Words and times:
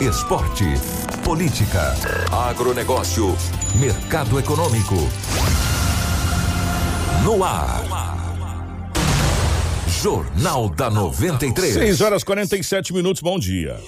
Esporte. 0.00 0.64
Política. 1.24 1.92
Agronegócio. 2.30 3.36
Mercado 3.80 4.38
econômico. 4.38 4.94
No 7.24 7.42
ar. 7.42 7.82
Jornal 10.00 10.68
da 10.68 10.88
93. 10.88 11.74
6 11.74 12.00
horas 12.00 12.22
47 12.22 12.94
minutos, 12.94 13.20
bom 13.20 13.40
dia. 13.40 13.80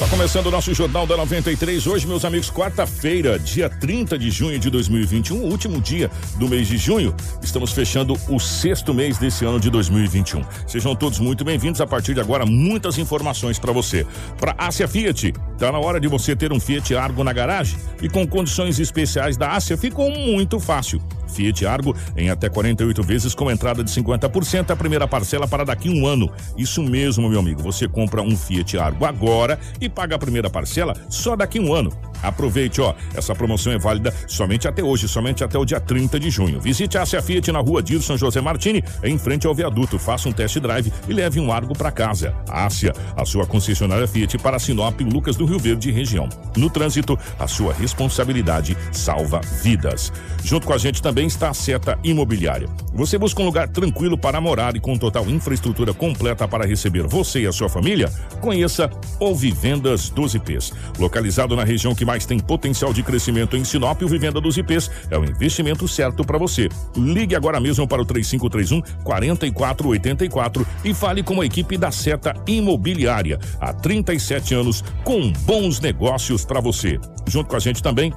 Está 0.00 0.16
começando 0.16 0.46
o 0.46 0.50
nosso 0.50 0.72
Jornal 0.72 1.06
da 1.06 1.14
93. 1.14 1.86
Hoje, 1.86 2.06
meus 2.06 2.24
amigos, 2.24 2.50
quarta-feira, 2.50 3.38
dia 3.38 3.68
30 3.68 4.18
de 4.18 4.30
junho 4.30 4.58
de 4.58 4.70
2021, 4.70 5.36
último 5.42 5.78
dia 5.78 6.10
do 6.36 6.48
mês 6.48 6.68
de 6.68 6.78
junho. 6.78 7.14
Estamos 7.42 7.70
fechando 7.70 8.16
o 8.30 8.40
sexto 8.40 8.94
mês 8.94 9.18
desse 9.18 9.44
ano 9.44 9.60
de 9.60 9.68
2021. 9.68 10.42
Sejam 10.66 10.96
todos 10.96 11.18
muito 11.18 11.44
bem-vindos. 11.44 11.82
A 11.82 11.86
partir 11.86 12.14
de 12.14 12.20
agora, 12.20 12.46
muitas 12.46 12.96
informações 12.96 13.58
para 13.58 13.72
você. 13.72 14.06
Para 14.38 14.54
Ásia 14.56 14.88
Fiat, 14.88 15.34
está 15.52 15.70
na 15.70 15.78
hora 15.78 16.00
de 16.00 16.08
você 16.08 16.34
ter 16.34 16.50
um 16.50 16.58
Fiat 16.58 16.94
Argo 16.94 17.22
na 17.22 17.34
garagem 17.34 17.78
e 18.00 18.08
com 18.08 18.26
condições 18.26 18.80
especiais 18.80 19.36
da 19.36 19.52
Ásia 19.52 19.76
ficou 19.76 20.10
muito 20.10 20.58
fácil. 20.58 20.98
Fiat 21.30 21.66
Argo 21.66 21.96
em 22.16 22.30
até 22.30 22.48
48 22.48 23.02
vezes 23.02 23.34
com 23.34 23.50
entrada 23.50 23.82
de 23.82 23.90
50%, 23.90 24.70
a 24.70 24.76
primeira 24.76 25.08
parcela 25.08 25.46
para 25.46 25.64
daqui 25.64 25.88
um 25.88 26.06
ano. 26.06 26.30
Isso 26.56 26.82
mesmo, 26.82 27.28
meu 27.28 27.40
amigo. 27.40 27.62
Você 27.62 27.88
compra 27.88 28.22
um 28.22 28.36
Fiat 28.36 28.78
Argo 28.78 29.04
agora 29.04 29.58
e 29.80 29.88
paga 29.88 30.16
a 30.16 30.18
primeira 30.18 30.50
parcela 30.50 30.94
só 31.08 31.34
daqui 31.36 31.58
um 31.58 31.72
ano. 31.72 31.90
Aproveite, 32.22 32.80
ó. 32.80 32.94
Essa 33.14 33.34
promoção 33.34 33.72
é 33.72 33.78
válida 33.78 34.14
somente 34.26 34.66
até 34.68 34.82
hoje, 34.82 35.08
somente 35.08 35.44
até 35.44 35.58
o 35.58 35.64
dia 35.64 35.80
30 35.80 36.18
de 36.18 36.30
junho. 36.30 36.60
Visite 36.60 36.98
a 36.98 37.02
Ásia 37.02 37.22
Fiat 37.22 37.50
na 37.52 37.60
rua 37.60 37.82
Dilson 37.82 38.16
José 38.16 38.40
Martini, 38.40 38.82
em 39.02 39.18
frente 39.18 39.46
ao 39.46 39.54
viaduto. 39.54 39.98
Faça 39.98 40.28
um 40.28 40.32
test 40.32 40.58
drive 40.58 40.92
e 41.08 41.12
leve 41.12 41.40
um 41.40 41.52
Argo 41.52 41.76
para 41.76 41.90
casa. 41.90 42.34
Ásia, 42.48 42.92
a 43.16 43.24
sua 43.24 43.46
concessionária 43.46 44.06
Fiat 44.06 44.38
para 44.38 44.58
Sinop, 44.58 45.00
Lucas 45.00 45.36
do 45.36 45.44
Rio 45.44 45.58
Verde 45.58 45.90
região. 45.90 46.28
No 46.56 46.70
trânsito, 46.70 47.18
a 47.38 47.46
sua 47.46 47.72
responsabilidade 47.72 48.76
salva 48.92 49.40
vidas. 49.62 50.12
Junto 50.42 50.66
com 50.66 50.72
a 50.72 50.78
gente 50.78 51.02
também 51.02 51.26
está 51.26 51.50
a 51.50 51.54
Seta 51.54 51.98
Imobiliária. 52.02 52.68
Você 52.92 53.18
busca 53.18 53.42
um 53.42 53.46
lugar 53.46 53.68
tranquilo 53.68 54.16
para 54.16 54.40
morar 54.40 54.76
e 54.76 54.80
com 54.80 54.96
total 54.96 55.28
infraestrutura 55.28 55.92
completa 55.92 56.46
para 56.48 56.66
receber 56.66 57.06
você 57.06 57.42
e 57.42 57.46
a 57.46 57.52
sua 57.52 57.68
família? 57.68 58.10
Conheça 58.40 58.90
o 59.18 59.34
Vivendas 59.34 60.10
dos 60.10 60.34
IPs. 60.34 60.72
Localizado 60.98 61.54
na 61.56 61.64
região 61.64 61.94
que 61.94 62.04
mais 62.10 62.26
tem 62.26 62.40
potencial 62.40 62.92
de 62.92 63.04
crescimento 63.04 63.56
em 63.56 63.62
Sinop, 63.62 64.02
o 64.02 64.08
Vivenda 64.08 64.40
dos 64.40 64.56
IPs 64.56 64.90
é 65.12 65.16
o 65.16 65.24
investimento 65.24 65.86
certo 65.86 66.24
para 66.24 66.36
você. 66.38 66.68
Ligue 66.96 67.36
agora 67.36 67.60
mesmo 67.60 67.86
para 67.86 68.02
o 68.02 68.04
3531 68.04 68.82
4484 69.04 70.66
e 70.84 70.92
fale 70.92 71.22
com 71.22 71.40
a 71.40 71.46
equipe 71.46 71.78
da 71.78 71.92
Seta 71.92 72.34
Imobiliária. 72.48 73.38
Há 73.60 73.72
37 73.72 74.54
anos 74.54 74.82
com 75.04 75.30
bons 75.46 75.78
negócios 75.78 76.44
para 76.44 76.60
você. 76.60 76.98
Junto 77.28 77.48
com 77.48 77.54
a 77.54 77.60
gente 77.60 77.80
também 77.80 78.12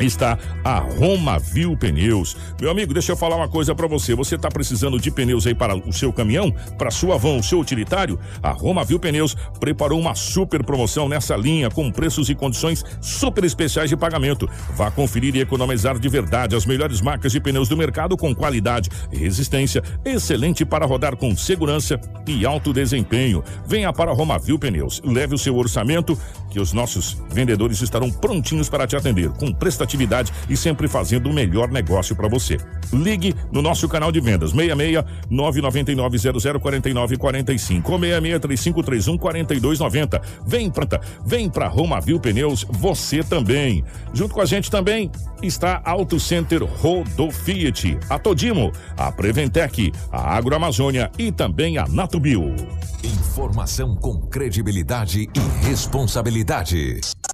está 0.00 0.38
a 0.64 0.78
Roma 0.78 1.38
Viu 1.38 1.76
Pneus. 1.76 2.36
Meu 2.60 2.70
amigo, 2.70 2.92
deixa 2.92 3.12
eu 3.12 3.16
falar 3.16 3.36
uma 3.36 3.48
coisa 3.48 3.74
para 3.74 3.86
você. 3.86 4.14
Você 4.14 4.34
está 4.34 4.48
precisando 4.48 4.98
de 4.98 5.10
pneus 5.10 5.46
aí 5.46 5.54
para 5.54 5.76
o 5.76 5.92
seu 5.92 6.12
caminhão, 6.12 6.52
para 6.78 6.90
sua 6.90 7.16
van, 7.16 7.36
o 7.36 7.42
seu 7.42 7.60
utilitário? 7.60 8.18
A 8.42 8.50
Roma 8.50 8.84
Viu 8.84 8.98
Pneus 8.98 9.36
preparou 9.58 10.00
uma 10.00 10.14
super 10.14 10.64
promoção 10.64 11.08
nessa 11.08 11.36
linha 11.36 11.70
com 11.70 11.90
preços 11.90 12.28
e 12.28 12.34
condições 12.34 12.84
super 13.00 13.44
especiais 13.44 13.90
de 13.90 13.96
pagamento. 13.96 14.48
Vá 14.74 14.90
conferir 14.90 15.36
e 15.36 15.40
economizar 15.40 15.98
de 15.98 16.08
verdade 16.08 16.56
as 16.56 16.66
melhores 16.66 17.00
marcas 17.00 17.32
de 17.32 17.40
pneus 17.40 17.68
do 17.68 17.76
mercado 17.76 18.16
com 18.16 18.34
qualidade 18.34 18.88
e 19.12 19.16
resistência, 19.16 19.82
excelente 20.04 20.64
para 20.64 20.86
rodar 20.86 21.16
com 21.16 21.36
segurança 21.36 22.00
e 22.26 22.46
alto 22.46 22.72
desempenho. 22.72 23.42
Venha 23.66 23.92
para 23.92 24.10
a 24.10 24.14
Roma 24.14 24.38
Viu 24.38 24.58
Pneus. 24.58 25.00
Leve 25.04 25.34
o 25.34 25.38
seu 25.38 25.56
orçamento 25.56 26.18
que 26.50 26.60
os 26.60 26.72
nossos 26.72 27.16
vendedores 27.30 27.80
estarão 27.80 28.10
prontinhos 28.10 28.68
para 28.68 28.86
te 28.86 28.96
atender 28.96 29.30
com 29.30 29.52
prestatividade 29.52 30.32
e 30.48 30.56
sempre 30.56 30.88
fazendo 30.88 31.30
o 31.30 31.32
melhor 31.32 31.70
negócio 31.70 32.14
para 32.16 32.28
você. 32.28 32.58
Ligue 32.92 33.34
no 33.52 33.62
nosso 33.62 33.88
canal 33.88 34.10
de 34.10 34.20
vendas 34.20 34.50
66 34.50 35.04
999 35.30 36.18
0049 36.60 37.16
45 37.16 37.92
ou 37.92 37.98
66 37.98 38.40
3531 38.40 39.18
4290. 39.18 40.22
Vem 40.46 40.70
pra, 40.70 40.86
vem 41.24 41.50
Roma 41.68 42.00
Viu 42.00 42.18
Pneus, 42.18 42.66
você 42.68 43.22
também. 43.22 43.84
Junto 44.12 44.34
com 44.34 44.40
a 44.40 44.44
gente 44.44 44.70
também 44.70 45.10
está 45.42 45.80
Auto 45.84 46.18
Center 46.18 46.62
Rodo 46.64 47.30
Fiat, 47.30 47.98
a 48.08 48.18
Todimo, 48.18 48.72
a 48.96 49.12
Preventec, 49.12 49.92
a 50.10 50.36
Agroamazônia 50.36 51.10
e 51.18 51.30
também 51.30 51.78
a 51.78 51.86
Natubio. 51.86 52.54
Informação 53.02 53.96
com 53.96 54.20
credibilidade 54.20 55.28
e 55.34 55.66
responsabilidade. 55.66 56.39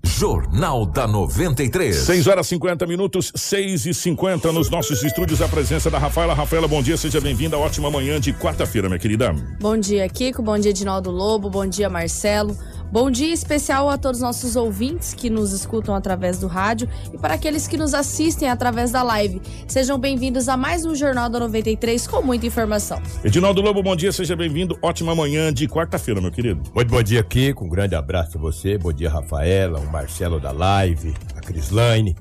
Jornal 0.03 0.87
da 0.87 1.07
93. 1.07 1.95
6 1.95 2.27
horas 2.27 2.47
50 2.47 2.87
minutos, 2.87 3.33
6 3.35 3.87
e 3.87 3.93
50 3.95 4.51
nos 4.53 4.71
nossos 4.71 5.03
estúdios. 5.03 5.43
A 5.43 5.49
presença 5.49 5.91
da 5.91 5.99
Rafaela. 5.99 6.33
Rafaela, 6.33 6.67
bom 6.67 6.83
dia, 6.83 6.97
seja 6.97 7.21
bem-vinda. 7.21 7.59
Ótima 7.59 7.91
manhã 7.91 8.19
de 8.19 8.33
quarta-feira, 8.33 8.89
minha 8.89 8.99
querida. 8.99 9.35
Bom 9.61 9.77
dia, 9.77 10.09
Kiko. 10.09 10.41
Bom 10.43 10.59
dia, 10.59 10.71
Edinaldo 10.71 11.11
Lobo. 11.11 11.51
Bom 11.51 11.67
dia, 11.67 11.91
Marcelo. 11.91 12.57
Bom 12.91 13.11
dia 13.11 13.35
especial 13.35 13.91
a 13.91 13.99
todos 13.99 14.19
os 14.19 14.23
nossos 14.23 14.55
ouvintes 14.55 15.13
que 15.13 15.29
nos 15.29 15.53
escutam 15.53 15.95
através 15.95 16.39
do 16.39 16.47
rádio 16.47 16.89
e 17.13 17.19
para 17.19 17.35
aqueles 17.35 17.67
que 17.67 17.77
nos 17.77 17.93
assistem 17.93 18.49
através 18.49 18.93
da 18.93 19.03
live. 19.03 19.43
Sejam 19.67 19.99
bem-vindos 19.99 20.49
a 20.49 20.57
mais 20.57 20.85
um 20.85 20.95
Jornal 20.95 21.29
da 21.29 21.41
93 21.41 22.07
com 22.07 22.23
muita 22.23 22.47
informação. 22.47 23.03
Edinaldo 23.25 23.61
Lobo, 23.61 23.83
bom 23.83 23.97
dia, 23.97 24.13
seja 24.13 24.37
bem-vindo. 24.37 24.79
Ótima 24.81 25.17
manhã 25.17 25.53
de 25.53 25.67
quarta-feira, 25.67 26.21
meu 26.21 26.31
querido. 26.31 26.63
Muito 26.73 26.89
bom 26.89 27.03
dia, 27.03 27.25
Kiko. 27.25 27.65
Um 27.65 27.69
grande 27.69 27.97
abraço 27.97 28.39
a 28.39 28.41
você. 28.41 28.79
Bom 28.79 28.93
dia, 28.97 29.11
Rafaela, 29.11 29.79
o 29.79 29.87
Marcelo 29.93 30.41
da 30.41 30.51
live, 30.51 31.15
a 31.37 31.41
Crislaine. 31.41 32.17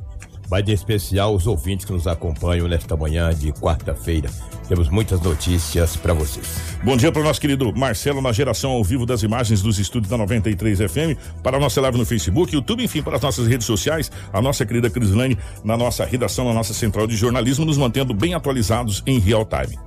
Mas 0.52 0.68
em 0.68 0.74
especial 0.74 1.34
os 1.34 1.47
ouvintes 1.47 1.86
que 1.86 1.91
nos 1.91 2.06
acompanham 2.06 2.68
nesta 2.68 2.96
manhã 2.96 3.34
de 3.34 3.52
quarta-feira. 3.52 4.30
Temos 4.68 4.90
muitas 4.90 5.19
notícias 5.19 5.96
para 5.96 6.14
vocês. 6.14 6.78
Bom 6.84 6.96
dia 6.96 7.12
para 7.12 7.22
o 7.22 7.24
nosso 7.24 7.41
querido 7.41 7.74
Marcelo 7.75 8.22
na 8.22 8.31
geração 8.31 8.72
ao 8.72 8.84
vivo 8.84 9.08
das 9.08 9.24
imagens 9.24 9.62
dos 9.64 9.80
estúdios 9.80 10.09
da 10.09 10.18
93 10.18 10.80
FM, 10.80 11.18
para 11.41 11.58
a 11.58 11.59
nossa 11.59 11.81
live 11.81 11.97
no 11.97 12.06
Facebook, 12.06 12.53
YouTube, 12.53 12.84
enfim, 12.84 13.02
para 13.02 13.16
as 13.16 13.22
nossas 13.22 13.47
redes 13.47 13.66
sociais, 13.66 14.12
a 14.31 14.40
nossa 14.40 14.66
querida 14.66 14.90
Crislane 14.90 15.38
na 15.64 15.75
nossa 15.75 16.06
redação, 16.06 16.46
na 16.46 16.53
nossa 16.53 16.74
central 16.74 17.08
de 17.08 17.16
jornalismo, 17.16 17.66
nos 17.66 17.78
mantendo 17.78 18.14
bem 18.14 18.35
atualizados 18.35 19.02
em 19.08 19.18
real 19.18 19.46
time. 19.46 19.80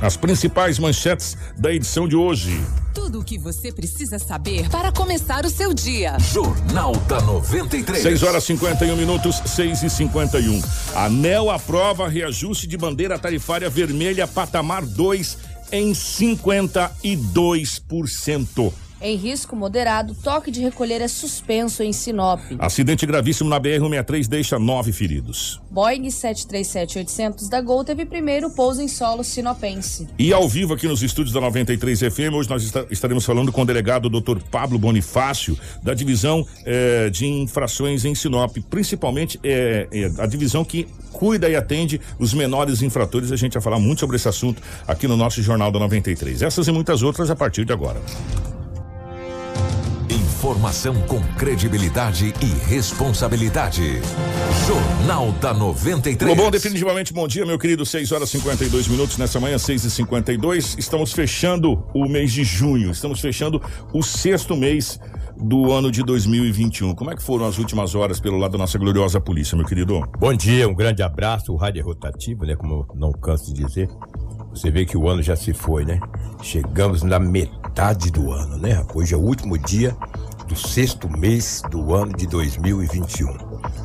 As 0.00 0.16
principais 0.16 0.78
manchetes 0.78 1.36
da 1.56 1.72
edição 1.72 2.06
de 2.06 2.14
hoje. 2.14 2.60
Tudo 3.06 3.20
o 3.20 3.24
que 3.24 3.38
você 3.38 3.70
precisa 3.70 4.18
saber 4.18 4.68
para 4.68 4.90
começar 4.90 5.46
o 5.46 5.48
seu 5.48 5.72
dia. 5.72 6.18
Jornal 6.18 6.92
da 7.06 7.20
93. 7.20 8.02
6 8.02 8.24
horas 8.24 8.42
51 8.42 8.96
minutos, 8.96 9.40
6 9.46 9.84
e 9.84 9.90
51. 9.90 10.60
ANEL 10.92 11.48
aprova 11.48 12.08
reajuste 12.08 12.66
de 12.66 12.76
bandeira 12.76 13.16
tarifária 13.16 13.70
vermelha 13.70 14.26
patamar 14.26 14.84
2 14.84 15.38
em 15.70 15.92
52%. 15.92 18.72
Em 19.06 19.14
risco 19.14 19.54
moderado, 19.54 20.16
toque 20.16 20.50
de 20.50 20.60
recolher 20.60 21.00
é 21.00 21.06
suspenso 21.06 21.80
em 21.80 21.92
Sinop. 21.92 22.40
Acidente 22.58 23.06
gravíssimo 23.06 23.48
na 23.48 23.60
BR-163 23.60 24.26
deixa 24.26 24.58
nove 24.58 24.90
feridos. 24.90 25.62
Boeing 25.70 26.08
737-800 26.08 27.48
da 27.48 27.60
Gol 27.60 27.84
teve 27.84 28.04
primeiro 28.04 28.50
pouso 28.50 28.82
em 28.82 28.88
solo 28.88 29.22
sinopense. 29.22 30.08
E 30.18 30.32
ao 30.32 30.48
vivo 30.48 30.74
aqui 30.74 30.88
nos 30.88 31.04
estúdios 31.04 31.32
da 31.32 31.40
93 31.40 32.00
FM, 32.00 32.34
hoje 32.34 32.50
nós 32.50 32.74
estaremos 32.90 33.24
falando 33.24 33.52
com 33.52 33.62
o 33.62 33.64
delegado 33.64 34.10
Dr. 34.10 34.40
Pablo 34.50 34.76
Bonifácio, 34.76 35.56
da 35.84 35.94
divisão 35.94 36.44
eh, 36.64 37.08
de 37.08 37.26
infrações 37.26 38.04
em 38.04 38.12
Sinop, 38.12 38.56
principalmente 38.68 39.38
eh, 39.44 39.86
eh, 39.92 40.10
a 40.18 40.26
divisão 40.26 40.64
que 40.64 40.88
cuida 41.12 41.48
e 41.48 41.54
atende 41.54 42.00
os 42.18 42.34
menores 42.34 42.82
infratores. 42.82 43.30
A 43.30 43.36
gente 43.36 43.52
vai 43.52 43.62
falar 43.62 43.78
muito 43.78 44.00
sobre 44.00 44.16
esse 44.16 44.28
assunto 44.28 44.60
aqui 44.84 45.06
no 45.06 45.16
nosso 45.16 45.40
Jornal 45.42 45.70
da 45.70 45.78
93. 45.78 46.42
Essas 46.42 46.66
e 46.66 46.72
muitas 46.72 47.04
outras 47.04 47.30
a 47.30 47.36
partir 47.36 47.64
de 47.64 47.72
agora. 47.72 48.00
Informação 50.36 50.94
com 51.06 51.18
credibilidade 51.38 52.34
e 52.42 52.68
responsabilidade. 52.68 54.02
Jornal 54.66 55.32
da 55.40 55.54
93. 55.54 56.36
Bom, 56.36 56.50
definitivamente 56.50 57.10
bom 57.10 57.26
dia, 57.26 57.46
meu 57.46 57.58
querido. 57.58 57.86
6 57.86 58.12
horas 58.12 58.28
e 58.28 58.32
52 58.32 58.86
minutos 58.86 59.16
nessa 59.16 59.40
manhã, 59.40 59.56
6 59.56 59.84
e 59.84 59.90
52 59.90 60.76
Estamos 60.78 61.14
fechando 61.14 61.82
o 61.94 62.06
mês 62.06 62.32
de 62.32 62.44
junho. 62.44 62.90
Estamos 62.90 63.18
fechando 63.18 63.62
o 63.94 64.02
sexto 64.02 64.54
mês 64.54 65.00
do 65.40 65.72
ano 65.72 65.90
de 65.90 66.02
2021. 66.02 66.94
Como 66.94 67.10
é 67.10 67.16
que 67.16 67.22
foram 67.22 67.46
as 67.46 67.56
últimas 67.56 67.94
horas 67.94 68.20
pelo 68.20 68.36
lado 68.36 68.52
da 68.52 68.58
nossa 68.58 68.78
gloriosa 68.78 69.18
polícia, 69.18 69.56
meu 69.56 69.64
querido? 69.64 70.02
Bom 70.18 70.34
dia, 70.34 70.68
um 70.68 70.74
grande 70.74 71.02
abraço. 71.02 71.50
O 71.50 71.56
rádio 71.56 71.80
é 71.80 71.82
rotativo, 71.82 72.44
né? 72.44 72.54
Como 72.54 72.74
eu 72.74 72.86
não 72.94 73.10
canso 73.10 73.54
de 73.54 73.64
dizer. 73.64 73.88
Você 74.56 74.70
vê 74.70 74.86
que 74.86 74.96
o 74.96 75.06
ano 75.06 75.22
já 75.22 75.36
se 75.36 75.52
foi, 75.52 75.84
né? 75.84 76.00
Chegamos 76.40 77.02
na 77.02 77.18
metade 77.18 78.10
do 78.10 78.32
ano, 78.32 78.56
né? 78.56 78.82
Hoje 78.94 79.12
é 79.12 79.16
o 79.16 79.20
último 79.20 79.58
dia 79.58 79.94
do 80.48 80.56
sexto 80.56 81.10
mês 81.10 81.60
do 81.70 81.94
ano 81.94 82.16
de 82.16 82.26
2021. 82.26 83.36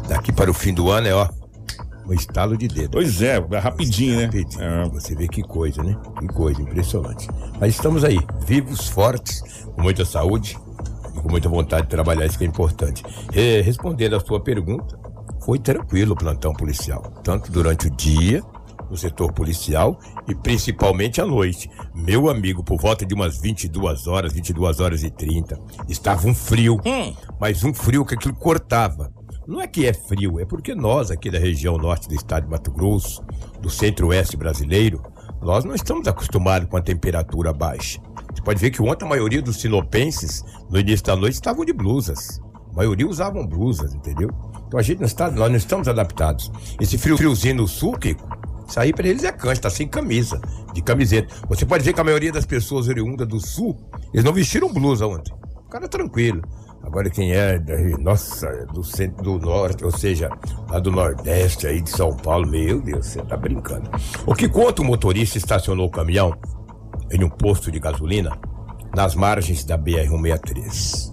Daqui 0.08 0.32
para 0.32 0.50
o 0.50 0.54
fim 0.54 0.74
do 0.74 0.90
ano 0.90 1.08
é, 1.08 1.14
ó, 1.14 1.28
um 2.08 2.14
estalo 2.14 2.56
de 2.56 2.70
dedo. 2.70 2.92
Pois 2.92 3.22
é, 3.22 3.36
é 3.52 3.58
rapidinho, 3.58 4.16
né? 4.16 4.26
Rapidinho. 4.28 4.64
É. 4.64 4.90
Você 4.92 5.14
vê 5.14 5.28
que 5.28 5.42
coisa, 5.42 5.84
né? 5.84 5.94
Que 6.18 6.28
coisa 6.28 6.62
impressionante. 6.62 7.28
Mas 7.60 7.76
estamos 7.76 8.06
aí, 8.06 8.20
vivos, 8.46 8.88
fortes, 8.88 9.44
com 9.76 9.82
muita 9.82 10.06
saúde 10.06 10.58
e 11.14 11.20
com 11.20 11.30
muita 11.30 11.50
vontade 11.50 11.84
de 11.84 11.90
trabalhar, 11.90 12.26
isso 12.26 12.38
que 12.38 12.46
é 12.46 12.48
importante. 12.48 13.04
Eh, 13.34 13.60
respondendo 13.60 14.16
a 14.16 14.22
sua 14.22 14.40
pergunta, 14.40 14.98
foi 15.42 15.60
tranquilo 15.60 16.14
o 16.14 16.16
plantão 16.16 16.54
policial, 16.54 17.02
tanto 17.26 17.52
durante 17.52 17.88
o 17.88 17.90
dia 17.90 18.42
no 18.92 18.98
setor 18.98 19.32
policial 19.32 19.98
e 20.28 20.36
principalmente 20.36 21.22
à 21.22 21.26
noite. 21.26 21.72
Meu 21.96 22.30
amigo, 22.30 22.62
por 22.62 22.78
volta 22.78 23.06
de 23.06 23.14
umas 23.14 23.40
22 23.40 24.06
horas, 24.06 24.34
22 24.34 24.82
horas 24.82 25.02
e 25.02 25.10
30, 25.10 25.58
estava 25.88 26.28
um 26.28 26.36
frio, 26.36 26.78
mas 27.40 27.64
um 27.64 27.74
frio 27.74 28.06
que 28.06 28.16
aquilo 28.16 28.36
cortava. 28.36 29.12
Não 29.48 29.62
é 29.62 29.68
que 29.68 29.88
é 29.88 29.94
frio, 29.94 30.40
é 30.40 30.46
porque 30.46 30.76
nós 30.76 31.10
aqui 31.10 31.32
da 31.32 31.40
região 31.40 31.78
norte 31.78 32.08
do 32.08 32.14
estado 32.14 32.44
de 32.44 32.50
Mato 32.50 32.72
Grosso, 32.72 33.24
do 33.62 33.70
centro-oeste 33.70 34.36
brasileiro, 34.38 35.02
nós 35.42 35.64
não 35.64 35.74
estamos 35.74 36.08
acostumados 36.08 36.70
com 36.70 36.78
a 36.78 36.82
temperatura 36.82 37.52
baixa. 37.52 38.00
Você 38.34 38.42
pode 38.44 38.60
ver 38.60 38.72
que 38.72 38.82
ontem 38.82 39.06
a 39.06 39.10
maioria 39.10 39.42
dos 39.42 39.60
sinopenses, 39.60 40.44
no 40.70 40.78
início 40.78 41.06
da 41.06 41.16
noite, 41.16 41.34
estavam 41.34 41.66
de 41.66 41.74
blusas. 41.74 42.40
A 42.72 42.76
maioria 42.76 43.08
usavam 43.08 43.46
blusas, 43.48 43.96
entendeu? 43.96 44.30
Então 44.68 44.80
a 44.80 44.84
gente 44.84 45.00
não 45.00 45.06
está, 45.06 45.30
nós 45.30 45.50
não 45.50 45.58
estamos 45.58 45.88
adaptados. 45.88 46.52
Esse 46.80 46.98
frio, 46.98 47.18
friozinho 47.18 47.56
no 47.56 47.68
sul, 47.68 47.98
Kiko, 47.98 48.26
isso 48.72 48.80
aí 48.80 48.94
pra 48.94 49.06
eles 49.06 49.26
é 49.26 49.32
cante, 49.34 49.60
tá 49.60 49.70
sem 49.70 49.86
camisa, 49.86 50.40
de 50.74 50.82
camiseta. 50.82 51.36
Você 51.50 51.66
pode 51.66 51.84
ver 51.84 51.92
que 51.92 52.00
a 52.00 52.04
maioria 52.06 52.32
das 52.32 52.46
pessoas 52.46 52.88
oriundas 52.88 53.28
do 53.28 53.38
sul, 53.38 53.78
eles 54.14 54.24
não 54.24 54.32
vestiram 54.32 54.72
blusa 54.72 55.06
ontem. 55.06 55.34
O 55.66 55.70
cara 55.70 55.86
é 55.86 55.88
tranquilo. 55.90 56.42
Agora 56.82 57.10
quem 57.10 57.34
é, 57.34 57.62
nossa, 58.00 58.48
do 58.74 58.82
centro 58.82 59.22
do 59.24 59.38
norte, 59.38 59.84
ou 59.84 59.92
seja, 59.92 60.30
lá 60.70 60.80
do 60.80 60.90
nordeste 60.90 61.68
aí 61.68 61.82
de 61.82 61.90
São 61.90 62.16
Paulo, 62.16 62.48
meu 62.48 62.82
Deus, 62.82 63.08
você 63.08 63.22
tá 63.22 63.36
brincando. 63.36 63.90
O 64.26 64.34
que 64.34 64.48
conta 64.48 64.82
o 64.82 64.86
motorista 64.86 65.38
estacionou 65.38 65.88
o 65.88 65.92
caminhão 65.92 66.34
em 67.12 67.24
um 67.26 67.30
posto 67.30 67.70
de 67.70 67.80
gasolina 67.80 68.40
nas 68.96 69.16
margens 69.16 69.66
da 69.66 69.78
BR-163. 69.78 71.12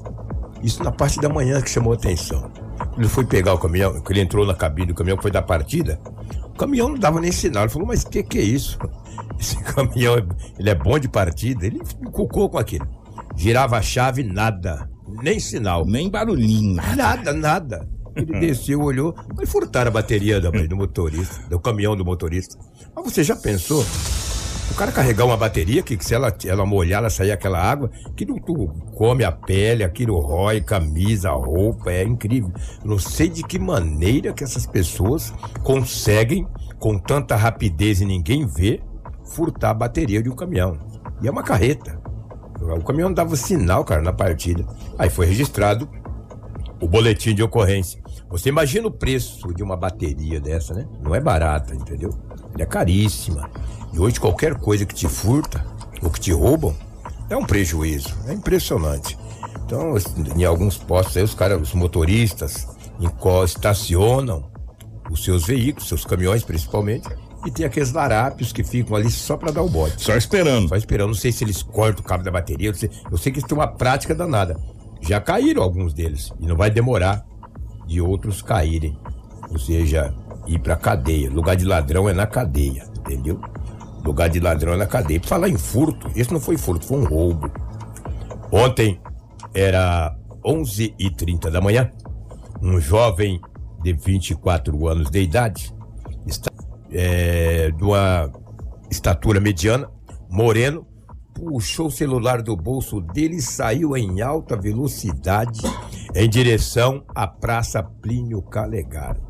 Isso 0.63 0.83
na 0.85 0.93
parte 0.93 1.21
da 1.21 1.29
manhã 1.29 1.61
que 1.61 1.69
chamou 1.69 1.93
a 1.93 1.97
atenção. 1.97 2.51
Ele 2.97 3.09
foi 3.09 3.25
pegar 3.25 3.55
o 3.55 3.59
caminhão, 3.59 4.01
ele 4.09 4.21
entrou 4.21 4.47
na 4.47 4.55
cabine 4.55 4.89
do 4.89 4.95
caminhão, 4.95 5.19
foi 5.21 5.31
da 5.31 5.43
partida, 5.43 6.01
o 6.59 6.67
caminhão 6.67 6.89
não 6.89 6.99
dava 6.99 7.21
nem 7.21 7.31
sinal. 7.31 7.63
Ele 7.63 7.73
falou, 7.73 7.87
mas 7.87 8.03
o 8.03 8.11
que, 8.11 8.21
que 8.25 8.39
é 8.39 8.43
isso? 8.43 8.77
Esse 9.39 9.57
caminhão, 9.63 10.17
ele 10.59 10.69
é 10.69 10.75
bom 10.75 10.99
de 10.99 11.09
partida? 11.09 11.65
Ele 11.65 11.81
cucou 12.11 12.51
com 12.51 12.59
aquilo. 12.59 12.87
Girava 13.37 13.77
a 13.77 13.83
chave, 13.83 14.25
nada. 14.25 14.91
Nem 15.23 15.39
sinal. 15.39 15.87
Nem 15.87 16.11
barulhinho. 16.11 16.75
Nada, 16.97 17.33
nada. 17.33 17.89
Ele 18.17 18.33
desceu, 18.41 18.83
olhou, 18.83 19.15
mas 19.37 19.49
furtaram 19.49 19.91
a 19.91 19.93
bateria 19.93 20.41
do, 20.41 20.51
do 20.51 20.77
motorista, 20.77 21.49
do 21.49 21.61
caminhão 21.61 21.97
do 21.97 22.05
motorista. 22.05 22.59
Mas 22.95 23.05
você 23.05 23.23
já 23.23 23.37
pensou? 23.37 23.87
O 24.71 24.75
cara 24.79 24.93
carregar 24.93 25.25
uma 25.25 25.37
bateria 25.37 25.83
que, 25.83 25.99
se 26.03 26.15
ela, 26.15 26.33
ela 26.45 26.65
molhar, 26.65 27.01
ela 27.01 27.11
sair 27.11 27.33
aquela 27.33 27.59
água, 27.59 27.91
aquilo 28.07 28.39
tu 28.41 28.69
come 28.95 29.25
a 29.25 29.33
pele, 29.33 29.83
aquilo 29.83 30.19
rói, 30.21 30.61
camisa, 30.61 31.31
roupa, 31.31 31.91
é 31.91 32.05
incrível. 32.05 32.53
Não 32.85 32.99
sei 32.99 33.29
de 33.29 33.43
que 33.43 33.59
maneira 33.59 34.33
que 34.33 34.45
essas 34.45 34.67
pessoas 34.67 35.33
conseguem, 35.65 36.47
com 36.79 36.97
tanta 36.97 37.35
rapidez 37.35 38.01
e 38.01 38.05
ninguém 38.05 38.47
vê, 38.47 38.81
furtar 39.25 39.71
a 39.71 39.75
bateria 39.75 40.23
de 40.23 40.31
um 40.31 40.37
caminhão. 40.37 40.79
E 41.21 41.27
é 41.27 41.31
uma 41.31 41.43
carreta. 41.43 42.01
O 42.61 42.85
caminhão 42.85 43.13
dava 43.13 43.37
sinal, 43.37 43.85
cara, 43.85 44.03
na 44.03 44.13
partida. 44.13 44.65
Aí 44.99 45.11
foi 45.11 45.27
registrado 45.27 45.89
o 46.81 46.87
boletim 46.87 47.35
de 47.35 47.43
ocorrência. 47.43 48.01
Você 48.31 48.49
imagina 48.49 48.87
o 48.87 48.91
preço 48.91 49.53
de 49.55 49.63
uma 49.63 49.77
bateria 49.77 50.41
dessa, 50.41 50.75
né? 50.75 50.87
Não 51.03 51.15
é 51.15 51.21
barata, 51.21 51.75
entendeu? 51.75 52.11
Ela 52.55 52.63
é 52.63 52.67
caríssima. 52.67 53.49
E 53.93 53.99
hoje 53.99 54.19
qualquer 54.21 54.55
coisa 54.57 54.85
que 54.85 54.95
te 54.95 55.09
furta 55.09 55.65
ou 56.03 56.11
que 56.11 56.21
te 56.21 56.33
roubam 56.33 56.75
é 57.31 57.37
um 57.37 57.45
prejuízo. 57.45 58.15
É 58.27 58.33
impressionante. 58.33 59.19
Então, 59.65 59.95
em 60.37 60.45
alguns 60.45 60.79
postos 60.79 61.17
aí, 61.17 61.23
os 61.23 61.35
caras, 61.35 61.61
os 61.61 61.75
motoristas, 61.75 62.67
enco- 63.01 63.45
estacionam 63.45 64.51
os 65.11 65.25
seus 65.25 65.47
veículos, 65.47 65.89
seus 65.89 66.05
caminhões 66.05 66.43
principalmente, 66.43 67.09
e 67.47 67.51
tem 67.51 67.65
aqueles 67.65 67.93
larápios 67.93 68.53
que 68.53 68.65
ficam 68.65 68.97
ali 68.97 69.11
só 69.11 69.37
para 69.37 69.51
dar 69.53 69.63
o 69.63 69.69
bote. 69.69 70.03
Só 70.03 70.17
esperando. 70.17 70.69
Só 70.69 70.77
esperando. 70.77 71.09
Não 71.09 71.15
sei 71.15 71.31
se 71.33 71.45
eles 71.45 71.63
cortam 71.63 72.03
o 72.03 72.07
cabo 72.07 72.25
da 72.25 72.31
bateria. 72.31 72.69
Eu 72.71 72.75
sei, 72.75 72.91
eu 73.11 73.17
sei 73.19 73.31
que 73.33 73.39
isso 73.39 73.47
tem 73.49 73.57
uma 73.57 73.69
prática 73.69 74.15
danada. 74.15 74.59
Já 75.01 75.21
caíram 75.21 75.63
alguns 75.63 75.95
deles. 75.95 76.33
E 76.41 76.47
não 76.47 76.57
vai 76.57 76.71
demorar 76.71 77.25
de 77.87 78.01
outros 78.01 78.43
caírem. 78.43 78.99
Ou 79.51 79.59
seja, 79.59 80.13
ir 80.47 80.59
pra 80.59 80.77
cadeia. 80.77 81.31
Lugar 81.31 81.55
de 81.57 81.65
ladrão 81.65 82.09
é 82.09 82.13
na 82.13 82.27
cadeia. 82.27 82.85
Entendeu? 83.01 83.41
Lugar 84.09 84.31
de 84.31 84.41
ladrão 84.41 84.77
na 84.77 84.87
cadeia. 84.87 85.21
Pra 85.21 85.29
falar 85.29 85.49
em 85.49 85.59
furto, 85.59 86.11
esse 86.17 86.33
não 86.33 86.41
foi 86.41 86.57
furto, 86.57 86.87
foi 86.87 86.99
um 86.99 87.05
roubo. 87.05 87.53
Ontem 88.51 88.99
era 89.53 90.17
11h30 90.43 91.51
da 91.51 91.61
manhã. 91.61 91.93
Um 92.63 92.81
jovem 92.81 93.39
de 93.83 93.93
24 93.93 94.89
anos 94.89 95.11
de 95.11 95.21
idade, 95.21 95.75
está, 96.27 96.51
é, 96.91 97.71
de 97.71 97.85
uma 97.85 98.33
estatura 98.91 99.41
mediana, 99.41 99.91
moreno, 100.31 100.87
puxou 101.35 101.89
o 101.89 101.91
celular 101.91 102.43
do 102.43 102.57
bolso 102.57 103.01
dele 103.01 103.37
e 103.37 103.43
saiu 103.43 103.95
em 103.95 104.23
alta 104.23 104.57
velocidade 104.57 105.61
em 106.15 106.29
direção 106.29 107.05
à 107.15 107.27
Praça 107.27 107.83
Plínio 107.83 108.41
Calegaro. 108.41 109.21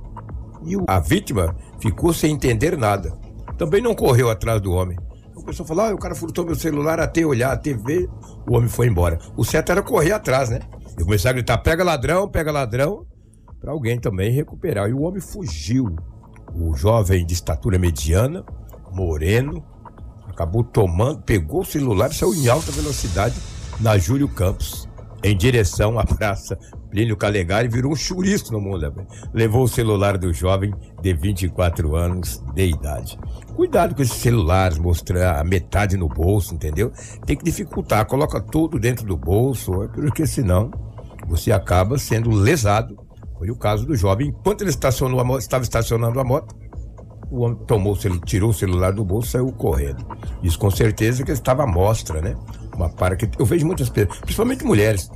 E 0.65 0.77
a 0.87 1.01
vítima 1.01 1.55
ficou 1.81 2.13
sem 2.13 2.33
entender 2.33 2.79
nada. 2.79 3.13
Também 3.59 3.83
não 3.83 3.95
correu 3.95 4.31
atrás 4.31 4.61
do 4.61 4.73
homem. 4.73 4.97
A 5.37 5.43
pessoa 5.45 5.67
falou: 5.67 5.85
ah, 5.85 5.95
o 5.95 5.99
cara 5.99 6.15
furtou 6.15 6.47
meu 6.47 6.55
celular 6.55 7.01
até 7.01 7.27
olhar 7.27 7.53
a 7.53 7.57
TV, 7.57 8.09
o 8.49 8.57
homem 8.57 8.69
foi 8.69 8.87
embora. 8.87 9.19
O 9.37 9.45
certo 9.45 9.73
era 9.73 9.83
correr 9.83 10.13
atrás, 10.13 10.49
né? 10.49 10.61
E 10.99 11.03
começar 11.03 11.31
a 11.31 11.33
gritar: 11.33 11.59
pega 11.59 11.83
ladrão, 11.83 12.29
pega 12.29 12.53
ladrão, 12.53 13.05
para 13.61 13.73
alguém 13.73 13.99
também 13.99 14.31
recuperar. 14.31 14.89
E 14.89 14.95
o 14.95 15.03
homem 15.03 15.21
fugiu. 15.21 15.95
O 16.55 16.75
jovem 16.75 17.27
de 17.27 17.35
estatura 17.35 17.79
mediana, 17.79 18.45
moreno, 18.91 19.63
acabou 20.27 20.65
tomando, 20.65 21.23
pegou 21.23 21.61
o 21.61 21.65
celular 21.65 22.11
e 22.11 22.15
saiu 22.15 22.35
em 22.35 22.49
alta 22.49 22.73
velocidade 22.73 23.35
na 23.81 23.99
Júlio 23.99 24.29
Campos, 24.29 24.89
em 25.23 25.37
direção 25.37 25.99
à 25.99 26.05
praça 26.05 26.59
Plínio 26.91 27.17
Calegari 27.17 27.69
virou 27.69 27.93
um 27.93 27.97
churiço 27.97 28.53
no 28.53 28.61
mundo. 28.61 28.91
né? 28.91 29.07
Levou 29.33 29.65
o 29.65 29.69
celular 29.69 30.17
do 30.17 30.33
jovem 30.33 30.73
de 31.01 31.13
24 31.13 31.95
anos 31.95 32.43
de 32.55 32.67
idade. 32.67 33.19
Cuidado 33.55 33.95
com 33.95 34.03
esses 34.03 34.17
celulares, 34.17 34.79
mostrar 34.79 35.41
a 35.41 35.45
metade 35.45 35.97
no 35.97 36.09
bolso, 36.09 36.55
entendeu? 36.55 36.93
Tem 37.27 37.37
que 37.37 37.45
dificultar, 37.45 38.07
coloca 38.07 38.41
tudo 38.41 38.79
dentro 38.79 39.05
do 39.05 39.17
bolso, 39.17 39.73
porque 39.95 40.27
senão 40.27 40.71
você 41.27 41.53
acaba 41.53 41.99
sendo 41.99 42.31
lesado. 42.31 42.97
Foi 43.39 43.51
o 43.51 43.57
caso 43.57 43.87
do 43.87 43.95
jovem. 43.95 44.29
Enquanto 44.29 44.63
ele 44.63 44.71
estacionou 44.71 45.21
a 45.21 45.25
moto, 45.25 45.41
estava 45.41 45.63
estacionando 45.63 46.19
a 46.19 46.25
moto, 46.25 46.57
o 47.31 47.43
homem 47.43 47.59
tomou, 47.67 47.97
tirou 48.25 48.51
o 48.51 48.55
celular 48.55 48.93
do 48.93 49.05
bolso 49.05 49.29
e 49.29 49.31
saiu 49.33 49.53
correndo. 49.53 50.05
Isso 50.43 50.59
com 50.59 50.71
certeza 50.71 51.23
que 51.23 51.31
ele 51.31 51.39
estava 51.39 51.65
à 51.65 51.67
mostra, 51.67 52.21
né? 52.21 52.35
Uma 52.75 52.89
para 52.89 53.17
que 53.17 53.29
eu 53.39 53.45
vejo 53.45 53.67
muitas 53.67 53.89
pessoas, 53.89 54.19
principalmente 54.21 54.65
mulheres, 54.65 55.11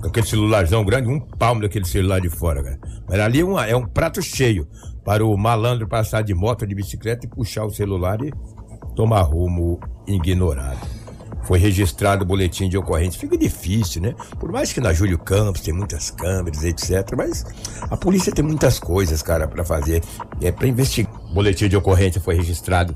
com 0.00 0.08
aquele 0.08 0.26
celularzão 0.26 0.84
grande, 0.84 1.08
um 1.08 1.20
palmo 1.20 1.60
daquele 1.62 1.84
celular 1.84 2.20
de 2.20 2.28
fora, 2.30 2.62
cara. 2.62 2.78
Mas 3.08 3.20
ali 3.20 3.40
é, 3.40 3.44
uma- 3.44 3.66
é 3.66 3.76
um 3.76 3.86
prato 3.86 4.22
cheio 4.22 4.66
para 5.04 5.24
o 5.24 5.36
malandro 5.36 5.88
passar 5.88 6.22
de 6.22 6.34
moto, 6.34 6.66
de 6.66 6.74
bicicleta 6.74 7.26
e 7.26 7.28
puxar 7.28 7.64
o 7.64 7.70
celular 7.70 8.18
e 8.22 8.32
tomar 8.94 9.22
rumo 9.22 9.80
ignorado. 10.06 10.78
Foi 11.44 11.58
registrado 11.58 12.24
o 12.24 12.26
boletim 12.26 12.68
de 12.68 12.76
ocorrência. 12.76 13.18
Fica 13.18 13.36
difícil, 13.38 14.02
né? 14.02 14.14
Por 14.38 14.52
mais 14.52 14.72
que 14.72 14.80
na 14.80 14.92
Júlio 14.92 15.18
Campos 15.18 15.62
tem 15.62 15.72
muitas 15.72 16.10
câmeras, 16.10 16.62
etc. 16.62 17.14
Mas 17.16 17.44
a 17.82 17.96
polícia 17.96 18.32
tem 18.32 18.44
muitas 18.44 18.78
coisas, 18.78 19.22
cara, 19.22 19.48
para 19.48 19.64
fazer. 19.64 20.02
É 20.42 20.52
para 20.52 20.66
investigar. 20.68 21.14
O 21.30 21.32
boletim 21.34 21.68
de 21.68 21.76
ocorrência 21.76 22.20
foi 22.20 22.34
registrado 22.34 22.94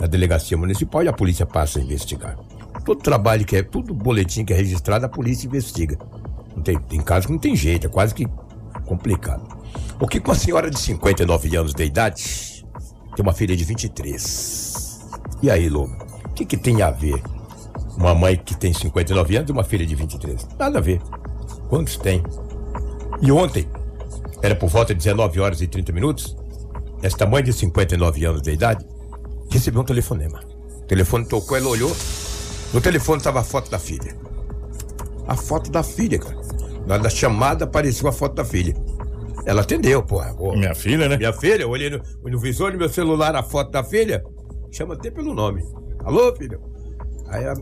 na 0.00 0.06
delegacia 0.06 0.56
municipal 0.56 1.02
e 1.02 1.08
a 1.08 1.12
polícia 1.12 1.44
passa 1.44 1.78
a 1.78 1.82
investigar. 1.82 2.36
Todo 2.86 3.02
trabalho 3.02 3.44
que 3.44 3.56
é, 3.56 3.62
todo 3.62 3.92
boletim 3.92 4.44
que 4.44 4.52
é 4.52 4.56
registrado, 4.56 5.04
a 5.04 5.08
polícia 5.08 5.46
investiga. 5.46 5.98
Tem, 6.62 6.78
tem 6.78 7.00
casos 7.00 7.26
que 7.26 7.32
não 7.32 7.38
tem 7.38 7.56
jeito, 7.56 7.86
é 7.86 7.90
quase 7.90 8.14
que 8.14 8.26
complicado. 8.86 9.46
O 10.00 10.06
que 10.06 10.20
com 10.20 10.30
uma 10.30 10.36
senhora 10.36 10.70
de 10.70 10.78
59 10.78 11.56
anos 11.56 11.74
de 11.74 11.84
idade 11.84 12.64
tem 13.14 13.22
uma 13.22 13.32
filha 13.32 13.56
de 13.56 13.64
23. 13.64 15.00
E 15.42 15.50
aí, 15.50 15.68
Lobo? 15.68 15.94
O 16.26 16.28
que, 16.30 16.44
que 16.44 16.56
tem 16.56 16.82
a 16.82 16.90
ver 16.90 17.22
uma 17.96 18.14
mãe 18.14 18.36
que 18.36 18.56
tem 18.56 18.72
59 18.72 19.36
anos 19.36 19.48
e 19.48 19.52
uma 19.52 19.64
filha 19.64 19.86
de 19.86 19.94
23? 19.94 20.48
Nada 20.58 20.78
a 20.78 20.82
ver. 20.82 21.00
Quantos 21.68 21.96
tem? 21.96 22.22
E 23.22 23.30
ontem, 23.30 23.68
era 24.42 24.54
por 24.54 24.68
volta 24.68 24.94
de 24.94 24.98
19 24.98 25.40
horas 25.40 25.60
e 25.60 25.66
30 25.66 25.92
minutos, 25.92 26.36
esta 27.02 27.26
mãe 27.26 27.42
de 27.42 27.52
59 27.52 28.24
anos 28.24 28.42
de 28.42 28.50
idade 28.50 28.84
recebeu 29.50 29.82
um 29.82 29.84
telefonema. 29.84 30.40
O 30.78 30.86
telefone 30.86 31.24
tocou, 31.24 31.56
ela 31.56 31.68
olhou. 31.68 31.94
No 32.72 32.80
telefone 32.80 33.18
estava 33.18 33.40
a 33.40 33.44
foto 33.44 33.70
da 33.70 33.78
filha. 33.78 34.16
A 35.26 35.36
foto 35.36 35.70
da 35.70 35.82
filha, 35.82 36.18
cara. 36.18 36.43
Na 36.86 36.98
da 36.98 37.08
chamada 37.08 37.64
apareceu 37.64 38.08
a 38.08 38.12
foto 38.12 38.34
da 38.34 38.44
filha. 38.44 38.74
Ela 39.46 39.62
atendeu, 39.62 40.02
porra. 40.02 40.34
Minha 40.56 40.74
filha, 40.74 41.08
né? 41.08 41.16
minha 41.16 41.32
filha, 41.32 41.62
eu 41.62 41.70
olhei 41.70 41.90
no, 41.90 42.00
no 42.24 42.38
visor 42.38 42.72
do 42.72 42.78
meu 42.78 42.88
celular 42.88 43.34
a 43.36 43.42
foto 43.42 43.70
da 43.70 43.84
filha, 43.84 44.24
chama 44.70 44.94
até 44.94 45.10
pelo 45.10 45.34
nome. 45.34 45.62
Alô, 46.04 46.34
filho? 46.34 46.60
Aí 47.28 47.44
a, 47.44 47.54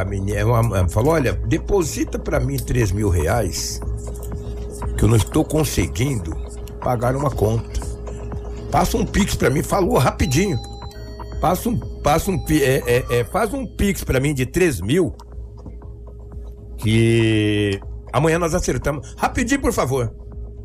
a 0.00 0.04
menina 0.04 0.88
falou: 0.88 1.14
olha, 1.14 1.32
deposita 1.32 2.18
pra 2.18 2.38
mim 2.38 2.56
3 2.56 2.92
mil 2.92 3.08
reais, 3.08 3.80
que 4.96 5.04
eu 5.04 5.08
não 5.08 5.16
estou 5.16 5.44
conseguindo 5.44 6.34
pagar 6.80 7.16
uma 7.16 7.30
conta. 7.30 7.80
Passa 8.70 8.96
um 8.96 9.06
pix 9.06 9.34
pra 9.34 9.50
mim, 9.50 9.62
falou 9.62 9.98
rapidinho. 9.98 10.58
Passa 11.40 11.68
um, 11.68 11.78
passa 12.02 12.30
um, 12.30 12.44
é, 12.50 12.82
é, 12.86 13.18
é, 13.18 13.24
faz 13.24 13.52
um 13.52 13.66
pix 13.66 14.02
pra 14.02 14.20
mim 14.20 14.34
de 14.34 14.46
3 14.46 14.80
mil, 14.80 15.14
que 16.78 17.80
amanhã 18.16 18.38
nós 18.38 18.54
acertamos. 18.54 19.14
Rapidinho, 19.16 19.60
por 19.60 19.72
favor. 19.72 20.12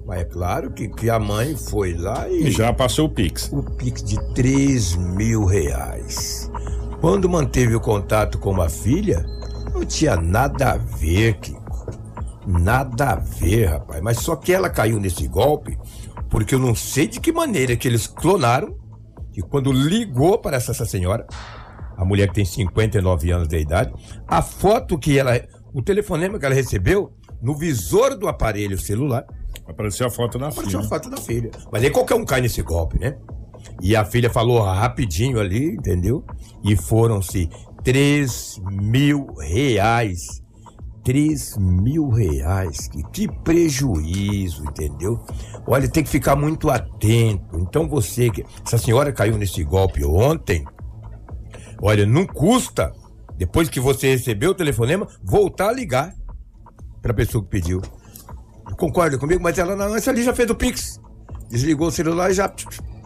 Mas 0.06 0.22
é 0.22 0.26
claro 0.26 0.72
que, 0.72 0.90
que 0.90 1.10
a 1.10 1.20
mãe 1.20 1.56
foi 1.56 1.94
lá 1.94 2.28
e 2.28 2.48
E 2.48 2.52
já 2.52 2.74
passou 2.74 3.06
o 3.06 3.10
Pix. 3.10 3.50
o 3.54 3.64
Pix 3.64 4.04
de 4.04 4.18
3 4.34 4.96
mil 4.96 5.46
reais. 5.46 6.52
Quando 7.00 7.30
manteve 7.30 7.76
o 7.76 7.80
contato 7.80 8.38
com 8.38 8.62
a 8.62 8.70
filha, 8.70 9.26
não 9.74 9.86
tinha 9.86 10.16
nada 10.16 10.74
a 10.74 10.78
ver, 10.78 11.36
Kiko. 11.36 11.62
Nada 12.46 13.12
a 13.12 13.16
ver, 13.16 13.66
rapaz. 13.68 14.02
Mas 14.02 14.18
só 14.18 14.36
que 14.36 14.52
ela 14.52 14.70
caiu 14.70 15.00
nesse 15.00 15.28
golpe 15.28 15.78
porque 16.30 16.56
eu 16.56 16.60
não 16.60 16.74
sei 16.74 17.08
de 17.08 17.20
que 17.20 17.32
maneira 17.32 17.76
que 17.76 17.88
eles 17.88 18.08
clonaram 18.08 18.76
e 19.36 19.42
quando 19.42 19.72
ligou 19.72 20.38
para 20.40 20.58
essa, 20.58 20.72
essa 20.72 20.86
senhora, 20.86 21.26
a 21.96 22.04
mulher 22.04 22.28
que 22.28 22.34
tem 22.34 22.46
59 22.46 23.32
anos 23.32 23.48
de 23.48 23.58
idade, 23.60 23.94
a 24.28 24.42
foto 24.42 24.98
que 24.98 25.18
ela. 25.18 25.40
O 25.74 25.82
telefonema 25.82 26.38
que 26.38 26.46
ela 26.46 26.54
recebeu 26.54 27.14
no 27.42 27.56
visor 27.56 28.18
do 28.18 28.28
aparelho 28.28 28.80
celular 28.80 29.26
Apareceu 29.68 30.08
a 30.08 30.10
foto 30.10 30.38
da 30.38 30.48
Apareceu 30.48 30.80
a 30.80 30.84
filha. 30.84 30.90
foto 30.90 31.10
da 31.10 31.18
filha. 31.18 31.52
Mas 31.72 31.84
aí 31.84 31.90
qualquer 31.90 32.16
um 32.16 32.26
cai 32.26 32.42
nesse 32.42 32.62
golpe, 32.62 33.00
né? 33.00 33.18
E 33.82 33.96
a 33.96 34.04
filha 34.04 34.30
falou 34.30 34.62
rapidinho 34.62 35.40
ali, 35.40 35.76
entendeu? 35.76 36.26
E 36.64 36.76
foram-se 36.76 37.50
3 37.84 38.60
mil 38.72 39.28
reais. 39.36 40.42
3 41.04 41.58
mil 41.58 42.10
reais. 42.10 42.88
Que, 42.88 43.04
que 43.12 43.28
prejuízo, 43.44 44.64
entendeu? 44.64 45.20
Olha, 45.68 45.88
tem 45.88 46.04
que 46.04 46.10
ficar 46.10 46.36
muito 46.36 46.70
atento. 46.70 47.60
Então 47.60 47.88
você 47.88 48.30
que. 48.30 48.44
Essa 48.66 48.78
senhora 48.78 49.12
caiu 49.12 49.38
nesse 49.38 49.64
golpe 49.64 50.04
ontem. 50.04 50.66
Olha, 51.82 52.06
não 52.06 52.26
custa, 52.26 52.92
depois 53.38 53.70
que 53.70 53.80
você 53.80 54.12
recebeu 54.12 54.52
o 54.52 54.56
telefonema, 54.56 55.08
voltar 55.24 55.70
a 55.70 55.74
ligar 55.74 56.14
pra 57.02 57.14
pessoa 57.14 57.44
que 57.44 57.50
pediu. 57.50 57.82
Concorda 58.78 59.18
comigo? 59.18 59.42
Mas 59.42 59.58
ela 59.58 59.76
não, 59.76 59.96
essa 59.96 60.12
ali 60.12 60.24
já 60.24 60.34
fez 60.34 60.50
o 60.50 60.56
Pix. 60.56 61.00
Desligou 61.50 61.88
o 61.88 61.92
celular 61.92 62.32
e 62.32 62.34
já. 62.34 62.52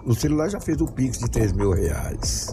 O 0.05 0.13
celular 0.13 0.49
já 0.49 0.59
fez 0.59 0.79
o 0.79 0.85
Pix 0.87 1.17
de 1.19 1.29
3 1.29 1.53
mil 1.53 1.71
reais. 1.71 2.51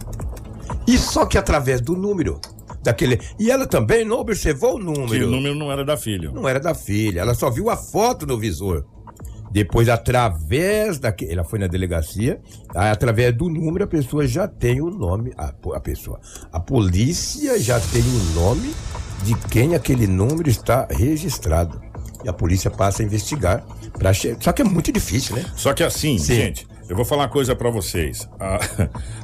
E 0.86 0.96
só 0.96 1.26
que 1.26 1.36
através 1.36 1.80
do 1.80 1.94
número 1.94 2.40
daquele. 2.82 3.20
E 3.38 3.50
ela 3.50 3.66
também 3.66 4.04
não 4.04 4.18
observou 4.18 4.76
o 4.76 4.78
Que 4.78 4.84
número. 4.84 5.26
o 5.26 5.30
número 5.30 5.54
não 5.54 5.70
era 5.70 5.84
da 5.84 5.96
filha. 5.96 6.30
Não 6.32 6.48
era 6.48 6.58
da 6.58 6.74
filha, 6.74 7.20
ela 7.20 7.34
só 7.34 7.50
viu 7.50 7.68
a 7.70 7.76
foto 7.76 8.26
no 8.26 8.38
visor. 8.38 8.86
Depois, 9.50 9.86
através 9.90 10.98
daquele. 10.98 11.32
Ela 11.32 11.44
foi 11.44 11.58
na 11.58 11.66
delegacia, 11.66 12.40
aí, 12.74 12.88
através 12.90 13.36
do 13.36 13.50
número, 13.50 13.84
a 13.84 13.86
pessoa 13.86 14.26
já 14.26 14.48
tem 14.48 14.80
o 14.80 14.88
nome. 14.88 15.32
A, 15.36 15.52
a 15.74 15.80
pessoa. 15.80 16.18
A 16.50 16.58
polícia 16.58 17.60
já 17.60 17.78
tem 17.78 18.00
o 18.02 18.34
nome 18.34 18.72
de 19.22 19.34
quem 19.48 19.74
aquele 19.74 20.06
número 20.06 20.48
está 20.48 20.86
registrado. 20.90 21.80
E 22.24 22.28
a 22.28 22.32
polícia 22.32 22.70
passa 22.70 23.02
a 23.02 23.04
investigar. 23.04 23.64
Pra 23.98 24.12
che... 24.12 24.36
Só 24.40 24.52
que 24.52 24.62
é 24.62 24.64
muito 24.64 24.92
difícil, 24.92 25.36
né? 25.36 25.44
Só 25.56 25.72
que 25.74 25.82
assim, 25.82 26.18
Sim. 26.18 26.34
gente, 26.34 26.66
eu 26.88 26.96
vou 26.96 27.04
falar 27.04 27.22
uma 27.22 27.28
coisa 27.28 27.54
pra 27.54 27.70
vocês. 27.70 28.28
A, 28.38 28.58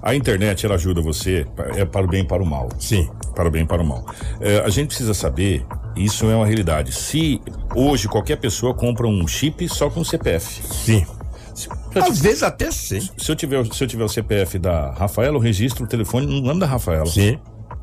a 0.11 0.15
internet, 0.15 0.65
ela 0.65 0.75
ajuda 0.75 1.01
você, 1.01 1.47
é 1.77 1.85
para 1.85 2.05
o 2.05 2.09
bem 2.09 2.23
e 2.23 2.27
para 2.27 2.43
o 2.43 2.47
mal. 2.47 2.69
Sim. 2.79 3.09
Para 3.35 3.49
o 3.49 3.51
bem 3.51 3.63
e 3.63 3.67
para 3.67 3.83
o 3.83 3.87
mal. 3.87 4.05
É, 4.41 4.61
a 4.61 4.69
gente 4.69 4.89
precisa 4.89 5.15
saber, 5.15 5.65
isso 5.97 6.27
é 6.27 6.35
uma 6.35 6.47
realidade. 6.47 6.93
Se 6.93 7.41
hoje 7.75 8.09
qualquer 8.09 8.37
pessoa 8.37 8.75
compra 8.75 9.07
um 9.07 9.27
chip 9.27 9.69
só 9.69 9.89
com 9.91 10.03
CPF. 10.03 10.63
Sim. 10.67 11.07
Se, 11.55 11.69
Às 11.95 12.21
vezes 12.21 12.43
até 12.45 12.71
sim. 12.71 13.01
se 13.01 13.33
eu, 13.33 13.35
tiver, 13.35 13.65
se 13.67 13.83
eu 13.83 13.89
tiver 13.89 14.05
o 14.05 14.09
CPF 14.09 14.59
da 14.59 14.93
Rafaela, 14.93 15.37
eu 15.37 15.41
registro 15.41 15.85
o 15.85 15.89
telefone 15.89 16.27
no 16.27 16.41
nome 16.41 16.61
da 16.61 16.67
Rafaela. 16.67 17.07
Sim. 17.07 17.39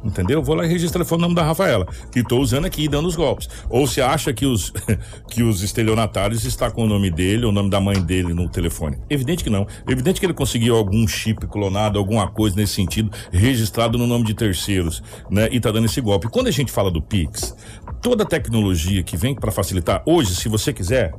Entendeu? 0.06 0.44
Vou 0.44 0.56
lá 0.56 0.64
e 0.64 0.68
registro 0.68 1.02
o 1.02 1.06
telefone 1.06 1.34
da 1.34 1.44
Rafaela. 1.44 1.88
E 2.16 2.24
tô 2.24 2.38
usando 2.40 2.66
aqui 2.66 2.84
e 2.84 2.88
dando 2.88 3.08
os 3.08 3.16
golpes. 3.16 3.50
Ou 3.68 3.88
você 3.88 4.02
acha 4.02 4.32
que 4.32 4.46
os, 4.46 4.72
que 5.28 5.42
os 5.42 5.64
estelionatários 5.64 6.46
está 6.46 6.70
com 6.70 6.84
o 6.84 6.88
nome 6.88 7.10
dele, 7.10 7.46
o 7.46 7.52
nome 7.52 7.72
da 7.72 7.82
mãe 7.82 8.00
dele 8.00 8.32
no 8.32 8.48
telefone? 8.48 9.00
Evidente 9.10 9.44
que 9.44 9.50
não. 9.50 9.66
Evidente 9.90 10.20
que 10.20 10.26
ele 10.26 10.34
conseguiu 10.34 10.76
algum 10.76 11.08
chip 11.08 11.48
clonado, 11.48 11.98
alguma 11.98 12.28
coisa 12.30 12.56
nesse 12.56 12.76
sentido, 12.76 13.12
registrado 13.32 13.98
no 13.98 14.06
nome 14.06 14.26
de 14.26 14.36
terceiros, 14.36 15.02
né? 15.30 15.50
E 15.52 15.60
tá 15.60 15.72
dando 15.72 15.86
esse 15.86 16.00
golpe. 16.00 16.30
Quando 16.30 16.48
a 16.48 16.52
gente 16.52 16.72
fala 16.72 16.92
do 16.92 17.02
Pix, 17.02 17.56
toda 18.00 18.24
tecnologia 18.24 19.02
que 19.02 19.18
vem 19.18 19.34
para 19.34 19.52
facilitar, 19.52 20.04
hoje, 20.06 20.36
se 20.36 20.48
você 20.48 20.72
quiser, 20.72 21.16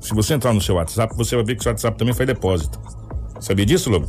se 0.00 0.12
você 0.12 0.34
entrar 0.34 0.52
no 0.52 0.60
seu 0.60 0.74
WhatsApp, 0.74 1.16
você 1.16 1.34
vai 1.34 1.44
ver 1.44 1.54
que 1.54 1.60
o 1.60 1.62
seu 1.62 1.72
WhatsApp 1.72 1.96
também 1.96 2.12
faz 2.12 2.26
depósito. 2.26 2.78
Sabia 3.40 3.64
disso, 3.64 3.88
Lobo? 3.88 4.08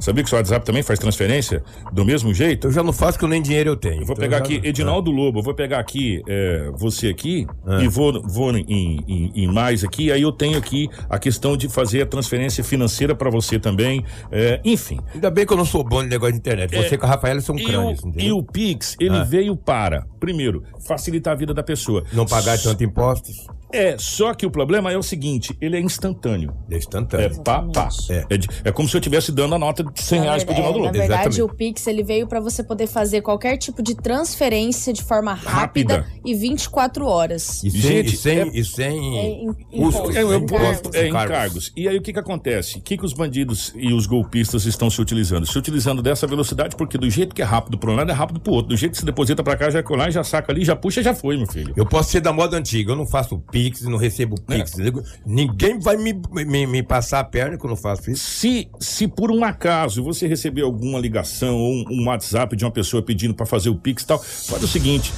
Sabia 0.00 0.22
que 0.22 0.26
o 0.26 0.30
seu 0.30 0.38
WhatsApp 0.38 0.64
também 0.64 0.82
faz 0.82 0.98
transferência 0.98 1.62
do 1.92 2.04
mesmo 2.04 2.32
jeito? 2.34 2.66
Eu 2.68 2.72
já 2.72 2.82
não 2.82 2.92
faço 2.92 3.18
que 3.18 3.26
nem 3.26 3.40
dinheiro 3.42 3.70
eu 3.70 3.76
tenho. 3.76 4.02
Eu 4.02 4.06
vou 4.06 4.12
Então 4.14 4.16
pegar 4.16 4.38
aqui, 4.38 4.60
Edinaldo 4.62 5.10
Lobo, 5.10 5.38
eu 5.38 5.42
vou 5.42 5.54
pegar 5.54 5.78
aqui 5.78 6.22
é, 6.28 6.70
você 6.76 7.08
aqui 7.08 7.46
Ah. 7.66 7.82
e 7.82 7.88
vou, 7.88 8.20
vou 8.22 8.56
em, 8.56 8.64
em- 8.68 9.32
em 9.34 9.46
mais 9.46 9.82
aqui, 9.84 10.12
aí 10.12 10.22
eu 10.22 10.30
tenho 10.32 10.58
aqui 10.58 10.88
a 11.08 11.18
questão 11.18 11.56
de 11.56 11.68
fazer 11.68 12.02
a 12.02 12.06
transferência 12.06 12.62
financeira 12.62 13.14
para 13.14 13.30
você 13.30 13.58
também, 13.58 14.04
é, 14.30 14.60
enfim. 14.64 14.98
Ainda 15.14 15.30
bem 15.30 15.46
que 15.46 15.52
eu 15.52 15.56
não 15.56 15.64
sou 15.64 15.82
bom 15.82 16.02
de 16.02 16.08
negócio 16.08 16.32
de 16.34 16.38
internet. 16.38 16.74
Você 16.76 16.96
com 16.98 17.06
a 17.06 17.08
Rafaela 17.08 17.40
são 17.40 17.56
É. 17.56 17.60
E 17.60 17.64
crânios, 17.64 18.00
o, 18.04 18.12
e 18.18 18.32
o 18.32 18.42
Pix, 18.42 18.96
ele 19.00 19.16
Ah. 19.16 19.24
veio 19.24 19.56
para, 19.56 20.06
primeiro, 20.20 20.62
facilitar 20.86 21.32
a 21.32 21.36
vida 21.36 21.52
da 21.54 21.62
pessoa. 21.62 22.04
Não 22.12 22.26
pagar 22.26 22.58
tanto 22.58 22.84
impostos. 22.84 23.46
É, 23.72 23.96
só 23.98 24.32
que 24.34 24.46
o 24.46 24.50
problema 24.50 24.92
é 24.92 24.96
o 24.96 25.02
seguinte, 25.02 25.56
ele 25.60 25.76
é 25.76 25.80
instantâneo. 25.80 26.54
É 26.70 26.74
É 26.74 26.78
instantâneo. 26.78 27.42
pá, 27.42 27.62
pá. 27.62 27.88
É. 28.10 28.24
É, 28.30 28.36
de- 28.36 28.48
é 28.64 28.70
como 28.72 28.88
se 28.88 28.96
eu 28.96 28.98
estivesse 29.00 29.32
dando 29.32 29.54
a 29.54 29.58
nota 29.58 29.82
de 29.84 30.00
100 30.02 30.20
reais 30.20 30.44
pro 30.44 30.52
na, 30.54 30.58
Edinaldo 30.60 30.78
é, 30.78 30.82
na 30.86 30.92
verdade, 30.92 31.12
Exatamente. 31.28 31.42
o 31.42 31.48
Pix 31.48 31.86
ele 31.86 32.02
veio 32.02 32.26
para 32.26 32.40
você 32.40 32.62
poder 32.62 32.86
fazer 32.86 33.22
qualquer 33.22 33.56
tipo 33.56 33.82
de 33.82 33.94
transferência 33.94 34.92
de 34.92 35.02
forma 35.02 35.34
rápida, 35.34 35.96
Rápida. 35.98 36.06
e 36.24 36.34
24 36.34 37.06
horas. 37.06 37.62
E 37.64 37.70
sem, 37.70 37.80
Gente, 37.80 38.14
e 38.14 38.16
sem, 38.16 38.38
é- 38.38 38.46
e 38.52 38.64
sem 38.64 39.18
É, 39.18 39.28
em- 39.44 39.52
custos. 39.52 40.14
É, 40.16 40.22
eu 40.22 40.34
Encargos. 40.36 40.94
é, 40.94 41.08
encargos. 41.08 41.72
E 41.76 41.88
aí 41.88 41.96
o 41.96 42.02
que 42.02 42.12
que 42.12 42.18
acontece? 42.18 42.78
O 42.78 42.80
que 42.80 42.96
que 42.96 43.04
os 43.04 43.12
bandidos 43.12 43.72
e 43.76 43.92
os 43.92 44.06
golpistas 44.06 44.64
estão 44.64 44.88
se 44.88 45.00
utilizando? 45.00 45.46
Se 45.46 45.58
utilizando 45.58 46.00
dessa 46.02 46.26
velocidade, 46.26 46.76
porque 46.76 46.96
do 46.96 47.08
jeito 47.10 47.34
que 47.34 47.42
é 47.42 47.44
rápido 47.44 47.76
para 47.78 47.90
um 47.90 47.94
lado, 47.96 48.10
é 48.10 48.14
rápido 48.14 48.40
pro 48.40 48.52
outro. 48.52 48.68
Do 48.70 48.76
jeito 48.76 48.92
que 48.92 48.98
se 48.98 49.04
deposita 49.04 49.42
para 49.42 49.56
cá, 49.56 49.70
já 49.70 49.80
é 49.80 49.84
lá, 49.96 50.10
já 50.10 50.22
saca 50.22 50.52
ali, 50.52 50.64
já 50.64 50.76
puxa, 50.76 51.02
já 51.02 51.14
foi, 51.14 51.36
meu 51.36 51.46
filho. 51.46 51.72
Eu 51.76 51.86
posso 51.86 52.10
ser 52.10 52.20
da 52.20 52.32
moda 52.32 52.56
antiga, 52.56 52.92
eu 52.92 52.96
não 52.96 53.06
faço 53.06 53.38
Pix, 53.50 53.55
não 53.88 53.98
recebo 53.98 54.40
Pix. 54.40 54.78
É. 54.78 54.92
Ninguém 55.24 55.78
vai 55.78 55.96
me, 55.96 56.12
me, 56.32 56.66
me 56.66 56.82
passar 56.82 57.20
a 57.20 57.24
perna 57.24 57.58
que 57.58 57.64
eu 57.64 57.76
faço 57.76 58.10
isso. 58.10 58.24
Se, 58.24 58.68
se 58.80 59.08
por 59.08 59.30
um 59.30 59.44
acaso 59.44 60.02
você 60.02 60.26
receber 60.26 60.62
alguma 60.62 60.98
ligação 60.98 61.56
ou 61.56 61.72
um, 61.72 61.84
um 61.90 62.06
WhatsApp 62.06 62.56
de 62.56 62.64
uma 62.64 62.70
pessoa 62.70 63.02
pedindo 63.02 63.34
para 63.34 63.46
fazer 63.46 63.70
o 63.70 63.76
Pix 63.76 64.02
e 64.02 64.06
tal, 64.06 64.18
faz 64.18 64.62
o 64.62 64.68
seguinte. 64.68 65.12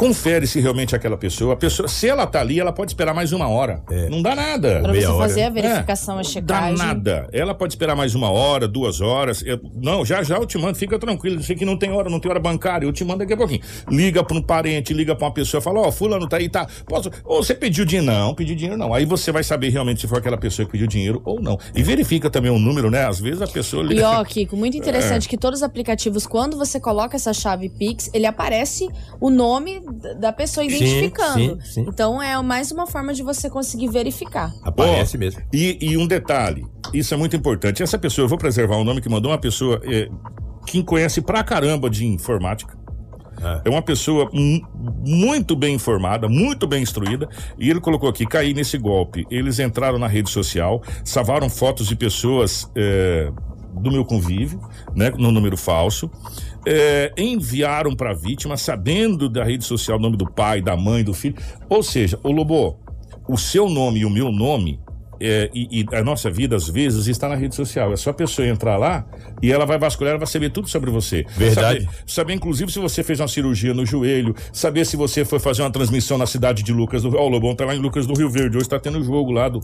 Confere 0.00 0.46
se 0.46 0.58
realmente 0.60 0.94
é 0.94 0.96
aquela 0.96 1.18
pessoa. 1.18 1.52
A 1.52 1.56
pessoa, 1.56 1.86
se 1.86 2.08
ela 2.08 2.26
tá 2.26 2.40
ali, 2.40 2.58
ela 2.58 2.72
pode 2.72 2.90
esperar 2.90 3.12
mais 3.12 3.32
uma 3.34 3.46
hora. 3.48 3.82
Não 4.08 4.22
dá 4.22 4.34
nada. 4.34 4.80
Pra 4.80 4.92
meia 4.92 5.02
você 5.06 5.12
hora. 5.12 5.28
fazer 5.28 5.42
a 5.42 5.50
verificação, 5.50 6.14
a 6.14 6.22
Dá 6.22 6.24
checagem. 6.24 6.78
nada. 6.78 7.28
Ela 7.34 7.54
pode 7.54 7.74
esperar 7.74 7.94
mais 7.94 8.14
uma 8.14 8.30
hora, 8.30 8.66
duas 8.66 9.02
horas. 9.02 9.42
Eu- 9.44 9.60
não, 9.74 10.02
já 10.02 10.22
já 10.22 10.36
eu 10.36 10.46
te 10.46 10.56
mando, 10.56 10.78
fica 10.78 10.98
tranquilo. 10.98 11.42
Sei 11.42 11.54
que 11.54 11.66
não 11.66 11.76
tem 11.76 11.92
hora, 11.92 12.08
não 12.08 12.18
tem 12.18 12.30
hora 12.30 12.40
bancária. 12.40 12.86
Eu 12.86 12.92
te 12.94 13.04
mando 13.04 13.18
daqui 13.18 13.34
a 13.34 13.36
pouquinho. 13.36 13.60
Liga 13.90 14.24
pra 14.24 14.34
um 14.38 14.40
parente, 14.42 14.94
liga 14.94 15.14
pra 15.14 15.26
uma 15.26 15.34
pessoa, 15.34 15.60
fala: 15.60 15.80
Ó, 15.80 15.92
Fulano 15.92 16.26
tá 16.26 16.38
aí, 16.38 16.48
tá. 16.48 16.66
Posso. 16.86 17.10
Ou 17.22 17.42
você 17.44 17.54
pediu 17.54 17.84
dinheiro? 17.84 18.10
Não, 18.10 18.34
pediu 18.34 18.56
dinheiro 18.56 18.78
não. 18.78 18.94
Aí 18.94 19.04
você 19.04 19.30
vai 19.30 19.44
saber 19.44 19.68
realmente 19.68 20.00
se 20.00 20.08
foi 20.08 20.18
aquela 20.18 20.38
pessoa 20.38 20.64
que 20.64 20.72
pediu 20.72 20.86
dinheiro 20.86 21.20
ou 21.26 21.42
não. 21.42 21.58
E 21.76 21.82
verifica 21.82 22.30
também 22.30 22.50
o 22.50 22.58
número, 22.58 22.90
né? 22.90 23.06
Às 23.06 23.20
vezes 23.20 23.42
a 23.42 23.46
pessoa 23.46 23.84
E 23.84 23.88
liga. 23.88 24.08
ó, 24.08 24.24
Kiko, 24.24 24.56
muito 24.56 24.78
interessante 24.78 25.28
que 25.28 25.36
todos 25.36 25.58
os 25.60 25.62
aplicativos, 25.62 26.26
quando 26.26 26.56
você 26.56 26.80
coloca 26.80 27.16
essa 27.16 27.34
chave 27.34 27.68
Pix, 27.68 28.08
ele 28.14 28.24
aparece 28.24 28.88
o 29.20 29.28
nome 29.28 29.82
da 30.18 30.32
pessoa 30.32 30.64
identificando. 30.64 31.34
sim, 31.34 31.58
sim. 31.62 31.86
Então 31.88 32.22
é 32.22 32.40
mais 32.42 32.70
uma 32.70 32.86
forma 32.86 33.12
de 33.14 33.22
você 33.22 33.48
conseguir 33.50 33.88
verificar. 33.88 34.52
Aparece 34.62 35.16
Ó, 35.16 35.20
mesmo. 35.20 35.42
E, 35.52 35.78
e 35.80 35.96
um 35.96 36.06
detalhe, 36.06 36.64
isso 36.94 37.12
é 37.14 37.16
muito 37.16 37.36
importante. 37.36 37.82
Essa 37.82 37.98
pessoa, 37.98 38.24
eu 38.24 38.28
vou 38.28 38.38
preservar 38.38 38.76
o 38.76 38.84
nome 38.84 39.00
que 39.00 39.08
mandou 39.08 39.30
uma 39.30 39.38
pessoa 39.38 39.80
é, 39.84 40.08
que 40.66 40.82
conhece 40.82 41.20
pra 41.20 41.42
caramba 41.42 41.88
de 41.90 42.06
informática. 42.06 42.78
é 43.64 43.70
uma 43.70 43.80
pessoa 43.82 44.28
mu- 44.32 44.60
muito 45.06 45.56
bem 45.56 45.74
informada, 45.74 46.28
muito 46.28 46.66
bem 46.66 46.82
instruída, 46.82 47.26
e 47.58 47.70
ele 47.70 47.80
colocou 47.80 48.08
aqui, 48.08 48.26
caí 48.26 48.52
nesse 48.52 48.76
golpe. 48.76 49.26
Eles 49.30 49.58
entraram 49.58 49.98
na 49.98 50.06
rede 50.06 50.28
social, 50.30 50.82
salvaram 51.04 51.48
fotos 51.48 51.86
de 51.86 51.96
pessoas 51.96 52.70
é, 52.76 53.32
do 53.72 53.90
meu 53.90 54.04
convívio, 54.04 54.60
né, 54.94 55.10
no 55.16 55.32
número 55.32 55.56
falso, 55.56 56.10
é, 56.66 57.12
enviaram 57.16 57.94
para 57.94 58.10
a 58.10 58.14
vítima, 58.14 58.56
sabendo 58.56 59.28
da 59.28 59.44
rede 59.44 59.64
social 59.64 59.98
o 59.98 60.00
nome 60.00 60.16
do 60.16 60.30
pai, 60.30 60.60
da 60.60 60.76
mãe, 60.76 61.02
do 61.02 61.14
filho. 61.14 61.36
Ou 61.68 61.82
seja, 61.82 62.18
o 62.22 62.30
Lobo, 62.30 62.78
o 63.28 63.36
seu 63.36 63.68
nome 63.68 64.00
e 64.00 64.04
o 64.04 64.10
meu 64.10 64.30
nome 64.30 64.80
é, 65.20 65.50
e, 65.54 65.80
e 65.82 65.96
a 65.96 66.02
nossa 66.02 66.30
vida, 66.30 66.56
às 66.56 66.68
vezes, 66.68 67.06
está 67.06 67.28
na 67.28 67.34
rede 67.34 67.54
social. 67.54 67.92
É 67.92 67.96
só 67.96 68.10
a 68.10 68.14
pessoa 68.14 68.46
entrar 68.48 68.76
lá 68.76 69.04
e 69.42 69.52
ela 69.52 69.66
vai 69.66 69.78
vasculhar, 69.78 70.10
ela 70.12 70.18
vai 70.18 70.26
saber 70.26 70.50
tudo 70.50 70.68
sobre 70.68 70.90
você. 70.90 71.24
Verdade. 71.36 71.80
Saber, 71.84 71.88
saber, 72.06 72.32
inclusive, 72.34 72.72
se 72.72 72.78
você 72.78 73.02
fez 73.02 73.20
uma 73.20 73.28
cirurgia 73.28 73.74
no 73.74 73.84
joelho, 73.84 74.34
saber 74.52 74.84
se 74.86 74.96
você 74.96 75.24
foi 75.24 75.38
fazer 75.38 75.62
uma 75.62 75.70
transmissão 75.70 76.16
na 76.16 76.26
cidade 76.26 76.62
de 76.62 76.72
Lucas 76.72 77.02
do 77.02 77.10
Rio. 77.10 77.20
Ó, 77.20 77.26
o 77.26 77.28
Lobão 77.28 77.54
tá 77.54 77.64
lá 77.64 77.74
em 77.74 77.78
Lucas 77.78 78.06
do 78.06 78.14
Rio 78.14 78.30
Verde. 78.30 78.56
Hoje 78.56 78.68
tá 78.68 78.78
tendo 78.78 79.02
jogo 79.02 79.30
lá 79.32 79.48
do. 79.48 79.60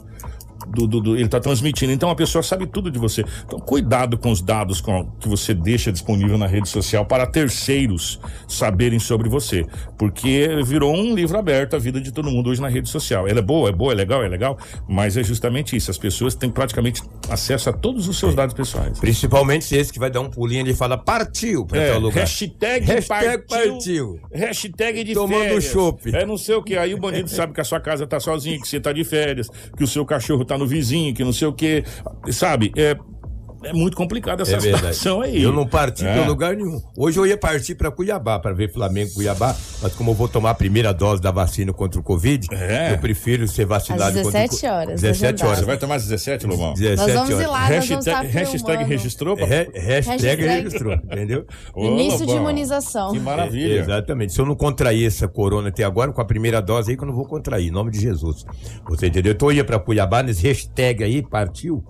do, 0.69 0.87
do- 0.87 1.01
do- 1.01 1.17
ele 1.17 1.29
tá 1.29 1.39
transmitindo. 1.39 1.93
Então 1.93 2.11
a 2.11 2.15
pessoa 2.15 2.43
sabe 2.43 2.67
tudo 2.67 2.91
de 2.91 2.99
você. 2.99 3.25
Então, 3.47 3.59
cuidado 3.59 4.19
com 4.19 4.31
os 4.31 4.41
dados 4.43 4.81
com- 4.81 5.07
que 5.21 5.29
você 5.29 5.55
deixa 5.55 5.93
disponível 5.93 6.37
na 6.37 6.47
rede 6.47 6.69
social 6.69 7.05
para 7.07 7.25
terceiros 7.27 8.19
saberem 8.49 8.99
sobre 8.99 9.29
você. 9.29 9.65
Porque 9.97 10.49
virou 10.65 10.95
um 10.95 11.15
livro 11.15 11.39
aberto 11.39 11.77
a 11.77 11.79
vida 11.79 12.01
de 12.01 12.11
todo 12.11 12.31
mundo 12.31 12.51
hoje 12.51 12.61
na 12.61 12.69
rede 12.69 12.89
social. 12.89 13.29
Ela 13.29 13.39
é 13.39 13.43
boa, 13.43 13.69
é 13.69 13.73
boa, 13.73 13.93
é 13.93 13.95
legal, 13.95 14.23
é 14.25 14.29
legal, 14.29 14.59
mas 14.89 15.17
é 15.17 15.23
justamente 15.23 15.46
isso. 15.77 15.91
As 15.91 15.99
pessoas 15.99 16.35
têm 16.35 16.51
praticamente 16.51 17.03
acesso 17.31 17.71
a 17.71 17.73
todos 17.73 18.09
os 18.09 18.19
seus 18.19 18.35
dados 18.35 18.55
pessoais. 18.55 18.99
Principalmente 18.99 19.65
se 19.65 19.77
esse 19.77 19.93
que 19.93 19.99
vai 19.99 20.11
dar 20.11 20.21
um 20.21 20.31
pulinho 20.31 20.67
e 20.69 20.75
fala 20.75 20.97
partiu 20.99 21.65
pra 21.67 21.81
É, 21.81 21.93
tal 21.93 22.01
lugar. 22.01 22.21
hashtag, 22.21 22.85
Hashtag 22.87 23.47
partiu, 23.49 23.73
partiu. 23.73 24.21
Hashtag 24.33 25.05
de 25.05 25.15
Tomando 25.15 25.43
férias. 25.43 25.65
chopp. 25.65 26.15
É 26.15 26.25
não 26.27 26.37
sei 26.39 26.55
o 26.55 26.63
que. 26.63 26.77
Aí 26.77 26.95
o 26.95 26.99
bandido 26.99 27.29
sabe 27.31 27.53
que 27.53 27.61
a 27.61 27.65
sua 27.65 27.81
casa 27.81 28.07
tá 28.07 28.19
sozinha, 28.21 28.59
que 28.61 28.67
você 28.69 28.81
tá 28.81 28.93
de 28.93 29.05
férias, 29.05 29.49
que 29.77 29.85
o 29.85 29.87
seu 29.87 30.05
cachorro 30.05 30.45
tá 30.45 30.57
no 30.59 30.67
vizinho, 30.67 31.15
que 31.15 31.25
não 31.25 31.33
sei 31.33 31.49
o 31.49 31.53
que. 31.53 31.85
Sabe? 32.31 32.73
É, 32.77 32.97
é 33.69 33.73
muito 33.73 33.97
complicado 33.97 34.41
essa 34.43 34.57
É 34.57 34.61
situação 34.61 35.21
aí. 35.21 35.43
Eu 35.43 35.53
não 35.53 35.67
parti 35.67 36.05
É. 36.07 36.13
pra 36.15 36.27
lugar 36.27 36.55
nenhum. 36.57 36.81
Hoje 36.97 37.19
eu 37.19 37.27
ia 37.27 37.37
partir 37.37 37.75
pra 37.75 37.91
Cuiabá 37.91 38.39
para 38.39 38.53
ver 38.53 38.73
Flamengo 38.73 39.11
e 39.11 39.15
Cuiabá, 39.15 39.55
mas 39.83 39.93
como 39.95 40.11
eu 40.11 40.15
vou 40.15 40.29
tomar 40.29 40.51
a 40.51 40.55
primeira 40.55 40.93
dose 40.93 41.21
da 41.21 41.31
vacina 41.31 41.73
contra 41.73 42.01
o 42.01 42.03
Covid, 42.03 42.49
É. 42.53 42.93
eu 42.93 42.99
prefiro 42.99 43.47
ser 43.49 43.65
vacinado 43.67 44.03
Às 44.19 44.23
contra 44.23 44.29
o 44.29 44.33
17 44.33 44.61
co- 44.61 44.67
horas, 44.73 45.01
17 45.01 45.25
agendado. 45.27 45.47
horas. 45.49 45.59
Você 45.61 45.65
vai 45.67 45.77
tomar 45.79 45.97
17, 45.99 46.47
Lobão? 46.47 46.75
17 46.75 46.97
Nós 46.97 47.13
vamos 47.15 47.31
ir 47.31 47.35
horas. 47.35 47.47
lá, 47.49 47.61
nós 47.71 47.89
vamos 47.89 48.07
Hashtag, 48.07 48.29
hashtag 48.33 48.85
registrou? 48.85 49.39
É, 49.39 49.45
hashtag, 49.45 49.81
Hashtag- 49.81 50.43
registrou, 50.47 50.95
entendeu? 50.95 51.47
Ô, 51.75 51.85
Início 51.87 52.19
de 52.21 52.25
Lobão, 52.33 52.37
imunização. 52.43 53.13
Que 53.13 53.19
maravilha. 53.21 53.81
Exatamente. 53.81 54.33
Se 54.33 54.41
eu 54.41 54.47
não 54.47 54.55
contrair 54.55 55.07
essa 55.07 55.27
corona 55.29 55.69
até 55.69 55.85
agora, 55.85 56.13
com 56.13 56.21
a 56.21 56.25
primeira 56.25 56.61
dose 56.61 56.91
aí, 56.91 56.97
que 56.97 57.03
eu 57.03 57.09
não 57.09 57.15
vou 57.15 57.27
contrair, 57.27 57.69
em 57.69 57.71
nome 57.71 57.91
de 57.91 58.01
Jesus. 58.01 58.45
Você 58.89 59.07
entendeu? 59.09 59.33
Então 59.33 59.51
eu 59.51 59.57
ia 59.57 59.65
pra 59.65 59.79
Cuiabá 59.79 60.23
nesse 60.23 60.43
hashtag 60.47 61.03
aí, 61.05 61.23
partiu. 61.23 61.85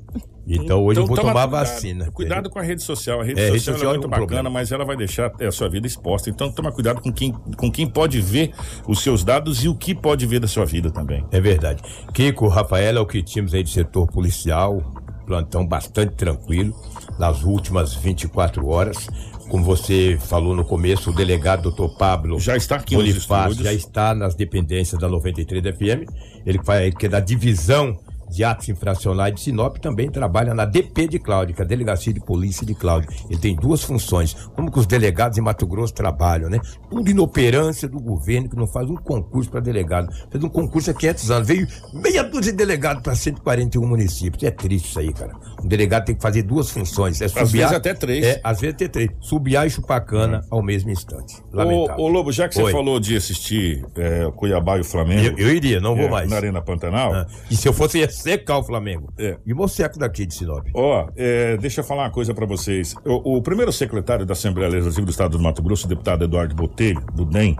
Então 0.47 0.85
hoje 0.85 1.01
eu 1.01 1.07
vou 1.07 1.17
toma 1.17 1.31
tomar 1.31 1.43
a 1.43 1.49
cuidado. 1.49 1.67
vacina. 1.67 2.11
Cuidado 2.13 2.51
com 2.51 2.59
a 2.59 2.63
rede 2.63 2.83
social. 2.83 3.21
A 3.21 3.25
rede 3.25 3.41
É, 3.41 3.47
rede 3.47 3.59
social, 3.59 3.75
social 3.75 3.91
é 3.93 3.95
é 3.95 3.99
muito 3.99 4.07
um 4.07 4.11
bacana, 4.11 4.27
problema. 4.27 4.51
mas 4.51 4.71
ela 4.71 4.85
vai 4.85 4.97
deixar 4.97 5.33
a 5.41 5.51
sua 5.51 5.69
vida 5.69 5.87
exposta. 5.87 6.31
Então 6.31 6.51
toma 6.53 6.71
cuidado 6.71 7.01
com 7.01 7.13
quem, 7.13 7.33
com 7.33 7.71
quem 7.71 7.87
pode 7.87 8.21
ver 8.21 8.53
os 8.87 9.01
seus 9.03 9.25
dados 9.25 9.65
e 9.65 9.69
o 9.69 9.75
que 9.75 9.95
pode 9.95 10.25
ver 10.27 10.39
da 10.41 10.47
sua 10.47 10.65
vida 10.65 10.91
também. 10.91 11.25
É 11.33 11.41
verdade. 11.41 11.83
Kiko, 12.15 12.47
Rafael, 12.49 12.97
é 12.97 13.01
o 13.01 13.07
que 13.07 13.23
tínhamos 13.23 13.55
aí 13.55 13.63
de 13.65 13.71
setor 13.71 14.07
policial, 14.07 14.81
plantão 15.27 15.67
bastante 15.67 16.15
tranquilo, 16.15 16.73
nas 17.19 17.43
últimas 17.43 17.95
24 17.95 18.67
horas. 18.69 19.09
Como 19.49 19.65
você 19.65 20.19
falou 20.21 20.55
no 20.57 20.65
começo, 20.65 21.11
o 21.11 21.15
delegado 21.15 21.63
doutor 21.63 21.97
Pablo 21.97 22.39
Já 22.41 22.57
está 22.57 22.77
aqui 22.77 22.97
Bonifácio 22.97 23.63
já 23.63 23.73
está 23.73 24.13
nas 24.13 24.35
dependências 24.35 25.01
da 25.01 25.09
93 25.09 25.63
FM. 25.77 26.11
Ele, 26.45 26.61
faz, 26.65 26.83
ele 26.83 26.97
que 26.97 27.07
é 27.07 27.09
da 27.09 27.21
divisão 27.21 27.97
de 28.29 28.45
atos 28.45 28.69
infracionais 28.69 29.35
de 29.35 29.41
Sinop 29.41 29.77
também 29.79 30.11
trabalha 30.11 30.55
na 30.55 30.65
DP 30.65 31.09
de 31.09 31.19
Cláudio, 31.19 31.55
que 31.55 31.63
é 31.63 31.65
a 31.65 31.69
Delegacia 31.69 32.13
de 32.13 32.21
Polícia 32.21 32.67
de 32.67 32.75
Cláudio. 32.75 33.11
Ele 33.29 33.39
tem 33.39 33.55
duas 33.55 33.83
funções. 33.83 34.35
Como 34.55 34.71
que 34.71 34.79
os 34.79 34.87
delegados 34.87 35.39
em 35.39 35.41
Mato 35.41 35.67
Grosso 35.67 35.95
trabalham, 35.95 36.49
né? 36.49 36.61
Tudo 36.91 37.11
inoperância 37.11 37.89
do 37.89 38.01
governo 38.01 38.49
que 38.49 38.57
não 38.57 38.67
faz 38.67 38.89
um 38.89 38.97
concurso 38.97 39.51
para 39.51 39.61
delegado. 39.61 40.13
Fez 40.31 40.43
um 40.43 40.49
concurso 40.49 40.91
há 40.91 40.95
500 40.95 41.31
anos. 41.31 41.49
Veio 41.49 41.69
meia 41.93 42.23
dúzia 42.23 42.53
de 42.53 42.59
delegados 42.59 43.03
para 43.03 43.15
141 43.15 43.87
municípios. 43.87 44.43
É 44.43 44.51
triste 44.51 44.89
isso 44.89 44.99
aí, 44.99 45.13
cara. 45.13 45.35
Um 45.63 45.69
delegado 45.69 46.05
tem 46.05 46.15
que 46.15 46.23
fazer 46.23 46.43
duas 46.43 46.71
funções. 46.71 47.21
É 47.21 47.25
Às 47.25 47.53
vezes 47.53 47.73
até 47.73 47.95
três. 47.95 48.25
É, 48.25 48.41
às 48.43 48.61
vezes 48.61 48.75
até 48.75 48.89
três. 48.89 49.11
Subiar 49.21 49.67
e 49.67 49.71
chupar 49.71 50.05
cana 50.05 50.45
ao 50.51 50.63
mesmo 50.63 50.91
instante. 50.91 51.43
Lamentável. 51.53 52.05
Ô, 52.05 52.07
ô, 52.07 52.09
Lobo, 52.09 52.33
já 52.33 52.49
que 52.49 52.55
você 52.55 52.71
falou 52.71 53.01
de 53.01 53.17
assistir 53.17 53.85
é, 53.97 54.27
o 54.27 54.33
Cuiabá 54.33 54.79
e 54.79 54.81
o 54.81 54.85
Flamengo. 54.85 55.39
Eu, 55.39 55.49
eu 55.49 55.55
iria, 55.55 55.81
não 55.81 55.97
vou 55.97 56.07
é, 56.07 56.11
mais. 56.11 56.31
Na 56.31 56.37
Arena 56.37 56.61
Pantanal. 56.61 57.13
Ah, 57.15 57.27
E 57.51 57.57
se 57.57 57.69
eu 57.69 57.73
fosse, 57.73 57.99
ia 57.99 58.11
secar 58.11 58.59
o 58.59 58.63
Flamengo. 58.63 59.13
É. 59.19 59.37
E 59.45 59.53
o 59.53 59.57
Moceco 59.57 59.99
daqui 59.99 60.27
de 60.27 60.35
Sinop. 60.35 60.67
Ó, 60.75 61.09
é, 61.17 61.57
deixa 61.57 61.81
eu 61.81 61.85
falar 61.85 62.05
uma 62.05 62.11
coisa 62.11 62.35
pra 62.35 62.47
vocês. 62.47 62.95
O, 63.05 63.37
o 63.37 63.43
primeiro 63.43 63.73
secretário 63.73 64.27
da 64.27 64.33
Assembleia 64.33 64.71
Legislativa 64.71 65.07
do 65.07 65.11
Estado 65.11 65.37
do 65.37 65.43
Mato 65.43 65.63
Grosso, 65.63 65.87
o 65.87 65.89
deputado 65.89 66.25
Eduardo 66.25 66.55
Botelho, 66.55 67.01
do 67.15 67.25
DEM, 67.25 67.57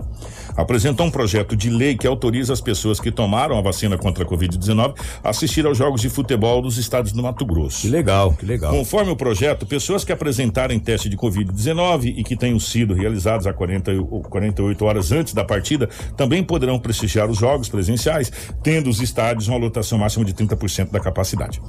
apresentou 0.55 1.05
um 1.05 1.11
projeto 1.11 1.55
de 1.55 1.69
lei 1.69 1.95
que 1.95 2.07
autoriza 2.07 2.53
as 2.53 2.61
pessoas 2.61 2.99
que 2.99 3.11
tomaram 3.11 3.57
a 3.57 3.61
vacina 3.61 3.97
contra 3.97 4.23
a 4.23 4.27
Covid-19 4.27 4.95
a 5.23 5.29
assistir 5.29 5.65
aos 5.65 5.77
jogos 5.77 6.01
de 6.01 6.09
futebol 6.09 6.61
dos 6.61 6.77
estados 6.77 7.11
do 7.11 7.21
Mato 7.21 7.45
Grosso. 7.45 7.86
Que 7.87 7.95
legal, 7.95 8.33
que 8.33 8.45
legal. 8.45 8.71
Conforme 8.71 9.11
o 9.11 9.15
projeto, 9.15 9.65
pessoas 9.65 10.03
que 10.03 10.11
apresentarem 10.11 10.79
teste 10.79 11.07
de 11.07 11.15
Covid-19 11.15 12.13
e 12.17 12.23
que 12.23 12.35
tenham 12.35 12.59
sido 12.59 12.93
realizados 12.93 13.47
a 13.47 13.53
40, 13.53 13.91
ou 13.93 14.21
48 14.21 14.85
horas 14.85 15.11
antes 15.11 15.33
da 15.33 15.43
partida 15.43 15.89
também 16.15 16.43
poderão 16.43 16.77
prestigiar 16.79 17.29
os 17.29 17.37
jogos 17.37 17.69
presenciais, 17.69 18.31
tendo 18.61 18.89
os 18.89 19.01
estádios 19.01 19.47
uma 19.47 19.57
lotação 19.57 19.97
máxima 19.97 20.25
de 20.25 20.33
30% 20.33 20.91
da 20.91 20.99
capacidade. 20.99 21.61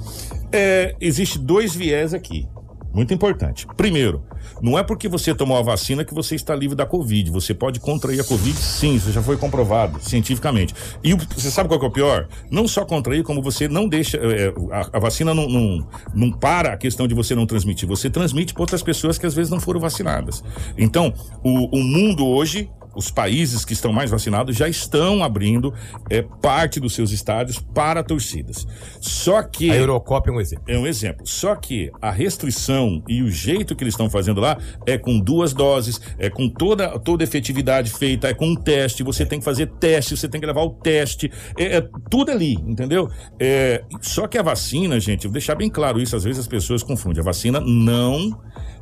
É, 0.51 0.95
existe 0.99 1.39
dois 1.39 1.73
viés 1.73 2.13
aqui. 2.13 2.47
Muito 2.93 3.13
importante. 3.13 3.67
Primeiro, 3.77 4.23
não 4.61 4.77
é 4.77 4.83
porque 4.83 5.07
você 5.07 5.33
tomou 5.33 5.57
a 5.57 5.61
vacina 5.61 6.03
que 6.03 6.13
você 6.13 6.35
está 6.35 6.55
livre 6.55 6.75
da 6.75 6.85
Covid. 6.85 7.29
Você 7.31 7.53
pode 7.53 7.79
contrair 7.79 8.19
a 8.19 8.23
Covid, 8.23 8.57
sim, 8.57 8.95
isso 8.95 9.11
já 9.11 9.21
foi 9.21 9.37
comprovado 9.37 9.99
cientificamente. 10.01 10.73
E 11.03 11.13
você 11.13 11.51
sabe 11.51 11.69
qual 11.69 11.81
é 11.81 11.85
o 11.85 11.91
pior? 11.91 12.27
Não 12.49 12.67
só 12.67 12.83
contrair, 12.85 13.23
como 13.23 13.41
você 13.41 13.67
não 13.67 13.87
deixa. 13.87 14.17
é, 14.17 14.53
a, 14.71 14.97
a 14.97 14.99
vacina 14.99 15.33
não, 15.33 15.47
não, 15.47 15.87
não 16.13 16.31
para 16.31 16.73
a 16.73 16.77
questão 16.77 17.07
de 17.07 17.13
você 17.13 17.35
não 17.35 17.45
transmitir. 17.45 17.87
Você 17.87 18.09
transmite 18.09 18.53
para 18.53 18.63
outras 18.63 18.81
pessoas 18.81 19.17
que 19.17 19.25
às 19.25 19.33
vezes 19.33 19.51
não 19.51 19.59
foram 19.59 19.79
vacinadas. 19.79 20.43
Então, 20.77 21.13
o, 21.43 21.77
o 21.77 21.83
mundo 21.83 22.25
hoje 22.27 22.69
os 22.95 23.11
países 23.11 23.63
que 23.63 23.73
estão 23.73 23.93
mais 23.93 24.09
vacinados 24.11 24.55
já 24.55 24.67
estão 24.67 25.23
abrindo 25.23 25.73
é, 26.09 26.21
parte 26.21 26.79
dos 26.79 26.93
seus 26.93 27.11
estádios 27.11 27.59
para 27.59 28.03
torcidas. 28.03 28.67
Só 28.99 29.41
que. 29.43 29.69
A 29.71 29.75
Eurocopa 29.75 30.29
é 30.29 30.33
um 30.33 30.41
exemplo. 30.41 30.63
É 30.67 30.77
um 30.77 30.87
exemplo. 30.87 31.25
Só 31.25 31.55
que 31.55 31.91
a 32.01 32.11
restrição 32.11 33.03
e 33.07 33.21
o 33.21 33.29
jeito 33.29 33.75
que 33.75 33.83
eles 33.83 33.93
estão 33.93 34.09
fazendo 34.09 34.41
lá 34.41 34.57
é 34.85 34.97
com 34.97 35.19
duas 35.19 35.53
doses, 35.53 36.01
é 36.17 36.29
com 36.29 36.49
toda, 36.49 36.99
toda 36.99 37.23
efetividade 37.23 37.91
feita, 37.91 38.27
é 38.27 38.33
com 38.33 38.47
um 38.47 38.55
teste. 38.55 39.03
Você 39.03 39.25
tem 39.25 39.39
que 39.39 39.45
fazer 39.45 39.67
teste, 39.79 40.17
você 40.17 40.27
tem 40.27 40.41
que 40.41 40.47
levar 40.47 40.63
o 40.63 40.69
teste. 40.69 41.31
É, 41.57 41.77
é 41.77 41.89
tudo 42.09 42.31
ali, 42.31 42.53
entendeu? 42.53 43.09
É, 43.39 43.83
só 44.01 44.27
que 44.27 44.37
a 44.37 44.41
vacina, 44.41 44.99
gente, 44.99 45.23
vou 45.23 45.33
deixar 45.33 45.55
bem 45.55 45.69
claro 45.69 45.99
isso, 45.99 46.15
às 46.15 46.23
vezes 46.23 46.39
as 46.39 46.47
pessoas 46.47 46.83
confundem. 46.83 47.21
A 47.21 47.25
vacina 47.25 47.59
não 47.59 48.37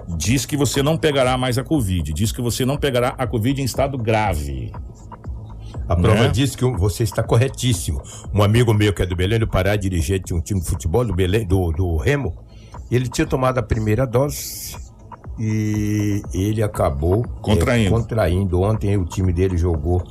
diz 0.08 0.46
que 0.46 0.56
você 0.56 0.82
não 0.84 0.98
pegará 0.98 1.38
mais 1.38 1.58
a 1.58 1.64
Covid, 1.64 2.14
diz 2.14 2.32
que 2.32 2.42
você 2.42 2.66
não 2.66 2.78
pegará 2.78 3.10
a 3.18 3.28
Covid 3.28 3.62
em 3.62 3.66
estado 3.66 3.98
grave. 3.98 4.72
A 5.88 5.96
prova 5.96 6.24
Né? 6.24 6.30
diz 6.30 6.56
que 6.56 6.66
você 6.66 7.04
está 7.04 7.24
corretíssimo. 7.24 8.02
Um 8.34 8.44
amigo 8.44 8.74
meu 8.74 8.94
que 8.94 9.02
é 9.02 9.06
do 9.06 9.16
Belém 9.16 9.40
do 9.40 9.48
Pará, 9.48 9.76
dirigente 9.76 10.26
de 10.26 10.34
um 10.34 10.42
time 10.42 10.60
de 10.60 10.68
futebol 10.68 11.06
do 11.06 11.14
Belém, 11.16 11.46
do, 11.46 11.72
do 11.72 11.96
Remo, 11.98 12.36
ele 12.92 13.08
tinha 13.08 13.26
tomado 13.26 13.58
a 13.58 13.64
primeira 13.64 14.06
dose 14.06 14.76
e 15.40 16.22
ele 16.34 16.62
acabou 16.64 17.24
Contraindo. 17.42 17.88
eh, 17.88 17.90
contraindo. 17.92 18.62
Ontem 18.62 18.98
o 18.98 19.06
time 19.06 19.32
dele 19.32 19.58
jogou 19.58 20.02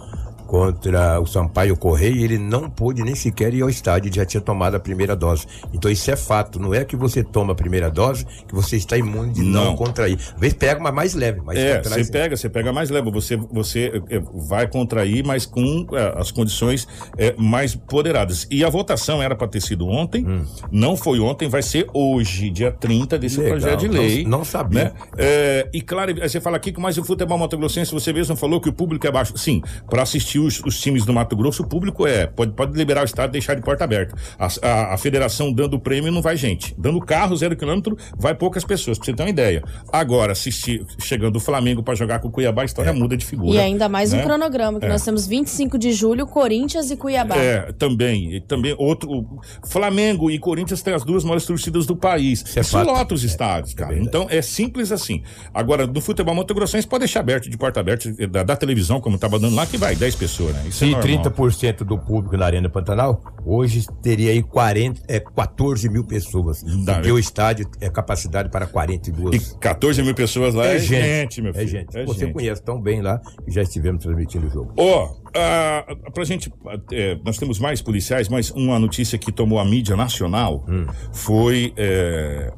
contra 0.47 1.21
o 1.21 1.27
Sampaio 1.27 1.77
Correia 1.77 2.15
e 2.15 2.25
ele 2.25 2.39
não 2.39 2.71
pôde 2.71 3.03
nem 3.03 3.15
sequer 3.15 3.53
ir 3.55 3.63
ao 3.63 3.69
estádio, 3.69 4.09
ele 4.09 4.17
já 4.17 4.25
tinha 4.25 4.41
tomado 4.41 4.75
a 4.77 4.81
primeira 4.81 5.15
dose. 5.17 5.47
Então 5.73 5.91
isso 5.91 6.11
é 6.11 6.17
fato, 6.17 6.59
não 6.59 6.73
é 6.73 6.85
que 6.85 6.97
você 6.97 7.23
toma 7.23 7.53
a 7.53 7.57
primeira 7.57 7.91
dose 7.91 8.25
que 8.47 8.55
você 8.55 8.77
está 8.77 8.97
imune 8.97 9.33
de 9.33 9.43
não, 9.43 9.67
Não. 9.67 9.77
contrair. 9.77 10.19
Às 10.35 10.41
vezes 10.41 10.57
pega 10.57 10.81
uma 10.81 10.93
mais 10.93 11.15
leve, 11.15 11.41
mas 11.45 11.59
É, 11.59 11.83
você 11.83 12.05
pega, 12.11 12.37
você 12.37 12.49
pega 12.49 12.73
mais 12.73 12.91
leve, 12.91 13.11
você, 13.11 13.37
você 13.37 14.03
é, 14.09 14.21
vai 14.49 14.67
contrair, 14.69 15.25
mas 15.25 15.45
com 15.47 15.87
é, 15.93 16.15
as 16.21 16.31
condições 16.31 16.87
é, 17.19 17.35
mais 17.37 17.75
poderadas. 17.75 18.47
E 18.51 18.65
a 18.65 18.69
votação 18.71 19.23
era 19.23 19.35
para 19.35 19.49
ter 19.49 19.61
sido 19.61 19.87
ontem, 19.87 20.25
não 20.71 20.97
foi 20.97 21.21
ontem, 21.21 21.49
vai 21.49 21.63
ser 21.63 21.87
hoje, 21.93 22.51
dia 22.51 22.71
30 22.71 23.19
desse 23.19 23.37
Hum. 23.37 23.43
Legal, 23.43 23.59
projeto 23.59 23.81
de 23.81 23.89
não- 23.89 23.95
lei. 24.01 24.25
não 24.25 24.45
sabia. 24.45 24.85
né? 24.85 24.93
É, 25.19 25.69
e 25.73 25.81
claro, 25.81 26.15
você 26.15 26.41
fala 26.41 26.57
aqui 26.57 26.73
que 26.73 26.81
mais 26.81 26.97
o 26.99 27.05
futebol 27.05 27.37
motogrossense, 27.39 27.93
você 27.93 28.13
mesmo 28.13 28.37
falou 28.37 28.61
que 28.61 28.69
o 28.69 28.73
público 28.73 29.07
é 29.07 29.11
baixo. 29.11 29.37
Sim, 29.37 29.63
para 29.89 30.03
assistir 30.03 30.36
os, 30.39 30.61
os 30.65 30.81
times 30.81 31.05
do 31.05 31.13
Mato 31.13 31.37
Grosso, 31.37 31.63
o 31.63 31.67
público 31.67 32.07
é. 32.07 32.27
Pode, 32.27 32.53
pode 32.53 32.77
liberar 32.77 33.03
o 33.03 33.05
estado 33.05 33.31
e 33.31 33.33
deixar 33.33 33.55
de 33.55 33.63
porta 33.63 33.85
aberta. 33.85 34.15
A, 34.39 34.49
a, 34.63 34.95
a 34.95 34.99
federação 34.99 35.53
dando 35.53 35.79
prêmio 35.79 36.11
não 36.13 36.23
vai 36.23 36.37
gente. 36.37 36.75
Dando 36.79 37.01
carro, 37.01 37.37
zero 37.37 37.57
quilômetro, 37.57 37.97
vai 38.17 38.35
poucas 38.35 38.65
pessoas, 38.65 38.99
pra 38.99 39.05
você 39.07 39.13
ter 39.15 39.23
uma 39.23 39.31
ideia. 39.31 39.63
Agora, 39.93 40.33
assistir, 40.33 40.85
chegando 41.01 41.37
o 41.37 41.41
Flamengo 41.41 41.83
pra 41.83 41.95
jogar 41.95 42.19
com 42.21 42.29
o 42.29 42.31
Cuiabá, 42.31 42.63
a 42.63 42.65
história 42.65 42.93
muda 42.93 43.17
de 43.17 43.25
figura. 43.25 43.57
E 43.57 43.59
ainda 43.59 43.89
mais 43.89 44.13
um 44.13 44.17
né? 44.17 44.23
cronograma, 44.23 44.79
que 44.81 44.87
É. 44.87 44.89
nós 44.89 45.05
temos 45.05 45.27
25 45.27 45.79
de 45.79 45.93
julho, 45.93 46.27
Corinthians 46.27 46.91
e 46.91 46.97
Cuiabá. 46.97 47.37
É, 47.37 47.73
também. 47.73 48.35
E 48.37 48.41
também 48.41 48.75
outro. 48.79 49.11
o 49.11 49.41
Flamengo 49.67 50.31
e 50.31 50.39
Corinthians 50.39 50.83
têm 50.83 50.95
as 50.95 51.05
duas 51.05 51.25
maiores 51.25 51.45
torcidas 51.45 51.87
do 51.87 51.97
país. 51.97 52.45
é 52.57 52.61
Isso 52.61 52.73
fato. 52.73 52.87
lota 52.87 53.15
os 53.15 53.25
estádios, 53.25 53.75
cara. 53.75 53.95
verdade. 53.95 54.09
então 54.09 54.27
é 54.31 54.41
simples 54.43 54.93
assim. 54.93 55.23
Agora, 55.53 55.87
no 55.87 56.01
futebol 56.01 56.35
Mato 56.35 56.55
Grossense 56.55 56.87
pode 56.87 57.01
deixar 57.01 57.21
aberto 57.21 57.49
de 57.51 57.57
porta 57.57 57.81
aberta 57.81 58.11
da, 58.29 58.43
da 58.43 58.57
televisão, 58.57 59.01
como 59.01 59.19
tava 59.19 59.39
dando 59.39 59.55
lá, 59.55 59.67
que 59.67 59.77
vai 59.77 59.95
10 59.95 60.15
pessoas, 60.15 60.26
né? 60.53 60.65
Isso 60.67 60.85
é 60.85 60.89
Se 60.89 60.93
normal. 60.93 61.33
30% 61.33 61.85
do 61.85 61.99
público 61.99 62.37
na 62.37 62.47
Arena 62.47 62.69
Pantanal, 62.69 63.21
hoje 63.45 63.87
teria 64.03 64.31
aí 64.31 64.43
40, 64.43 65.03
é, 65.09 65.21
14 65.21 65.89
mil 65.89 66.05
pessoas. 66.05 66.63
Porque 66.63 67.09
né? 67.09 67.13
o 67.13 67.19
estádio 67.19 67.69
é 67.81 67.89
capacidade 67.89 68.51
para 68.51 68.67
42. 68.67 69.53
E 69.53 69.59
14 69.59 70.03
mil 70.03 70.15
pessoas 70.15 70.55
lá 70.55 70.67
é, 70.67 70.79
gente, 70.79 71.41
meu 71.41 71.53
filho. 71.53 71.65
É 71.65 71.67
gente. 71.67 71.97
É 71.97 72.05
Você 72.05 72.21
gente. 72.21 72.33
conhece 72.33 72.63
tão 72.63 72.81
bem 72.81 73.03
lá 73.03 73.19
que 73.45 73.51
já 73.51 73.63
estivemos 73.63 74.03
transmitindo 74.03 74.47
o 74.47 74.51
jogo. 74.51 74.73
Ó, 74.77 75.15
ah, 75.35 75.85
pra 76.13 76.25
gente. 76.25 76.53
é, 76.93 77.19
nós 77.25 77.37
temos 77.39 77.59
mais 77.59 77.83
policiais, 77.83 78.29
mas 78.29 78.51
uma 78.51 78.79
notícia 78.79 79.19
que 79.19 79.31
tomou 79.33 79.59
a 79.59 79.65
mídia 79.65 79.97
nacional 79.97 80.65
foi. 81.13 81.73
é, 81.77 82.53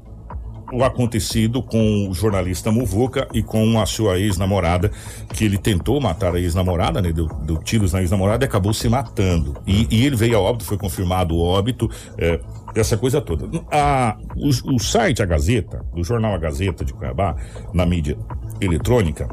o 0.72 0.84
acontecido 0.84 1.62
com 1.62 2.08
o 2.08 2.14
jornalista 2.14 2.70
Muvuca 2.70 3.26
e 3.32 3.42
com 3.42 3.80
a 3.80 3.86
sua 3.86 4.18
ex-namorada, 4.18 4.90
que 5.32 5.44
ele 5.44 5.58
tentou 5.58 6.00
matar 6.00 6.34
a 6.34 6.40
ex-namorada, 6.40 7.00
né? 7.00 7.12
Deu, 7.12 7.26
deu 7.26 7.56
tiros 7.58 7.92
na 7.92 8.00
ex-namorada 8.00 8.44
e 8.44 8.48
acabou 8.48 8.74
se 8.74 8.88
matando. 8.88 9.56
E, 9.66 9.86
e 9.90 10.06
ele 10.06 10.16
veio 10.16 10.36
a 10.36 10.40
óbito, 10.40 10.64
foi 10.64 10.76
confirmado 10.76 11.34
o 11.34 11.40
óbito, 11.40 11.90
é, 12.18 12.38
essa 12.74 12.96
coisa 12.96 13.20
toda. 13.20 13.48
A, 13.70 14.16
o, 14.36 14.74
o 14.74 14.78
site 14.78 15.22
A 15.22 15.26
Gazeta, 15.26 15.84
do 15.94 16.04
jornal 16.04 16.34
A 16.34 16.38
Gazeta 16.38 16.84
de 16.84 16.92
Cuiabá, 16.92 17.36
na 17.72 17.86
mídia 17.86 18.18
eletrônica, 18.60 19.28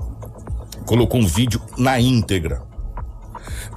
colocou 0.86 1.20
um 1.20 1.28
vídeo 1.28 1.62
na 1.78 2.00
íntegra 2.00 2.62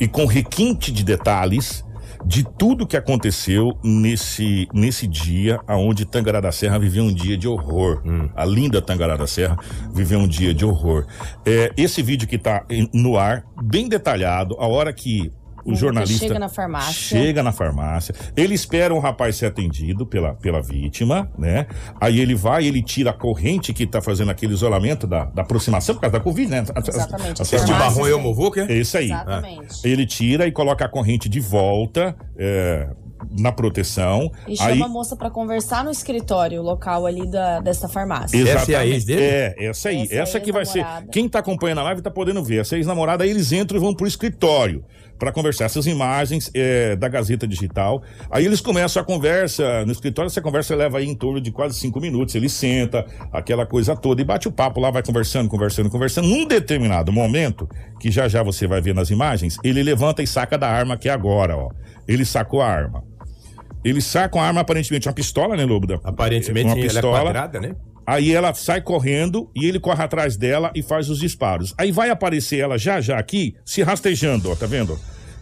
e 0.00 0.06
com 0.06 0.26
requinte 0.26 0.92
de 0.92 1.02
detalhes 1.02 1.84
de 2.28 2.44
tudo 2.44 2.86
que 2.86 2.94
aconteceu 2.94 3.72
nesse, 3.82 4.68
nesse 4.74 5.06
dia 5.06 5.58
aonde 5.66 6.04
Tangará 6.04 6.42
da 6.42 6.52
Serra 6.52 6.78
viveu 6.78 7.04
um 7.04 7.12
dia 7.12 7.38
de 7.38 7.48
horror. 7.48 8.02
A 8.36 8.44
linda 8.44 8.82
Tangará 8.82 9.16
da 9.16 9.26
Serra 9.26 9.58
viveu 9.94 10.18
um 10.18 10.28
dia 10.28 10.52
de 10.52 10.62
horror. 10.62 11.06
É, 11.46 11.72
esse 11.74 12.02
vídeo 12.02 12.28
que 12.28 12.36
está 12.36 12.66
no 12.92 13.16
ar, 13.16 13.44
bem 13.62 13.88
detalhado, 13.88 14.56
a 14.60 14.66
hora 14.66 14.92
que 14.92 15.32
o 15.72 15.74
jornalista 15.76 16.26
chega 16.26 16.38
na 16.38 16.48
farmácia. 16.48 16.92
chega 16.92 17.42
na 17.42 17.52
farmácia, 17.52 18.14
ele 18.36 18.54
espera 18.54 18.94
o 18.94 18.98
rapaz 18.98 19.36
ser 19.36 19.46
atendido 19.46 20.06
pela, 20.06 20.34
pela 20.34 20.60
vítima, 20.62 21.30
né? 21.38 21.66
Aí 22.00 22.20
ele 22.20 22.34
vai, 22.34 22.66
ele 22.66 22.82
tira 22.82 23.10
a 23.10 23.12
corrente 23.12 23.72
que 23.72 23.86
tá 23.86 24.00
fazendo 24.00 24.30
aquele 24.30 24.52
isolamento 24.54 25.06
da, 25.06 25.24
da 25.26 25.42
aproximação 25.42 25.94
por 25.94 26.02
causa 26.02 26.18
da 26.18 26.20
Covid, 26.24 26.50
né? 26.50 26.64
Exatamente, 26.86 27.42
as- 27.42 27.52
as 27.52 27.60
farmácias 27.60 27.96
marrom 27.96 28.06
é 28.06 28.12
o 28.12 28.16
têm. 28.16 28.24
Movuca? 28.24 28.66
é 28.68 28.74
isso 28.76 28.96
aí. 28.98 29.06
Exatamente. 29.06 29.86
Ele 29.88 30.06
tira 30.06 30.46
e 30.46 30.52
coloca 30.52 30.84
a 30.84 30.88
corrente 30.88 31.28
de 31.28 31.40
volta 31.40 32.14
é, 32.36 32.88
na 33.38 33.52
proteção. 33.52 34.30
E 34.46 34.56
chama 34.56 34.70
aí, 34.70 34.82
a 34.82 34.88
moça 34.88 35.16
pra 35.16 35.30
conversar 35.30 35.84
no 35.84 35.90
escritório 35.90 36.62
local 36.62 37.06
ali 37.06 37.30
da, 37.30 37.60
dessa 37.60 37.88
farmácia. 37.88 38.36
Essa 38.48 38.72
é 38.72 38.74
a 38.74 38.86
ex 38.86 39.04
dele? 39.04 39.22
É, 39.22 39.54
essa 39.58 39.88
aí. 39.88 40.02
Essa 40.02 40.14
é 40.14 40.18
Essa 40.18 40.40
que 40.40 40.52
vai 40.52 40.64
ser. 40.64 40.84
Quem 41.10 41.28
tá 41.28 41.38
acompanhando 41.38 41.78
a 41.78 41.84
live 41.84 42.02
tá 42.02 42.10
podendo 42.10 42.42
ver. 42.42 42.60
Essa 42.60 42.76
ex-namorada, 42.76 43.24
aí 43.24 43.30
eles 43.30 43.52
entram 43.52 43.78
e 43.78 43.80
vão 43.80 43.94
pro 43.94 44.06
escritório 44.06 44.84
para 45.18 45.32
conversar 45.32 45.64
essas 45.64 45.86
imagens 45.86 46.50
é, 46.54 46.94
da 46.94 47.08
Gazeta 47.08 47.46
Digital. 47.46 48.02
Aí 48.30 48.44
eles 48.44 48.60
começam 48.60 49.02
a 49.02 49.04
conversa 49.04 49.84
no 49.84 49.92
escritório. 49.92 50.28
Essa 50.28 50.40
conversa 50.40 50.76
leva 50.76 50.98
aí 50.98 51.08
em 51.08 51.14
torno 51.14 51.40
de 51.40 51.50
quase 51.50 51.78
cinco 51.78 52.00
minutos. 52.00 52.34
Ele 52.34 52.48
senta, 52.48 53.04
aquela 53.32 53.66
coisa 53.66 53.96
toda, 53.96 54.22
e 54.22 54.24
bate 54.24 54.46
o 54.46 54.52
papo 54.52 54.80
lá, 54.80 54.90
vai 54.90 55.02
conversando, 55.02 55.48
conversando, 55.48 55.90
conversando. 55.90 56.28
Num 56.28 56.46
determinado 56.46 57.12
momento, 57.12 57.68
que 57.98 58.10
já 58.10 58.28
já 58.28 58.42
você 58.42 58.66
vai 58.66 58.80
ver 58.80 58.94
nas 58.94 59.10
imagens, 59.10 59.58
ele 59.64 59.82
levanta 59.82 60.22
e 60.22 60.26
saca 60.26 60.56
da 60.56 60.68
arma 60.68 60.96
que 60.96 61.08
é 61.08 61.12
agora, 61.12 61.56
ó. 61.56 61.70
Ele 62.08 62.24
sacou 62.24 62.62
a 62.62 62.66
arma. 62.66 63.04
Ele 63.84 64.00
saca 64.00 64.36
uma 64.36 64.44
arma, 64.44 64.62
aparentemente 64.62 65.06
uma 65.06 65.14
pistola, 65.14 65.56
né, 65.56 65.64
Lobo? 65.64 66.00
Aparentemente 66.02 66.66
uma 66.66 66.72
ela 66.72 66.80
é 66.80 66.88
pistola. 66.88 67.20
quadrada, 67.20 67.60
né? 67.60 67.76
Aí 68.06 68.32
ela 68.32 68.54
sai 68.54 68.80
correndo 68.80 69.50
e 69.54 69.66
ele 69.66 69.78
corre 69.78 70.02
atrás 70.02 70.34
dela 70.34 70.72
e 70.74 70.82
faz 70.82 71.10
os 71.10 71.18
disparos. 71.18 71.74
Aí 71.76 71.92
vai 71.92 72.08
aparecer 72.08 72.58
ela 72.58 72.78
já 72.78 73.02
já 73.02 73.18
aqui, 73.18 73.54
se 73.66 73.82
rastejando, 73.82 74.50
ó, 74.50 74.56
tá 74.56 74.64
vendo? 74.64 74.98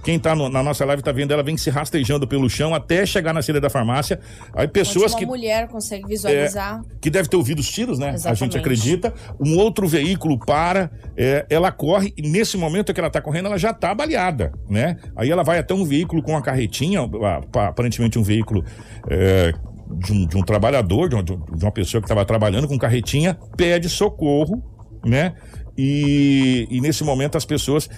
Quem 0.06 0.20
tá 0.20 0.36
no- 0.36 0.48
na 0.48 0.62
nossa 0.62 0.84
live 0.84 1.02
tá 1.02 1.10
vendo 1.10 1.32
ela 1.32 1.42
vem 1.42 1.56
se 1.56 1.68
rastejando 1.68 2.28
pelo 2.28 2.48
chão 2.48 2.72
até 2.72 3.04
chegar 3.04 3.32
na 3.32 3.42
saída 3.42 3.60
da 3.60 3.68
farmácia. 3.68 4.20
Aí 4.54 4.68
pessoas 4.68 5.10
uma 5.12 5.18
que 5.18 5.26
mulher 5.26 5.66
consegue 5.66 6.04
é, 6.04 6.06
visualizar. 6.06 6.80
que 7.00 7.10
deve 7.10 7.28
ter 7.28 7.34
ouvido 7.36 7.58
os 7.58 7.68
tiros, 7.68 7.98
né? 7.98 8.10
A 8.10 8.14
Exatamente. 8.14 8.38
gente 8.38 8.56
acredita. 8.58 9.12
Um 9.44 9.58
outro 9.58 9.88
veículo 9.88 10.38
para, 10.38 10.92
é, 11.16 11.44
ela 11.50 11.72
corre, 11.72 12.14
e 12.16 12.22
nesse 12.22 12.56
momento 12.56 12.94
que 12.94 13.00
ela 13.00 13.10
tá 13.10 13.20
correndo, 13.20 13.46
ela 13.46 13.58
já 13.58 13.74
tá 13.74 13.92
baleada, 13.92 14.52
né? 14.70 14.96
Aí 15.16 15.28
ela 15.28 15.42
vai 15.42 15.58
até 15.58 15.74
um 15.74 15.84
veículo 15.84 16.22
com 16.22 16.30
uma 16.30 16.40
carretinha, 16.42 17.00
a- 17.02 17.40
pa- 17.50 17.66
aparentemente 17.66 18.16
um 18.16 18.22
veículo 18.22 18.64
é, 19.10 19.52
de, 19.90 20.12
um, 20.12 20.24
de 20.24 20.36
um 20.36 20.42
trabalhador, 20.42 21.08
de, 21.08 21.16
um- 21.16 21.22
de 21.24 21.64
uma 21.64 21.72
pessoa 21.72 22.00
que 22.00 22.06
estava 22.06 22.24
trabalhando 22.24 22.68
com 22.68 22.78
carretinha, 22.78 23.36
pede 23.56 23.88
socorro, 23.88 24.62
né? 25.04 25.34
E, 25.78 26.66
e 26.70 26.80
nesse 26.80 27.04
momento 27.04 27.36
as 27.36 27.44
pessoas 27.44 27.88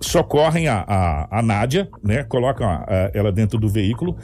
socorrem 0.00 0.68
a, 0.68 0.84
a, 0.86 1.38
a 1.38 1.42
Nádia, 1.42 1.88
né? 2.02 2.24
Colocam 2.24 2.66
a- 2.68 2.84
a- 2.88 3.10
ela 3.14 3.30
dentro 3.30 3.58
do 3.58 3.68
veículo 3.68 4.16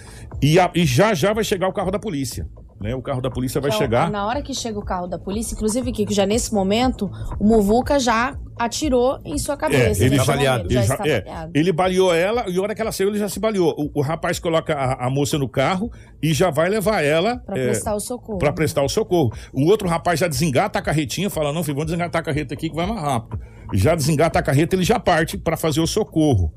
e, 0.43 0.57
e 0.75 0.85
já 0.87 1.15
já 1.15 1.33
vai 1.33 1.45
chegar 1.45 1.69
o 1.69 1.73
carro 1.73 1.91
da 1.91 1.99
polícia. 1.99 2.47
Né? 2.85 2.95
O 2.95 3.01
carro 3.01 3.23
da 3.23 3.31
polícia 3.31 3.63
vai 3.63 3.71
Então, 3.71 3.81
chegar. 3.81 4.11
Na 4.11 4.27
hora 4.27 4.43
que 4.43 4.53
chega 4.53 4.79
o 4.79 4.85
carro 4.85 5.07
da 5.07 5.19
polícia, 5.19 5.55
inclusive, 5.55 5.91
Kiko, 5.91 6.13
já 6.13 6.27
nesse 6.27 6.53
momento, 6.53 7.11
o 7.41 7.45
Muvuca 7.47 7.99
já 7.99 8.37
atirou 8.59 9.19
em 9.25 9.39
sua 9.39 9.57
cabeça. 9.57 10.03
É, 10.03 10.07
ele 10.07 10.17
já, 10.19 10.37
momento, 10.37 10.67
ele, 10.71 10.83
já 10.83 10.95
é, 10.95 10.97
baleado. 11.23 11.53
ele 11.55 11.73
baleou 11.73 12.15
ela 12.15 12.45
e 12.47 12.59
a 12.59 12.61
hora 12.63 12.75
que 12.75 12.83
ela 12.83 12.93
saiu, 12.93 13.09
ele 13.09 13.19
já 13.19 13.27
se 13.29 13.41
baleou. 13.41 13.75
O, 13.79 14.01
o 14.01 14.03
rapaz 14.03 14.39
coloca 14.39 14.75
a, 14.75 15.07
a 15.07 15.11
moça 15.11 15.39
no 15.39 15.49
carro 15.49 15.91
e 16.23 16.35
já 16.35 16.51
vai 16.51 16.69
levar 16.69 17.03
ela 17.03 17.39
Pra 17.39 17.59
é, 17.59 17.65
prestar 17.69 17.95
o 17.95 18.01
socorro. 18.01 18.39
pra 18.39 18.53
prestar 18.53 18.83
o 18.83 18.89
socorro. 18.89 19.33
O 19.51 19.65
outro 19.65 19.89
rapaz 19.89 20.21
já 20.21 20.29
desengata 20.29 20.79
a 20.79 20.83
carretinha, 20.83 21.31
fala: 21.31 21.55
Não, 21.55 21.63
filho, 21.63 21.77
vamos 21.77 21.87
desengatar 21.87 22.21
a 22.21 22.25
carreta 22.25 22.53
aqui 22.53 22.69
que 22.69 22.77
vai 22.77 22.85
mais 22.87 23.01
rápido. 23.01 23.41
Já 23.73 23.95
desengata 23.95 24.39
a 24.39 24.43
carreta, 24.43 24.77
ele 24.77 24.85
já 24.85 25.01
parte 25.01 25.39
pra 25.39 25.57
fazer 25.57 25.81
o 25.81 25.87
socorro. 25.87 26.53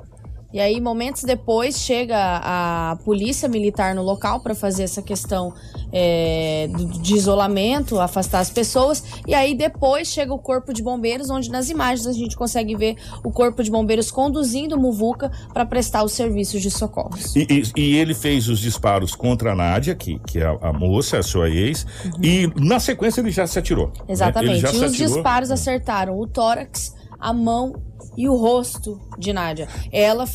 E 0.53 0.61
aí, 0.61 0.79
momentos 0.79 1.23
depois, 1.23 1.77
chega 1.77 2.15
a 2.17 2.97
polícia 3.03 3.49
militar 3.49 3.93
no 3.93 4.01
local 4.01 4.39
para 4.39 4.55
fazer 4.55 4.83
essa 4.83 5.01
questão 5.01 5.53
é, 5.91 6.69
de 7.01 7.15
isolamento, 7.15 7.99
afastar 7.99 8.39
as 8.39 8.49
pessoas. 8.49 9.03
E 9.27 9.33
aí, 9.35 9.53
depois, 9.53 10.07
chega 10.07 10.33
o 10.33 10.39
corpo 10.39 10.73
de 10.73 10.81
bombeiros, 10.81 11.29
onde 11.29 11.49
nas 11.51 11.69
imagens 11.69 12.07
a 12.07 12.13
gente 12.13 12.35
consegue 12.37 12.75
ver 12.77 12.95
o 13.25 13.31
corpo 13.31 13.61
de 13.61 13.69
bombeiros 13.69 14.09
conduzindo 14.09 14.75
o 14.75 14.79
Muvuca 14.79 15.29
para 15.53 15.65
prestar 15.65 16.03
os 16.03 16.13
serviços 16.13 16.61
de 16.61 16.71
socorros. 16.71 17.35
E, 17.35 17.45
e- 17.49 17.63
e 17.75 17.95
ele 17.97 18.13
fez 18.13 18.47
os 18.47 18.59
disparos 18.59 19.13
contra 19.13 19.51
a 19.51 19.55
Nádia, 19.55 19.95
que, 19.95 20.17
que 20.19 20.39
é 20.39 20.45
a, 20.45 20.69
a 20.69 20.73
moça, 20.73 21.17
a 21.19 21.23
sua 21.23 21.49
ex, 21.49 21.85
e 22.23 22.47
na 22.55 22.79
sequência 22.79 23.19
ele 23.19 23.31
já 23.31 23.45
se 23.45 23.59
atirou. 23.59 23.87
né? 23.87 23.93
Uhum. 23.99 24.05
Exatamente. 24.13 24.61
já 24.61 24.71
E 24.71 24.75
os 24.77 24.83
atirou. 24.83 25.13
disparos 25.13 25.51
acertaram 25.51 26.17
o 26.17 26.25
tórax, 26.25 26.95
a 27.19 27.33
mão 27.33 27.73
e 28.17 28.27
o 28.29 28.35
rosto 28.35 28.99
de 29.17 29.31
Nádia. 29.33 29.67
Ela 29.91 30.25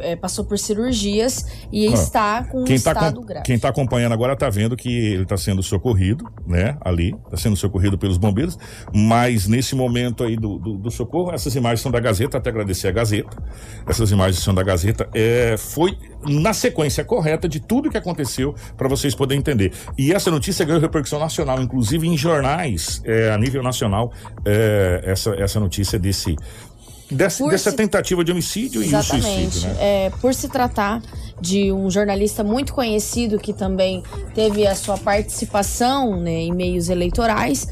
é, 0.00 0.16
passou 0.16 0.44
por 0.44 0.58
cirurgias 0.58 1.44
e 1.72 1.88
Ah, 1.88 1.92
está 1.92 2.44
com 2.44 2.62
um 2.62 2.64
Quem 2.64 2.78
tá, 2.80 2.92
estado 2.92 3.20
com- 3.20 3.26
grave. 3.26 3.44
quem 3.46 3.58
tá 3.58 3.68
acompanhando 3.68 4.12
agora 4.12 4.36
tá 4.36 4.48
vendo 4.50 4.76
que 4.76 4.88
ele 4.88 5.24
tá 5.26 5.36
sendo 5.36 5.62
socorrido, 5.62 6.24
né? 6.46 6.76
Ali, 6.80 7.14
tá 7.30 7.36
sendo 7.36 7.56
socorrido 7.56 7.96
pelos 7.98 8.18
bombeiros. 8.18 8.58
Mas 8.94 9.46
nesse 9.46 9.74
momento 9.74 10.24
aí 10.24 10.36
do, 10.36 10.58
do, 10.58 10.76
do 10.78 10.90
socorro, 10.90 11.32
essas 11.32 11.54
imagens 11.54 11.80
são 11.80 11.90
da 11.90 12.00
Gazeta, 12.00 12.38
até 12.38 12.50
agradecer 12.50 12.88
a 12.88 12.92
Gazeta. 12.92 13.36
Essas 13.86 14.10
imagens 14.10 14.42
são 14.42 14.54
da 14.54 14.62
Gazeta. 14.62 15.08
É, 15.14 15.56
foi 15.56 15.96
na 16.26 16.52
sequência 16.52 17.04
correta 17.04 17.48
de 17.48 17.60
tudo 17.60 17.90
que 17.90 17.96
aconteceu 17.96 18.54
para 18.76 18.88
vocês 18.88 19.14
poderem 19.14 19.40
entender. 19.40 19.72
E 19.96 20.12
essa 20.12 20.30
notícia 20.30 20.64
ganhou 20.64 20.80
repercussão 20.80 21.18
nacional, 21.18 21.60
inclusive 21.60 22.06
em 22.06 22.16
jornais 22.16 23.00
é, 23.04 23.30
a 23.30 23.38
nível 23.38 23.62
nacional. 23.62 24.12
é, 24.44 25.02
essa, 25.04 25.30
essa 25.34 25.60
notícia 25.60 25.98
desse. 25.98 26.36
Dessa, 27.10 27.70
se- 27.70 27.72
tentativa 27.76 28.22
de 28.24 28.30
homicídio 28.32 28.82
e 28.82 28.86
Exatamente. 28.86 29.26
suicídio, 29.52 29.68
né? 29.70 29.76
É, 30.06 30.10
por 30.20 30.32
se 30.34 30.48
tratar 30.48 31.02
de 31.40 31.72
um 31.72 31.90
jornalista 31.90 32.44
muito 32.44 32.72
conhecido 32.74 33.38
que 33.38 33.52
também 33.52 34.02
teve 34.34 34.66
a 34.66 34.74
sua 34.74 34.96
participação 34.98 36.20
né, 36.20 36.30
em 36.32 36.52
meios 36.54 36.88
eleitorais. 36.88 37.66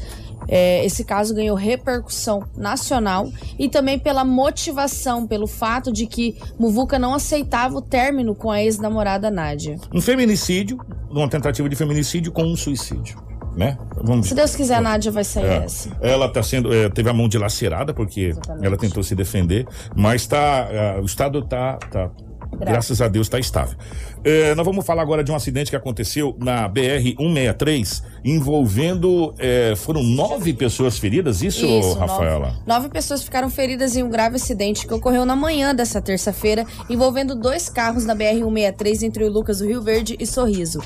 é, 0.47 0.83
esse 0.83 1.03
caso 1.03 1.35
ganhou 1.35 1.55
repercussão 1.55 2.43
nacional 2.57 3.31
e 3.59 3.69
também 3.69 3.99
pela 3.99 4.25
motivação, 4.25 5.27
pelo 5.27 5.45
fato 5.45 5.91
de 5.91 6.07
que 6.07 6.35
Muvuca 6.57 6.97
não 6.97 7.13
aceitava 7.13 7.77
o 7.77 7.81
término 7.81 8.33
com 8.33 8.49
a 8.49 8.61
ex-namorada 8.63 9.29
Nádia. 9.29 9.77
Um 9.93 10.01
feminicídio, 10.01 10.79
uma 11.11 11.29
tentativa 11.29 11.69
de 11.69 11.75
feminicídio 11.75 12.31
com 12.31 12.43
um 12.43 12.55
suicídio. 12.55 13.21
Né? 13.55 13.77
Vamos 14.01 14.27
Se 14.27 14.35
Deus 14.35 14.55
quiser, 14.55 14.75
a 14.75 14.81
Nádia 14.81 15.11
vai 15.11 15.23
sair 15.23 15.45
é. 15.45 15.65
essa. 15.65 15.89
Ela 16.01 16.29
tá 16.29 16.41
sendo, 16.43 16.73
é, 16.73 16.89
teve 16.89 17.09
a 17.09 17.13
mão 17.13 17.27
dilacerada 17.27 17.93
porque 17.93 18.21
Exatamente. 18.21 18.65
ela 18.65 18.77
tentou 18.77 19.03
se 19.03 19.15
defender, 19.15 19.67
mas 19.95 20.25
tá, 20.27 20.67
é, 20.69 20.99
o 20.99 21.05
estado 21.05 21.41
tá, 21.43 21.77
tá 21.91 22.09
graças 22.57 23.01
a 23.01 23.07
Deus 23.07 23.27
está 23.27 23.39
estável. 23.39 23.77
É, 24.23 24.53
nós 24.55 24.65
vamos 24.65 24.85
falar 24.85 25.01
agora 25.01 25.23
de 25.23 25.31
um 25.31 25.35
acidente 25.35 25.69
que 25.69 25.75
aconteceu 25.75 26.35
na 26.39 26.67
BR 26.67 27.15
163 27.17 28.03
envolvendo 28.25 29.33
é, 29.37 29.73
foram 29.75 30.03
nove 30.03 30.53
pessoas 30.53 30.97
feridas. 30.97 31.41
Isso, 31.41 31.93
Rafaela? 31.93 32.47
Nove, 32.47 32.61
nove 32.67 32.89
pessoas 32.89 33.23
ficaram 33.23 33.49
feridas 33.49 33.95
em 33.95 34.03
um 34.03 34.09
grave 34.09 34.35
acidente 34.35 34.85
que 34.85 34.93
ocorreu 34.93 35.25
na 35.25 35.35
manhã 35.35 35.73
dessa 35.73 36.01
terça-feira, 36.01 36.65
envolvendo 36.89 37.35
dois 37.35 37.69
carros 37.69 38.05
na 38.05 38.15
BR-163 38.15 39.03
entre 39.03 39.23
o 39.23 39.31
Lucas 39.31 39.59
do 39.59 39.67
Rio 39.67 39.81
Verde 39.81 40.17
e 40.19 40.25
Sorriso. 40.25 40.81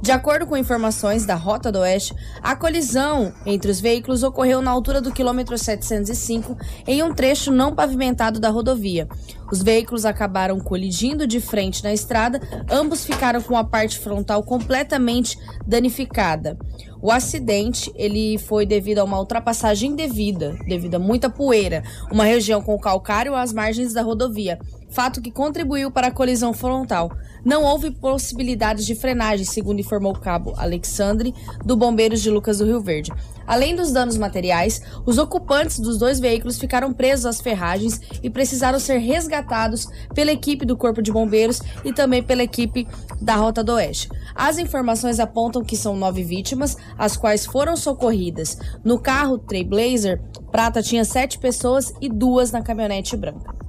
De 0.00 0.12
acordo 0.12 0.46
com 0.46 0.56
informações 0.56 1.26
da 1.26 1.34
Rota 1.34 1.72
do 1.72 1.80
Oeste, 1.80 2.14
a 2.40 2.54
colisão 2.54 3.32
entre 3.44 3.70
os 3.70 3.80
veículos 3.80 4.22
ocorreu 4.22 4.62
na 4.62 4.70
altura 4.70 5.00
do 5.00 5.12
quilômetro 5.12 5.58
705, 5.58 6.56
em 6.86 7.02
um 7.02 7.12
trecho 7.12 7.50
não 7.50 7.74
pavimentado 7.74 8.38
da 8.38 8.48
rodovia. 8.48 9.08
Os 9.50 9.60
veículos 9.60 10.04
acabaram 10.04 10.60
colidindo 10.60 11.26
de 11.26 11.40
frente 11.40 11.82
na 11.82 11.92
estrada, 11.92 12.40
ambos 12.70 13.04
ficaram 13.04 13.42
com 13.42 13.56
a 13.56 13.64
parte 13.64 13.98
frontal 13.98 14.42
completamente 14.42 15.36
danificada. 15.66 16.56
O 17.00 17.10
acidente 17.10 17.92
ele 17.94 18.38
foi 18.38 18.66
devido 18.66 18.98
a 18.98 19.04
uma 19.04 19.18
ultrapassagem 19.18 19.92
indevida, 19.92 20.56
devido 20.66 20.96
a 20.96 20.98
muita 20.98 21.30
poeira, 21.30 21.82
uma 22.10 22.24
região 22.24 22.60
com 22.60 22.78
calcário 22.78 23.34
às 23.34 23.52
margens 23.52 23.92
da 23.92 24.02
rodovia, 24.02 24.58
fato 24.90 25.20
que 25.20 25.30
contribuiu 25.30 25.90
para 25.90 26.08
a 26.08 26.12
colisão 26.12 26.52
frontal. 26.52 27.10
Não 27.44 27.62
houve 27.62 27.90
possibilidades 27.90 28.84
de 28.84 28.94
frenagem, 28.94 29.44
segundo 29.44 29.80
informou 29.80 30.12
o 30.12 30.18
cabo 30.18 30.54
Alexandre, 30.56 31.34
do 31.64 31.76
Bombeiros 31.76 32.20
de 32.20 32.30
Lucas 32.30 32.58
do 32.58 32.64
Rio 32.64 32.80
Verde. 32.80 33.12
Além 33.46 33.74
dos 33.74 33.90
danos 33.92 34.18
materiais, 34.18 34.82
os 35.06 35.16
ocupantes 35.16 35.78
dos 35.78 35.96
dois 35.96 36.20
veículos 36.20 36.58
ficaram 36.58 36.92
presos 36.92 37.24
às 37.24 37.40
ferragens 37.40 38.00
e 38.22 38.28
precisaram 38.28 38.78
ser 38.78 38.98
resgatados 38.98 39.88
pela 40.14 40.30
equipe 40.30 40.66
do 40.66 40.76
Corpo 40.76 41.00
de 41.00 41.10
Bombeiros 41.10 41.60
e 41.84 41.92
também 41.92 42.22
pela 42.22 42.42
equipe 42.42 42.86
da 43.20 43.36
Rota 43.36 43.64
do 43.64 43.72
Oeste. 43.72 44.08
As 44.34 44.58
informações 44.58 45.18
apontam 45.18 45.64
que 45.64 45.76
são 45.76 45.96
nove 45.96 46.22
vítimas, 46.22 46.76
as 46.98 47.16
quais 47.16 47.46
foram 47.46 47.76
socorridas. 47.76 48.58
No 48.84 48.98
carro 48.98 49.38
Trailblazer 49.38 50.20
prata 50.52 50.82
tinha 50.82 51.04
sete 51.04 51.38
pessoas 51.38 51.92
e 52.00 52.08
duas 52.08 52.52
na 52.52 52.62
caminhonete 52.62 53.16
branca. 53.16 53.67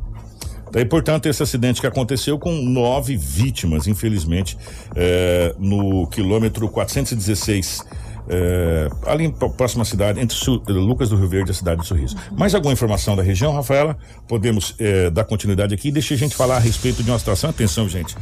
É 0.74 0.82
importante 0.82 1.28
esse 1.28 1.42
acidente 1.42 1.82
que 1.82 1.88
aconteceu 1.88 2.38
com 2.38 2.52
nove 2.52 3.18
vítimas, 3.18 3.88
infelizmente, 3.88 4.58
é, 4.96 5.56
no 5.58 6.08
quilômetro 6.08 6.70
416. 6.70 7.84
É, 8.32 8.88
ali 9.08 9.26
em 9.26 9.32
próxima 9.32 9.84
cidade, 9.84 10.20
entre 10.20 10.38
Su 10.38 10.62
Lucas 10.68 11.10
do 11.10 11.16
Rio 11.16 11.28
Verde 11.28 11.50
e 11.50 11.52
a 11.52 11.56
cidade 11.56 11.82
de 11.82 11.88
Sorriso. 11.88 12.16
Mais 12.38 12.54
alguma 12.54 12.72
informação 12.72 13.16
da 13.16 13.24
região, 13.24 13.52
Rafaela? 13.52 13.98
Podemos 14.28 14.76
é, 14.78 15.10
dar 15.10 15.24
continuidade 15.24 15.74
aqui 15.74 15.92
deixa 15.92 16.14
a 16.14 16.18
gente 16.18 16.36
falar 16.36 16.58
a 16.58 16.60
respeito 16.60 17.02
de 17.02 17.10
uma 17.10 17.18
situação. 17.18 17.50
Atenção, 17.50 17.90
gente. 17.90 18.16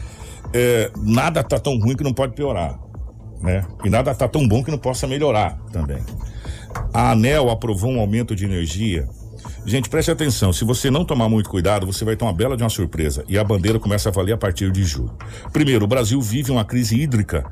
É, 0.54 0.90
nada 0.96 1.44
tá 1.44 1.60
tão 1.60 1.78
ruim 1.78 1.98
que 1.98 2.04
não 2.04 2.14
pode 2.14 2.34
piorar. 2.34 2.80
Né? 3.42 3.66
E 3.84 3.90
nada 3.90 4.16
tá 4.16 4.28
tão 4.28 4.48
bom 4.48 4.64
que 4.64 4.72
não 4.72 4.78
possa 4.78 5.06
melhorar 5.06 5.60
também. 5.74 6.02
A 6.94 7.12
ANEL 7.12 7.50
aprovou 7.50 7.92
um 7.92 8.00
aumento 8.00 8.34
de 8.34 8.46
energia 8.46 9.10
Gente, 9.66 9.90
preste 9.90 10.10
atenção, 10.12 10.54
se 10.54 10.64
você 10.64 10.90
não 10.90 11.04
tomar 11.04 11.28
muito 11.30 11.50
cuidado, 11.50 11.86
você 11.86 12.06
vai 12.06 12.16
ter 12.16 12.24
uma 12.24 12.34
bela 12.34 12.56
de 12.56 12.64
uma 12.64 12.70
surpresa. 12.70 13.24
E 13.28 13.38
a 13.38 13.44
bandeira 13.44 13.80
começa 13.80 14.10
a 14.10 14.12
valer 14.12 14.34
a 14.34 14.38
partir 14.38 14.72
de 14.72 14.84
julho. 14.84 15.12
Primeiro, 15.52 15.86
o 15.86 15.88
Brasil 15.88 16.22
vive 16.22 16.52
uma 16.52 16.64
crise 16.64 17.00
hídrica 17.00 17.46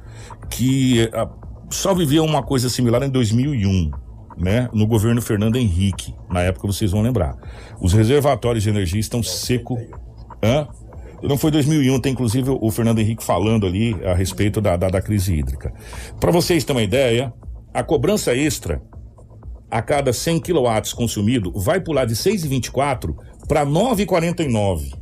que 0.49 1.09
a, 1.13 1.27
só 1.69 1.93
viveu 1.93 2.23
uma 2.23 2.43
coisa 2.43 2.69
similar 2.69 3.03
em 3.03 3.09
2001. 3.09 3.91
Né, 4.37 4.67
no 4.73 4.85
governo 4.85 5.21
Fernando 5.21 5.55
Henrique, 5.55 6.13
na 6.29 6.41
época 6.41 6.67
vocês 6.67 6.91
vão 6.91 7.01
lembrar. 7.01 7.37
Os 7.79 7.93
reservatórios 7.93 8.65
de 8.65 8.69
energia 8.69 8.99
estão 8.99 9.23
seco. 9.23 9.77
Hã? 10.43 10.67
Não 11.23 11.37
foi 11.37 11.51
2001, 11.51 12.01
tem 12.01 12.11
inclusive 12.11 12.49
o 12.49 12.69
Fernando 12.69 12.99
Henrique 12.99 13.23
falando 13.23 13.65
ali 13.65 13.95
a 14.03 14.13
respeito 14.13 14.59
da, 14.59 14.75
da, 14.75 14.89
da 14.89 15.01
crise 15.01 15.33
hídrica. 15.33 15.73
Para 16.19 16.31
vocês 16.31 16.65
terem 16.65 16.81
uma 16.81 16.83
ideia, 16.83 17.33
a 17.73 17.81
cobrança 17.81 18.35
extra 18.35 18.81
a 19.69 19.81
cada 19.81 20.13
100 20.13 20.39
kW 20.39 20.95
consumido 20.95 21.51
vai 21.55 21.79
pular 21.79 22.05
de 22.05 22.15
6,24 22.15 23.15
para 23.47 23.65
9,49. 23.65 24.93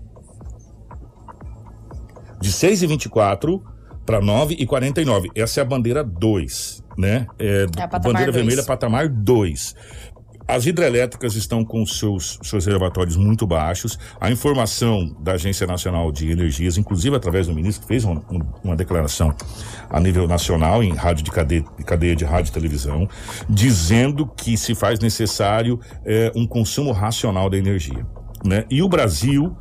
De 2.41 2.49
6,24 2.49 3.62
para 4.06 4.19
9,49. 4.21 5.28
Essa 5.36 5.62
é 5.62 5.63
a 5.63 5.65
bandeira 5.65 6.04
2, 6.04 6.84
né? 6.97 7.26
É, 7.39 7.65
É 7.78 7.88
bandeira 7.88 8.32
dois. 8.32 8.36
vermelha 8.36 8.63
patamar 8.63 9.08
2. 9.08 9.76
As 10.47 10.65
hidrelétricas 10.65 11.36
estão 11.36 11.63
com 11.63 11.86
seus, 11.86 12.38
seus 12.43 12.65
reservatórios 12.65 13.15
muito 13.15 13.47
baixos. 13.47 13.97
A 14.19 14.29
informação 14.29 15.15
da 15.19 15.34
Agência 15.34 15.65
Nacional 15.65 16.12
de 16.12 16.29
Energias, 16.32 16.77
inclusive 16.77 17.15
através 17.15 17.47
do 17.47 17.53
ministro, 17.53 17.82
que 17.82 17.88
fez 17.88 18.03
uma, 18.03 18.19
um- 18.29 18.41
uma 18.63 18.75
declaração 18.75 19.34
a 19.89 19.99
nível 19.99 20.27
nacional, 20.27 20.84
em 20.84 20.93
rádio 20.93 21.23
de 21.23 21.32
cadeia, 21.32 21.63
de 21.77 21.84
cadeia 21.84 22.15
de 22.15 22.25
rádio 22.25 22.49
e 22.49 22.53
televisão, 22.53 23.08
dizendo 23.49 24.27
que 24.27 24.58
se 24.58 24.75
faz 24.75 24.99
necessário 24.99 25.79
eh, 26.06 26.32
um 26.36 26.45
consumo 26.45 26.91
racional 26.91 27.49
da 27.49 27.58
energia. 27.58 28.06
Né? 28.43 28.65
E 28.69 28.82
o 28.82 28.89
Brasil 28.89 29.56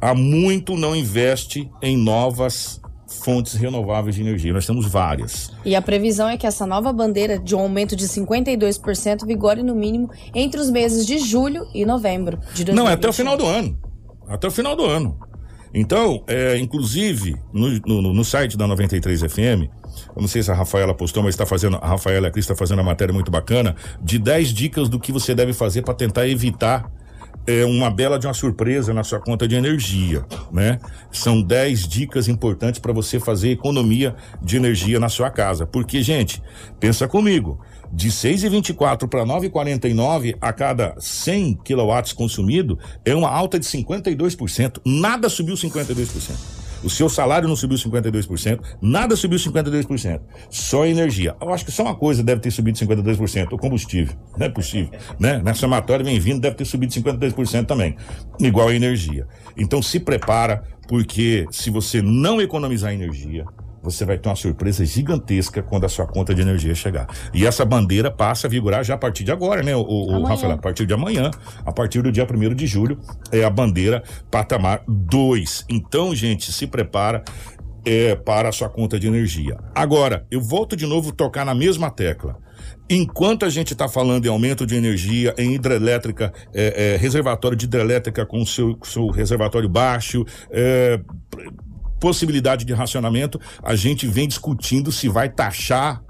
há 0.00 0.14
muito 0.14 0.76
não 0.76 0.94
investe 0.94 1.70
em 1.80 1.96
novas 1.96 2.80
fontes 3.06 3.54
renováveis 3.54 4.14
de 4.16 4.22
energia. 4.22 4.52
Nós 4.52 4.66
temos 4.66 4.86
várias. 4.86 5.50
E 5.64 5.74
a 5.76 5.82
previsão 5.82 6.28
é 6.28 6.36
que 6.36 6.46
essa 6.46 6.66
nova 6.66 6.92
bandeira 6.92 7.38
de 7.38 7.54
um 7.54 7.60
aumento 7.60 7.94
de 7.94 8.06
52% 8.08 9.26
vigore 9.26 9.62
no 9.62 9.74
mínimo 9.74 10.10
entre 10.34 10.60
os 10.60 10.70
meses 10.70 11.06
de 11.06 11.18
julho 11.18 11.66
e 11.74 11.84
novembro 11.84 12.36
de 12.54 12.64
2021. 12.64 12.74
Não, 12.74 12.88
é 12.90 12.94
até 12.94 13.08
o 13.08 13.12
final 13.12 13.36
do 13.36 13.46
ano. 13.46 13.78
Até 14.28 14.48
o 14.48 14.50
final 14.50 14.74
do 14.74 14.84
ano. 14.84 15.16
Então, 15.74 16.22
é, 16.26 16.56
inclusive, 16.58 17.36
no, 17.52 17.68
no- 17.86 18.12
no 18.14 18.24
site 18.24 18.56
da 18.56 18.66
93 18.66 19.20
FM, 19.22 19.68
eu 20.14 20.20
não 20.22 20.28
sei 20.28 20.42
se 20.42 20.50
a 20.50 20.54
Rafaela 20.54 20.94
postou, 20.94 21.22
mas 21.22 21.34
está 21.34 21.44
fazendo, 21.44 21.76
a 21.80 21.86
Rafaela 21.86 22.26
e 22.26 22.28
a 22.28 22.32
Cris 22.32 22.44
está 22.44 22.54
fazendo 22.56 22.78
uma 22.78 22.84
matéria 22.84 23.12
muito 23.12 23.30
bacana 23.30 23.76
de 24.02 24.18
10 24.18 24.48
dicas 24.50 24.88
do 24.88 24.98
que 24.98 25.12
você 25.12 25.34
deve 25.34 25.52
fazer 25.52 25.82
para 25.82 25.94
tentar 25.94 26.26
evitar 26.28 26.90
é, 27.46 27.64
uma 27.64 27.90
bela 27.90 28.18
de 28.18 28.26
uma 28.26 28.34
surpresa 28.34 28.92
na 28.92 29.04
sua 29.04 29.20
conta 29.20 29.46
de 29.46 29.54
energia, 29.54 30.24
né? 30.52 30.80
São 31.12 31.40
10 31.40 31.86
dicas 31.86 32.28
importantes 32.28 32.80
para 32.80 32.92
você 32.92 33.20
fazer 33.20 33.50
economia 33.50 34.14
de 34.42 34.56
energia 34.56 34.98
na 34.98 35.08
sua 35.08 35.30
casa. 35.30 35.66
Porque, 35.66 36.02
gente, 36.02 36.42
pensa 36.80 37.06
comigo, 37.06 37.60
de 37.92 38.08
6,24 38.08 39.08
para 39.08 39.24
9,49 39.24 40.36
a 40.40 40.52
cada 40.52 40.94
100 40.98 41.54
kW 41.64 42.14
consumido 42.16 42.78
é 43.04 43.14
uma 43.14 43.30
alta 43.30 43.58
de 43.58 43.66
52%. 43.66 44.80
Nada 44.84 45.28
subiu 45.28 45.54
52%. 45.54 46.65
O 46.86 46.88
seu 46.88 47.08
salário 47.08 47.48
não 47.48 47.56
subiu 47.56 47.76
52%, 47.76 48.60
nada 48.80 49.16
subiu 49.16 49.40
52%. 49.40 50.20
Só 50.48 50.84
a 50.84 50.88
energia. 50.88 51.34
Eu 51.40 51.52
acho 51.52 51.64
que 51.64 51.72
só 51.72 51.82
uma 51.82 51.96
coisa 51.96 52.22
deve 52.22 52.40
ter 52.40 52.52
subido 52.52 52.78
52%, 52.78 53.48
o 53.50 53.58
combustível. 53.58 54.14
Não 54.38 54.46
é 54.46 54.48
possível, 54.48 54.96
né? 55.18 55.42
Nessa 55.42 55.58
somatória 55.62 56.04
vem 56.04 56.20
vindo, 56.20 56.40
deve 56.40 56.54
ter 56.54 56.64
subido 56.64 56.92
52% 56.92 57.66
também. 57.66 57.96
Igual 58.38 58.68
a 58.68 58.74
energia. 58.74 59.26
Então 59.56 59.82
se 59.82 59.98
prepara, 59.98 60.62
porque 60.86 61.44
se 61.50 61.70
você 61.70 62.00
não 62.00 62.40
economizar 62.40 62.92
energia, 62.92 63.44
você 63.90 64.04
vai 64.04 64.18
ter 64.18 64.28
uma 64.28 64.34
surpresa 64.34 64.84
gigantesca 64.84 65.62
quando 65.62 65.84
a 65.84 65.88
sua 65.88 66.06
conta 66.06 66.34
de 66.34 66.42
energia 66.42 66.74
chegar. 66.74 67.06
E 67.32 67.46
essa 67.46 67.64
bandeira 67.64 68.10
passa 68.10 68.46
a 68.46 68.50
vigorar 68.50 68.84
já 68.84 68.94
a 68.94 68.98
partir 68.98 69.22
de 69.22 69.30
agora, 69.30 69.62
né, 69.62 69.74
o, 69.76 69.82
o. 69.82 70.24
Rafael? 70.24 70.52
A 70.52 70.58
partir 70.58 70.86
de 70.86 70.92
amanhã, 70.92 71.30
a 71.64 71.72
partir 71.72 72.02
do 72.02 72.10
dia 72.10 72.26
1 72.28 72.54
de 72.54 72.66
julho, 72.66 72.98
é 73.30 73.44
a 73.44 73.50
bandeira 73.50 74.02
patamar 74.30 74.82
2. 74.88 75.66
Então, 75.68 76.14
gente, 76.14 76.52
se 76.52 76.66
prepara 76.66 77.22
é, 77.84 78.16
para 78.16 78.48
a 78.48 78.52
sua 78.52 78.68
conta 78.68 78.98
de 78.98 79.06
energia. 79.06 79.56
Agora, 79.74 80.26
eu 80.30 80.40
volto 80.40 80.74
de 80.74 80.84
novo 80.84 81.12
tocar 81.12 81.44
na 81.44 81.54
mesma 81.54 81.90
tecla. 81.90 82.36
Enquanto 82.90 83.44
a 83.44 83.48
gente 83.48 83.72
está 83.72 83.88
falando 83.88 84.26
em 84.26 84.28
aumento 84.28 84.66
de 84.66 84.74
energia, 84.74 85.34
em 85.38 85.54
hidrelétrica, 85.54 86.32
é, 86.52 86.94
é, 86.94 86.96
reservatório 86.96 87.56
de 87.56 87.66
hidrelétrica 87.66 88.26
com 88.26 88.44
seu, 88.44 88.76
seu 88.82 89.08
reservatório 89.08 89.68
baixo, 89.68 90.24
é, 90.50 91.00
possibilidade 92.00 92.64
de 92.64 92.72
racionamento, 92.72 93.40
a 93.62 93.74
gente 93.74 94.06
vem 94.06 94.28
discutindo 94.28 94.92
se 94.92 95.08
vai 95.08 95.28
taxar 95.28 96.02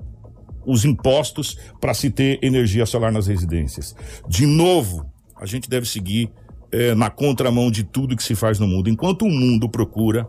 os 0.66 0.84
impostos 0.84 1.56
para 1.80 1.94
se 1.94 2.10
ter 2.10 2.38
energia 2.42 2.84
solar 2.84 3.12
nas 3.12 3.26
residências. 3.28 3.94
De 4.28 4.46
novo, 4.46 5.08
a 5.36 5.46
gente 5.46 5.70
deve 5.70 5.86
seguir 5.86 6.30
eh, 6.72 6.94
na 6.94 7.08
contramão 7.08 7.70
de 7.70 7.84
tudo 7.84 8.16
que 8.16 8.22
se 8.22 8.34
faz 8.34 8.58
no 8.58 8.66
mundo. 8.66 8.90
Enquanto 8.90 9.22
o 9.22 9.30
mundo 9.30 9.68
procura 9.68 10.26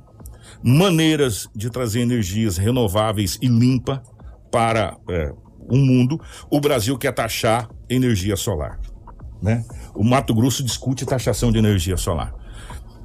maneiras 0.63 1.47
de 1.55 1.69
trazer 1.69 2.01
energias 2.01 2.57
renováveis 2.57 3.37
e 3.41 3.47
limpa 3.47 4.03
para 4.51 4.95
eh, 5.09 5.33
o 5.59 5.77
mundo, 5.77 6.21
o 6.49 6.59
Brasil 6.59 6.97
quer 6.97 7.13
taxar 7.13 7.69
energia 7.89 8.35
solar. 8.35 8.79
Né? 9.41 9.65
O 9.95 10.03
Mato 10.03 10.33
Grosso 10.33 10.63
discute 10.63 11.05
taxação 11.05 11.51
de 11.51 11.57
energia 11.57 11.97
solar. 11.97 12.33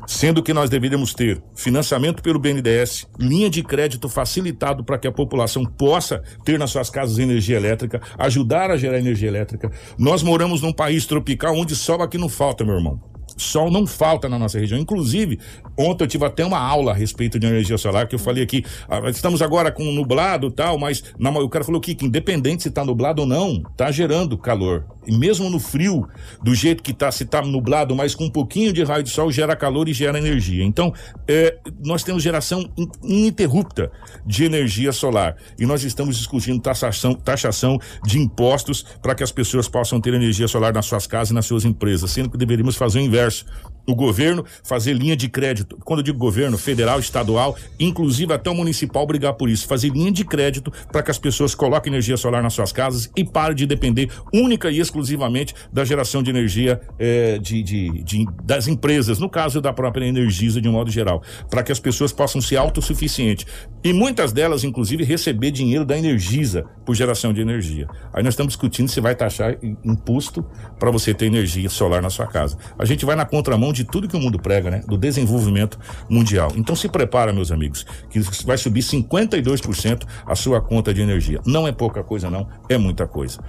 Sendo 0.07 0.43
que 0.43 0.53
nós 0.53 0.69
deveríamos 0.69 1.15
ter 1.15 1.43
financiamento 1.55 2.23
pelo 2.23 2.39
BNDES, 2.39 3.07
linha 3.19 3.49
de 3.49 3.63
crédito 3.63 4.09
facilitado 4.09 4.85
para 4.85 4.99
que 4.99 5.07
a 5.07 5.13
população 5.13 5.65
possa 5.65 6.23
ter 6.45 6.59
nas 6.59 6.71
suas 6.71 6.91
casas 6.91 7.19
energia 7.19 7.57
elétrica, 7.57 8.01
ajudar 8.19 8.71
a 8.71 8.77
gerar 8.77 8.99
energia 8.99 9.29
elétrica. 9.29 9.71
Nós 9.99 10.23
moramos 10.23 10.61
num 10.61 10.73
país 10.73 11.07
tropical 11.07 11.57
onde 11.57 11.77
sol 11.77 12.03
aqui 12.03 12.19
não 12.19 12.29
falta, 12.29 12.65
meu 12.65 12.75
irmão. 12.75 13.12
Sol 13.37 13.71
não 13.71 13.87
falta 13.87 14.29
na 14.29 14.39
nossa 14.39 14.59
região. 14.59 14.79
Inclusive, 14.79 15.39
ontem 15.79 16.05
eu 16.05 16.09
tive 16.09 16.25
até 16.25 16.45
uma 16.45 16.59
aula 16.59 16.93
a 16.93 16.95
respeito 16.95 17.39
de 17.39 17.47
energia 17.47 17.79
solar, 17.79 18.07
que 18.07 18.15
eu 18.15 18.19
falei 18.19 18.43
aqui, 18.43 18.65
ah, 18.89 19.09
estamos 19.11 19.43
agora 19.43 19.71
com 19.71 19.85
nublado 19.93 20.51
tal, 20.51 20.79
mas 20.79 21.03
na, 21.19 21.31
o 21.31 21.49
cara 21.49 21.65
falou 21.65 21.81
que, 21.81 21.95
que 21.95 22.07
independente 22.07 22.63
se 22.63 22.69
está 22.69 22.85
nublado 22.85 23.23
ou 23.23 23.29
não, 23.29 23.63
está 23.71 23.91
gerando 23.91 24.37
calor. 24.37 24.85
E 25.07 25.17
mesmo 25.17 25.51
no 25.51 25.59
frio, 25.59 26.09
do 26.43 26.55
jeito 26.55 26.83
que 26.83 26.93
está, 26.93 27.11
se 27.11 27.25
está 27.25 27.43
nublado, 27.43 27.95
mas 27.95 28.15
com 28.15 28.25
um 28.25 28.31
pouquinho 28.31 28.73
de 28.73 28.85
raio 28.85 29.03
de 29.03 29.11
sol, 29.11 29.33
gera 29.33 29.57
calor 29.57 29.89
e 29.89 29.93
gera 29.93 30.19
energia. 30.19 30.65
Então, 30.65 30.93
é, 31.27 31.59
nós 31.85 32.05
temos 32.05 32.23
geração 32.23 32.69
ininterrupta 33.03 33.91
de 34.25 34.45
energia 34.45 34.93
solar. 34.93 35.37
E 35.59 35.67
nós 35.67 35.83
estamos 35.83 36.17
discutindo 36.17 36.61
taxação, 36.61 37.15
taxação 37.15 37.79
de 38.05 38.19
impostos 38.19 38.85
para 39.03 39.15
que 39.15 39.23
as 39.23 39.33
pessoas 39.33 39.69
possam 39.69 40.01
ter 40.01 40.15
energia 40.15 40.47
solar 40.47 40.73
nas 40.73 40.87
suas 40.87 41.07
casas 41.07 41.31
e 41.31 41.35
nas 41.35 41.47
suas 41.47 41.65
empresas, 41.65 42.11
sendo 42.11 42.31
que 42.31 42.39
deveríamos 42.39 42.77
fazer 42.77 43.01
o 43.01 43.03
inverso 43.03 43.22
there's 43.23 43.45
o 43.87 43.95
governo 43.95 44.45
fazer 44.63 44.93
linha 44.93 45.17
de 45.17 45.29
crédito. 45.29 45.79
Quando 45.85 46.01
eu 46.01 46.05
digo 46.05 46.19
governo, 46.19 46.57
federal, 46.57 47.01
estadual, 47.01 47.57
inclusive 47.79 48.33
até 48.33 48.51
o 48.51 48.55
municipal 48.55 49.07
brigar 49.07 49.35
por 49.35 49.49
isso, 49.49 49.67
fazer 49.67 49.91
linha 49.91 50.13
de 50.13 50.25
crédito 50.25 50.73
para 50.91 51.03
que 51.03 51.11
as 51.11 51.19
pessoas 51.19 51.55
coloquem 51.55 51.93
energia 51.93 52.17
solar 52.17 52.43
nas 52.43 52.55
suas 52.55 52.73
casas 52.73 53.11
e 53.17 53.25
parem 53.25 53.57
de 53.57 53.67
depender 53.67 54.11
única 54.33 54.71
e 54.71 54.79
exclusivamente 54.79 55.55
da 55.73 55.85
geração 55.85 56.23
de 56.23 56.31
energia 56.31 56.81
eh, 56.99 57.39
de, 57.39 57.63
de, 57.63 58.03
de, 58.03 58.27
das 58.45 58.69
empresas, 58.69 59.19
no 59.19 59.29
caso 59.29 59.61
da 59.61 59.73
própria 59.73 60.03
Energisa 60.03 60.61
de 60.61 60.69
um 60.69 60.73
modo 60.73 60.91
geral, 60.91 61.23
para 61.51 61.63
que 61.63 61.73
as 61.73 61.81
pessoas 61.81 62.13
possam 62.13 62.41
ser 62.41 62.57
autossuficientes. 62.57 63.47
E 63.83 63.93
muitas 63.93 64.33
delas, 64.33 64.65
inclusive, 64.65 65.05
receber 65.05 65.51
dinheiro 65.51 65.85
da 65.85 65.97
Energisa 65.97 66.65
por 66.85 66.95
geração 66.95 67.33
de 67.33 67.41
energia. 67.41 67.89
Aí 68.13 68.23
nós 68.23 68.35
estamos 68.35 68.53
discutindo 68.53 68.89
se 68.89 69.01
vai 69.01 69.15
taxar 69.15 69.57
imposto 69.85 70.45
para 70.79 70.91
você 70.91 71.15
ter 71.15 71.27
energia 71.27 71.69
solar 71.69 72.03
na 72.03 72.11
sua 72.11 72.27
casa. 72.27 72.57
A 72.79 72.85
gente 72.85 73.05
vai 73.05 73.17
na 73.17 73.25
contramão 73.25 73.72
de 73.73 73.85
tudo 73.85 74.09
que 74.09 74.17
o 74.17 74.21
mundo 74.21 74.39
prega, 74.39 74.71
né? 74.71 74.83
Do 74.87 74.97
desenvolvimento 74.97 75.79
mundial. 76.09 76.53
Então 76.57 76.77
se 76.77 76.89
prepara, 76.89 77.33
meus 77.33 77.51
amigos, 77.51 77.85
que 78.11 78.21
vai 78.45 78.59
subir 78.59 78.83
52% 78.83 80.07
a 80.27 80.35
sua 80.35 80.61
conta 80.61 80.93
de 80.93 81.01
energia. 81.01 81.41
Não 81.47 81.67
é 81.67 81.73
pouca 81.73 82.03
coisa, 82.03 82.31
não, 82.31 82.47
é 82.69 82.79
muita 82.79 83.07
coisa. 83.07 83.41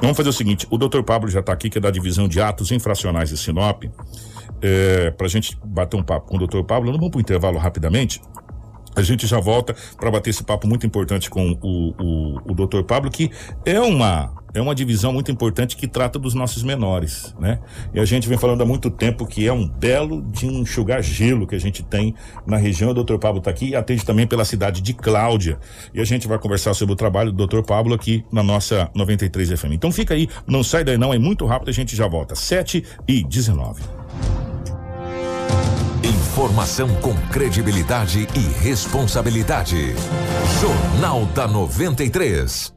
Vamos 0.00 0.16
fazer 0.16 0.28
o 0.28 0.32
seguinte: 0.32 0.66
o 0.70 0.78
doutor 0.78 1.02
Pablo 1.02 1.28
já 1.28 1.40
está 1.40 1.52
aqui, 1.52 1.68
que 1.68 1.78
é 1.78 1.80
da 1.80 1.90
divisão 1.90 2.28
de 2.28 2.40
atos 2.40 2.70
infracionais 2.72 3.30
de 3.30 3.36
Sinop. 3.36 3.84
É, 4.64 5.10
para 5.10 5.26
a 5.26 5.30
gente 5.30 5.58
bater 5.64 5.96
um 5.96 6.04
papo 6.04 6.28
com 6.28 6.36
o 6.36 6.38
doutor 6.38 6.62
Pablo, 6.64 6.92
vamos 6.92 7.10
para 7.10 7.18
o 7.18 7.20
intervalo 7.20 7.58
rapidamente. 7.58 8.20
A 8.94 9.02
gente 9.02 9.26
já 9.26 9.40
volta 9.40 9.74
para 9.96 10.10
bater 10.10 10.30
esse 10.30 10.44
papo 10.44 10.66
muito 10.66 10.86
importante 10.86 11.30
com 11.30 11.58
o, 11.62 11.94
o, 11.98 12.52
o 12.52 12.54
doutor 12.54 12.84
Pablo, 12.84 13.10
que 13.10 13.30
é 13.64 13.80
uma 13.80 14.42
é 14.54 14.60
uma 14.60 14.74
divisão 14.74 15.12
muito 15.12 15.30
importante 15.30 15.76
que 15.76 15.88
trata 15.88 16.18
dos 16.18 16.34
nossos 16.34 16.62
menores, 16.62 17.34
né? 17.38 17.58
E 17.94 17.98
a 17.98 18.04
gente 18.04 18.28
vem 18.28 18.36
falando 18.36 18.62
há 18.62 18.66
muito 18.66 18.90
tempo 18.90 19.26
que 19.26 19.46
é 19.46 19.52
um 19.52 19.66
belo 19.66 20.22
de 20.22 20.46
um 20.46 20.60
enxugar 20.60 21.02
gelo 21.02 21.46
que 21.46 21.54
a 21.54 21.58
gente 21.58 21.82
tem 21.82 22.14
na 22.46 22.56
região. 22.56 22.90
O 22.90 22.94
doutor 22.94 23.18
Pablo 23.18 23.38
está 23.38 23.50
aqui 23.50 23.70
e 23.70 23.76
atende 23.76 24.04
também 24.04 24.26
pela 24.26 24.44
cidade 24.44 24.82
de 24.82 24.92
Cláudia. 24.92 25.58
E 25.94 26.00
a 26.00 26.04
gente 26.04 26.28
vai 26.28 26.38
conversar 26.38 26.74
sobre 26.74 26.92
o 26.92 26.96
trabalho 26.96 27.30
do 27.30 27.36
doutor 27.36 27.64
Pablo 27.64 27.94
aqui 27.94 28.24
na 28.30 28.42
nossa 28.42 28.90
93 28.94 29.58
FM. 29.58 29.72
Então 29.72 29.90
fica 29.90 30.14
aí, 30.14 30.28
não 30.46 30.62
sai 30.62 30.84
daí 30.84 30.98
não, 30.98 31.14
é 31.14 31.18
muito 31.18 31.46
rápido, 31.46 31.70
a 31.70 31.72
gente 31.72 31.96
já 31.96 32.06
volta. 32.06 32.34
7 32.34 32.84
e 33.08 33.24
19. 33.24 33.82
Informação 36.32 36.88
com 37.02 37.14
credibilidade 37.28 38.26
e 38.34 38.64
responsabilidade. 38.64 39.94
Jornal 40.62 41.26
da 41.26 41.46
93. 41.46 42.72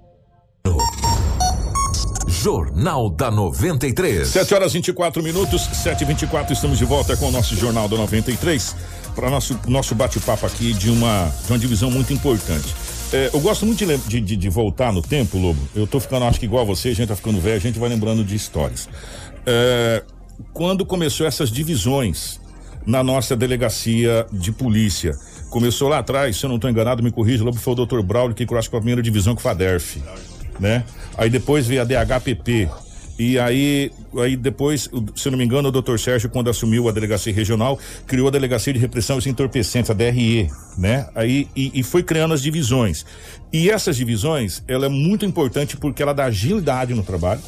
Jornal 2.27 3.09
da 3.09 3.31
93. 3.31 4.27
7 4.27 4.53
horas 4.53 4.73
24 4.73 5.23
minutos, 5.23 5.61
7 5.61 6.01
e 6.01 6.05
24 6.05 6.51
estamos 6.51 6.77
de 6.77 6.83
volta 6.83 7.15
com 7.15 7.29
o 7.29 7.31
nosso 7.31 7.55
Jornal 7.55 7.87
da 7.87 7.95
93 7.95 8.75
para 9.15 9.29
nosso 9.29 9.57
nosso 9.69 9.95
bate-papo 9.95 10.45
aqui 10.45 10.73
de 10.73 10.89
uma, 10.89 11.31
de 11.45 11.53
uma 11.53 11.57
divisão 11.57 11.89
muito 11.89 12.11
importante. 12.11 12.75
É, 13.13 13.29
eu 13.33 13.39
gosto 13.39 13.65
muito 13.65 13.85
de, 13.85 14.19
de, 14.19 14.35
de, 14.35 14.49
voltar 14.49 14.91
no 14.91 15.01
tempo, 15.01 15.37
Lobo. 15.37 15.65
Eu 15.73 15.87
tô 15.87 16.01
ficando, 16.01 16.25
acho 16.25 16.41
que 16.41 16.45
igual 16.45 16.63
a 16.63 16.65
você, 16.65 16.89
a 16.89 16.93
gente 16.93 17.07
tá 17.07 17.15
ficando 17.15 17.39
velho, 17.39 17.55
a 17.55 17.59
gente 17.59 17.79
vai 17.79 17.87
lembrando 17.87 18.21
de 18.21 18.35
histórias. 18.35 18.89
É, 19.45 20.03
quando 20.51 20.85
começou 20.85 21.25
essas 21.25 21.49
divisões 21.49 22.43
na 22.85 23.03
nossa 23.03 23.35
delegacia 23.35 24.25
de 24.31 24.51
polícia. 24.51 25.17
Começou 25.49 25.87
lá 25.87 25.99
atrás, 25.99 26.37
se 26.37 26.45
eu 26.45 26.49
não 26.49 26.57
estou 26.57 26.69
enganado, 26.69 27.01
me 27.01 27.11
corrija, 27.11 27.43
Lobo 27.43 27.57
foi 27.57 27.73
o 27.73 27.85
Dr. 27.85 28.01
Braulio 28.01 28.35
que 28.35 28.45
cruzou 28.45 28.71
com 28.71 28.77
a 28.77 28.79
primeira 28.79 29.01
divisão 29.01 29.33
com 29.33 29.39
o 29.39 29.43
FADERF, 29.43 30.01
né? 30.59 30.83
Aí 31.17 31.29
depois 31.29 31.65
veio 31.65 31.81
a 31.81 31.85
DHPP. 31.85 32.69
E 33.17 33.39
aí, 33.39 33.91
aí 34.17 34.35
depois, 34.35 34.89
se 35.15 35.27
eu 35.27 35.31
não 35.31 35.37
me 35.37 35.45
engano, 35.45 35.69
o 35.69 35.71
doutor 35.71 35.97
Sérgio, 35.97 36.29
quando 36.29 36.49
assumiu 36.49 36.89
a 36.89 36.91
delegacia 36.91 37.33
regional, 37.33 37.79
criou 38.05 38.27
a 38.27 38.31
delegacia 38.31 38.73
de 38.73 38.79
repressão 38.79 39.15
aos 39.15 39.25
entorpecentes, 39.25 39.89
a 39.89 39.93
DRE, 39.93 40.49
né? 40.77 41.07
Aí, 41.15 41.47
e, 41.55 41.71
e, 41.79 41.81
foi 41.81 42.03
criando 42.03 42.33
as 42.33 42.41
divisões. 42.41 43.05
E 43.53 43.69
essas 43.69 43.95
divisões, 43.95 44.61
ela 44.67 44.87
é 44.87 44.89
muito 44.89 45.25
importante 45.25 45.77
porque 45.77 46.03
ela 46.03 46.13
dá 46.13 46.25
agilidade 46.25 46.93
no 46.93 47.03
trabalho. 47.03 47.39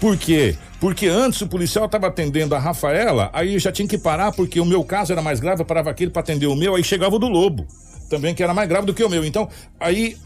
Por 0.00 0.16
quê? 0.16 0.56
Porque 0.80 1.06
antes 1.06 1.42
o 1.42 1.46
policial 1.46 1.84
estava 1.84 2.06
atendendo 2.06 2.54
a 2.54 2.58
Rafaela, 2.58 3.28
aí 3.34 3.58
já 3.58 3.70
tinha 3.70 3.86
que 3.86 3.98
parar 3.98 4.32
porque 4.32 4.58
o 4.58 4.64
meu 4.64 4.82
caso 4.82 5.12
era 5.12 5.20
mais 5.20 5.38
grave, 5.38 5.60
eu 5.60 5.66
parava 5.66 5.90
aquele 5.90 6.10
para 6.10 6.20
atender 6.20 6.46
o 6.46 6.56
meu, 6.56 6.74
aí 6.74 6.82
chegava 6.82 7.16
o 7.16 7.18
do 7.18 7.28
Lobo, 7.28 7.66
também 8.08 8.34
que 8.34 8.42
era 8.42 8.54
mais 8.54 8.66
grave 8.66 8.86
do 8.86 8.94
que 8.94 9.04
o 9.04 9.10
meu. 9.10 9.22
Então, 9.26 9.46
aí 9.78 10.16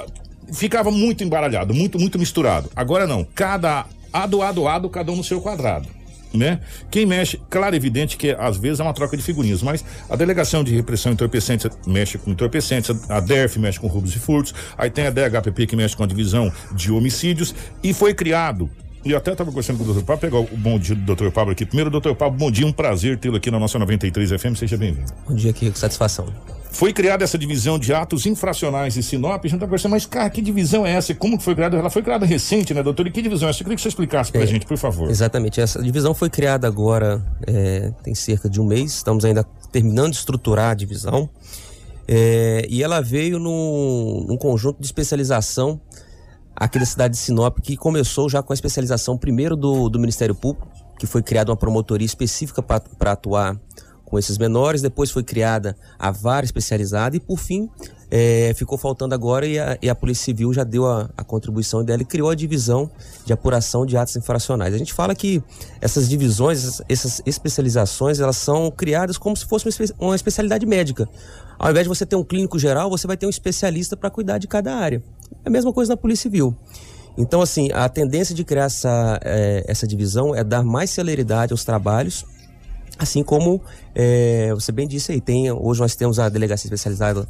ficava 0.53 0.93
muito 0.93 1.25
embaralhado, 1.25 1.75
muito, 1.75 1.99
muito 1.99 2.21
misturado. 2.21 2.71
Agora 2.77 3.05
não, 3.05 3.25
cada 3.25 3.87
ado, 4.13 4.41
ado, 4.43 4.89
cada 4.89 5.11
um 5.11 5.17
no 5.17 5.25
seu 5.25 5.41
quadrado. 5.41 5.89
Né? 6.33 6.61
Quem 6.91 7.07
mexe, 7.07 7.41
claro, 7.49 7.77
evidente 7.77 8.17
que 8.17 8.31
às 8.33 8.57
vezes 8.57 8.81
é 8.81 8.83
uma 8.83 8.93
troca 8.93 9.17
de 9.17 9.23
figurinhas, 9.23 9.63
mas 9.63 9.85
a 10.09 10.17
delegação 10.17 10.65
de 10.65 10.75
repressão 10.75 11.13
entorpecentes 11.13 11.69
mexe 11.87 12.19
com 12.19 12.31
entorpecentes, 12.31 12.91
a 13.09 13.21
DERF 13.21 13.59
mexe 13.59 13.79
com 13.79 13.87
roubos 13.87 14.15
e 14.15 14.19
furtos, 14.19 14.53
aí 14.77 14.91
tem 14.91 15.07
a 15.07 15.11
DHPP 15.11 15.67
que 15.69 15.77
mexe 15.77 15.97
com 15.97 16.03
a 16.03 16.07
divisão 16.07 16.53
de 16.73 16.91
homicídios 16.91 17.55
e 17.85 17.95
foi 17.95 18.15
criado 18.15 18.69
e 19.05 19.14
até 19.14 19.33
estava 19.33 19.51
conversando 19.51 19.77
com 19.77 19.83
o 19.83 19.87
doutor 19.87 20.03
Pablo, 20.05 20.21
pegar 20.21 20.38
o 20.38 20.57
bom 20.57 20.79
dia 20.79 20.95
do 20.95 21.03
doutor 21.03 21.31
Pablo 21.31 21.53
aqui. 21.53 21.67
Primeiro, 21.67 21.90
doutor 21.90 22.14
Pablo, 22.17 22.38
bom 22.38 22.51
dia, 22.51 22.67
um 22.67 22.73
prazer 22.73 23.19
tê-lo 23.19 23.37
aqui 23.37 23.51
na 23.51 23.59
nossa 23.59 23.79
93 23.79 24.31
FM, 24.31 24.57
seja 24.57 24.77
bem-vindo. 24.77 25.12
Bom 25.29 25.35
dia, 25.35 25.51
aqui, 25.51 25.71
com 25.71 25.77
satisfação. 25.77 26.27
Foi 26.71 26.93
criada 26.93 27.23
essa 27.23 27.38
divisão 27.38 27.79
de 27.79 27.93
atos 27.95 28.27
infracionais 28.27 28.97
em 28.97 29.03
Sinop, 29.03 29.38
a 29.45 29.47
gente 29.47 29.55
está 29.55 29.67
conversando, 29.67 29.93
mas 29.93 30.07
cara, 30.07 30.29
que 30.29 30.43
divisão 30.43 30.85
é 30.85 30.93
essa? 30.93 31.12
E 31.12 31.14
como 31.14 31.38
foi 31.38 31.55
criada? 31.55 31.77
Ela 31.77 31.90
foi 31.90 32.03
criada 32.03 32.27
recente, 32.27 32.75
né, 32.75 32.83
doutor? 32.83 33.07
E 33.07 33.12
que 33.12 33.23
divisão 33.23 33.47
é 33.47 33.51
essa? 33.51 33.61
Eu 33.61 33.64
queria 33.64 33.77
que 33.77 33.83
você 33.83 33.88
explicasse 33.88 34.33
para 34.33 34.40
a 34.40 34.45
é, 34.45 34.47
gente, 34.47 34.67
por 34.67 34.77
favor. 34.77 35.09
Exatamente, 35.09 35.61
essa 35.61 35.83
divisão 35.83 36.14
foi 36.14 36.31
criada 36.31 36.67
agora, 36.67 37.23
é, 37.47 37.93
tem 38.03 38.14
cerca 38.14 38.49
de 38.49 38.61
um 38.61 38.64
mês, 38.64 38.95
estamos 38.95 39.25
ainda 39.25 39.45
terminando 39.71 40.12
de 40.12 40.19
estruturar 40.19 40.71
a 40.71 40.75
divisão. 40.75 41.29
É, 42.09 42.67
e 42.69 42.83
ela 42.83 43.01
veio 43.01 43.38
num, 43.38 44.27
num 44.29 44.37
conjunto 44.37 44.79
de 44.81 44.87
especialização 44.87 45.81
aqui 46.57 46.79
da 46.79 46.87
cidade 46.87 47.14
de 47.14 47.19
Sinop, 47.19 47.59
que 47.61 47.77
começou 47.77 48.29
já 48.29 48.43
com 48.43 48.53
a 48.53 48.55
especialização 48.55 49.17
primeiro 49.17 49.57
do, 49.57 49.88
do 49.88 49.99
Ministério 49.99 50.35
Público, 50.35 50.69
que 50.99 51.07
foi 51.07 51.23
criada 51.23 51.51
uma 51.51 51.57
promotoria 51.57 52.07
específica 52.07 52.62
para 52.62 53.12
atuar 53.12 53.59
com 54.05 54.19
esses 54.19 54.38
menores, 54.38 54.81
depois 54.81 55.11
foi 55.11 55.25
criada 55.25 55.77
a 55.99 56.11
vara 56.11 56.45
especializada 56.45 57.17
e, 57.17 57.21
por 57.21 57.37
fim, 57.38 57.69
é, 58.11 58.53
ficou 58.55 58.79
faltando 58.79 59.12
agora 59.12 59.45
e 59.45 59.59
a, 59.59 59.77
e 59.83 59.90
a, 59.90 59.95
Polícia 59.95 60.27
Civil 60.27 60.53
já 60.53 60.62
deu 60.62 60.87
a, 60.87 61.11
a, 61.17 61.25
contribuição 61.25 61.83
dela 61.83 62.03
e 62.03 62.05
criou 62.05 62.31
a 62.31 62.35
divisão 62.37 62.88
de 63.25 63.33
apuração 63.33 63.85
de 63.85 63.97
atos 63.97 64.14
infracionais. 64.14 64.73
A 64.73 64.79
gente 64.79 64.93
fala 64.93 65.17
que 65.17 65.43
essas 65.81 66.09
divisões, 66.09 66.81
essas 66.88 67.23
especializações, 67.27 68.21
elas 68.21 68.37
são 68.37 68.71
criadas 68.71 69.19
como 69.19 69.37
se 69.37 69.47
fosse 69.47 69.67
uma, 69.67 70.09
uma 70.09 70.14
especialidade 70.14 70.64
médica. 70.64 71.09
Ao 71.59 71.71
invés 71.71 71.85
de 71.85 71.88
você 71.88 72.07
ter 72.07 72.14
um 72.14 72.23
clínico 72.23 72.57
geral, 72.57 72.88
você 72.88 73.07
vai 73.07 73.17
ter 73.17 73.27
um 73.27 73.31
especialista 73.31 73.97
para 73.97 74.11
cuidar 74.11 74.38
de 74.38 74.47
cada 74.47 74.77
área. 74.77 75.03
É 75.45 75.49
a 75.49 75.51
mesma 75.51 75.73
coisa 75.73 75.93
na 75.93 75.97
Polícia 75.97 76.23
Civil. 76.23 76.57
Então, 77.17 77.41
assim, 77.41 77.71
a 77.73 77.89
tendência 77.89 78.35
de 78.35 78.45
criar 78.45 78.65
essa, 78.65 79.21
é, 79.23 79.65
essa 79.69 79.87
divisão 79.87 80.35
é 80.35 80.43
dar 80.43 80.65
mais 80.65 80.91
celeridade 80.91 81.53
aos 81.53 81.65
trabalhos, 81.65 82.25
assim 82.99 83.23
como 83.23 83.61
é, 83.95 84.53
você 84.53 84.73
bem 84.73 84.87
disse 84.87 85.13
aí, 85.13 85.21
tem, 85.21 85.51
hoje 85.51 85.81
nós 85.81 85.95
temos 85.95 86.19
a 86.19 86.29
delegacia 86.29 86.67
especializada, 86.67 87.27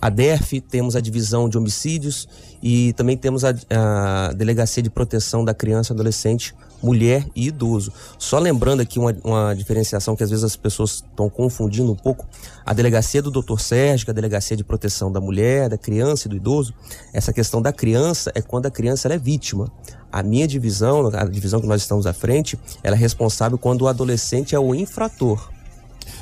a 0.00 0.10
DERF, 0.10 0.60
temos 0.60 0.96
a 0.96 1.00
divisão 1.00 1.48
de 1.48 1.58
homicídios 1.58 2.28
e 2.62 2.92
também 2.94 3.16
temos 3.16 3.44
a, 3.44 3.54
a 3.70 4.32
delegacia 4.32 4.82
de 4.82 4.90
proteção 4.90 5.44
da 5.44 5.54
criança 5.54 5.92
e 5.92 5.94
adolescente 5.94 6.54
mulher 6.82 7.26
e 7.34 7.48
idoso. 7.48 7.92
Só 8.18 8.38
lembrando 8.38 8.80
aqui 8.80 8.98
uma, 8.98 9.14
uma 9.22 9.54
diferenciação 9.54 10.16
que 10.16 10.22
às 10.22 10.30
vezes 10.30 10.44
as 10.44 10.56
pessoas 10.56 10.94
estão 10.96 11.28
confundindo 11.28 11.90
um 11.92 11.96
pouco. 11.96 12.26
A 12.64 12.72
delegacia 12.72 13.22
do 13.22 13.30
Dr. 13.30 13.58
Sérgio, 13.58 14.08
é 14.08 14.10
a 14.10 14.14
delegacia 14.14 14.56
de 14.56 14.64
proteção 14.64 15.10
da 15.10 15.20
mulher, 15.20 15.68
da 15.68 15.78
criança 15.78 16.26
e 16.26 16.30
do 16.30 16.36
idoso, 16.36 16.74
essa 17.12 17.32
questão 17.32 17.60
da 17.60 17.72
criança 17.72 18.30
é 18.34 18.42
quando 18.42 18.66
a 18.66 18.70
criança 18.70 19.08
é 19.08 19.18
vítima. 19.18 19.70
A 20.12 20.22
minha 20.22 20.46
divisão, 20.46 21.08
a 21.14 21.24
divisão 21.24 21.60
que 21.60 21.66
nós 21.66 21.82
estamos 21.82 22.06
à 22.06 22.12
frente, 22.12 22.58
ela 22.82 22.96
é 22.96 22.98
responsável 22.98 23.56
quando 23.56 23.82
o 23.82 23.88
adolescente 23.88 24.54
é 24.54 24.58
o 24.58 24.74
infrator. 24.74 25.50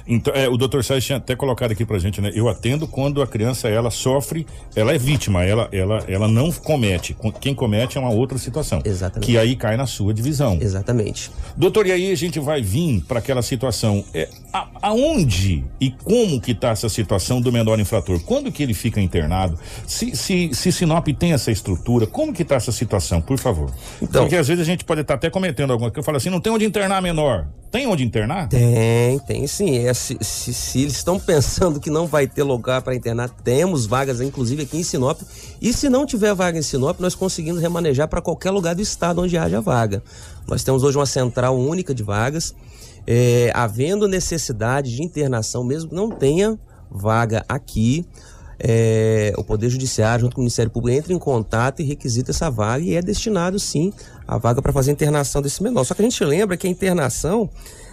Então, 0.08 0.32
é, 0.34 0.48
o 0.48 0.56
doutor 0.56 0.82
Sérgio 0.82 1.06
tinha 1.06 1.18
até 1.18 1.36
colocado 1.36 1.72
aqui 1.72 1.84
pra 1.84 1.98
gente, 1.98 2.20
né? 2.20 2.30
Eu 2.34 2.48
atendo 2.48 2.88
quando 2.88 3.20
a 3.20 3.26
criança 3.26 3.68
ela 3.68 3.90
sofre, 3.90 4.46
ela 4.74 4.94
é 4.94 4.98
vítima, 4.98 5.44
ela, 5.44 5.68
ela, 5.70 6.02
ela 6.08 6.26
não 6.26 6.50
comete. 6.50 7.14
Quem 7.40 7.54
comete 7.54 7.98
é 7.98 8.00
uma 8.00 8.10
outra 8.10 8.38
situação. 8.38 8.80
Exatamente. 8.84 9.26
Que 9.26 9.36
aí 9.36 9.54
cai 9.54 9.76
na 9.76 9.86
sua 9.86 10.14
divisão. 10.14 10.56
Exatamente. 10.60 11.30
Doutor, 11.56 11.86
e 11.86 11.92
aí 11.92 12.10
a 12.10 12.14
gente 12.16 12.40
vai 12.40 12.62
vir 12.62 13.02
para 13.06 13.18
aquela 13.18 13.42
situação. 13.42 14.02
É, 14.14 14.28
a, 14.52 14.66
aonde 14.82 15.62
e 15.80 15.90
como 15.90 16.40
que 16.40 16.54
tá 16.54 16.70
essa 16.70 16.88
situação 16.88 17.40
do 17.40 17.52
menor 17.52 17.78
infrator? 17.78 18.18
Quando 18.24 18.50
que 18.50 18.62
ele 18.62 18.74
fica 18.74 19.00
internado? 19.00 19.58
Se, 19.86 20.16
se, 20.16 20.50
se 20.54 20.72
Sinop 20.72 21.06
tem 21.18 21.32
essa 21.32 21.50
estrutura, 21.50 22.06
como 22.06 22.32
que 22.32 22.44
tá 22.44 22.54
essa 22.54 22.72
situação, 22.72 23.20
por 23.20 23.38
favor? 23.38 23.70
Então- 24.00 24.22
Porque 24.22 24.36
às 24.36 24.48
vezes 24.48 24.62
a 24.62 24.64
gente 24.66 24.84
pode 24.84 25.02
estar 25.02 25.14
até 25.14 25.28
cometendo 25.28 25.72
alguma 25.72 25.90
coisa. 25.90 26.00
Eu 26.00 26.04
falo 26.04 26.16
assim, 26.16 26.30
não 26.30 26.40
tem 26.40 26.52
onde 26.52 26.64
internar 26.64 27.02
menor. 27.02 27.46
Tem 27.70 27.86
onde 27.86 28.02
internar? 28.02 28.48
Tem, 28.48 29.18
tem 29.26 29.46
sim. 29.46 29.86
É, 29.86 29.92
se, 29.98 30.16
se- 30.20 30.54
se 30.54 30.80
eles 30.80 30.94
estão 30.94 31.18
pensando 31.18 31.78
que 31.80 31.90
não 31.90 32.06
vai 32.06 32.26
ter 32.26 32.42
lugar 32.42 32.80
para 32.82 32.94
internar, 32.94 33.28
temos 33.28 33.86
vagas, 33.86 34.20
inclusive 34.20 34.62
aqui 34.62 34.78
em 34.78 34.82
Sinop. 34.82 35.20
E 35.60 35.72
se 35.72 35.88
não 35.88 36.06
tiver 36.06 36.34
vaga 36.34 36.58
em 36.58 36.62
Sinop, 36.62 36.98
nós 37.00 37.14
conseguimos 37.14 37.60
remanejar 37.60 38.08
para 38.08 38.22
qualquer 38.22 38.50
lugar 38.50 38.74
do 38.74 38.82
estado 38.82 39.20
onde 39.20 39.36
haja 39.36 39.60
vaga. 39.60 40.02
Nós 40.46 40.62
temos 40.62 40.82
hoje 40.82 40.96
uma 40.96 41.06
central 41.06 41.58
única 41.58 41.94
de 41.94 42.02
vagas. 42.02 42.54
É, 43.06 43.50
havendo 43.54 44.06
necessidade 44.06 44.94
de 44.94 45.02
internação, 45.02 45.64
mesmo 45.64 45.90
que 45.90 45.94
não 45.94 46.10
tenha 46.10 46.58
vaga 46.90 47.44
aqui, 47.48 48.04
é, 48.58 49.32
o 49.38 49.44
Poder 49.44 49.70
Judiciário, 49.70 50.22
junto 50.22 50.34
com 50.34 50.40
o 50.40 50.44
Ministério 50.44 50.70
Público, 50.70 50.98
entra 50.98 51.12
em 51.12 51.18
contato 51.18 51.80
e 51.80 51.84
requisita 51.84 52.32
essa 52.32 52.50
vaga 52.50 52.84
e 52.84 52.94
é 52.94 53.00
destinado, 53.00 53.58
sim, 53.58 53.92
a 54.26 54.36
vaga 54.36 54.60
para 54.60 54.72
fazer 54.72 54.90
a 54.90 54.92
internação 54.92 55.40
desse 55.40 55.62
menor. 55.62 55.84
Só 55.84 55.94
que 55.94 56.02
a 56.02 56.04
gente 56.04 56.22
lembra 56.24 56.56
que 56.56 56.66
a 56.66 56.70
internação, 56.70 57.48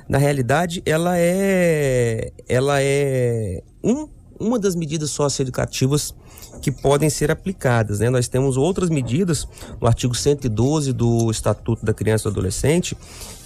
na 0.08 0.18
realidade, 0.18 0.82
ela 0.86 1.18
é, 1.18 2.32
ela 2.48 2.82
é 2.82 3.64
um, 3.84 4.08
uma 4.40 4.60
das 4.60 4.76
medidas 4.76 5.10
socioeducativas 5.12 6.14
que 6.62 6.72
podem 6.72 7.10
ser 7.10 7.32
aplicadas. 7.32 8.00
Né? 8.00 8.10
Nós 8.10 8.28
temos 8.28 8.58
outras 8.58 8.90
medidas 8.90 9.48
no 9.80 9.88
artigo 9.88 10.16
112 10.16 10.94
do 10.94 11.30
Estatuto 11.32 11.86
da 11.86 11.94
Criança 11.94 12.24
e 12.24 12.32
do 12.32 12.40
Adolescente, 12.40 12.96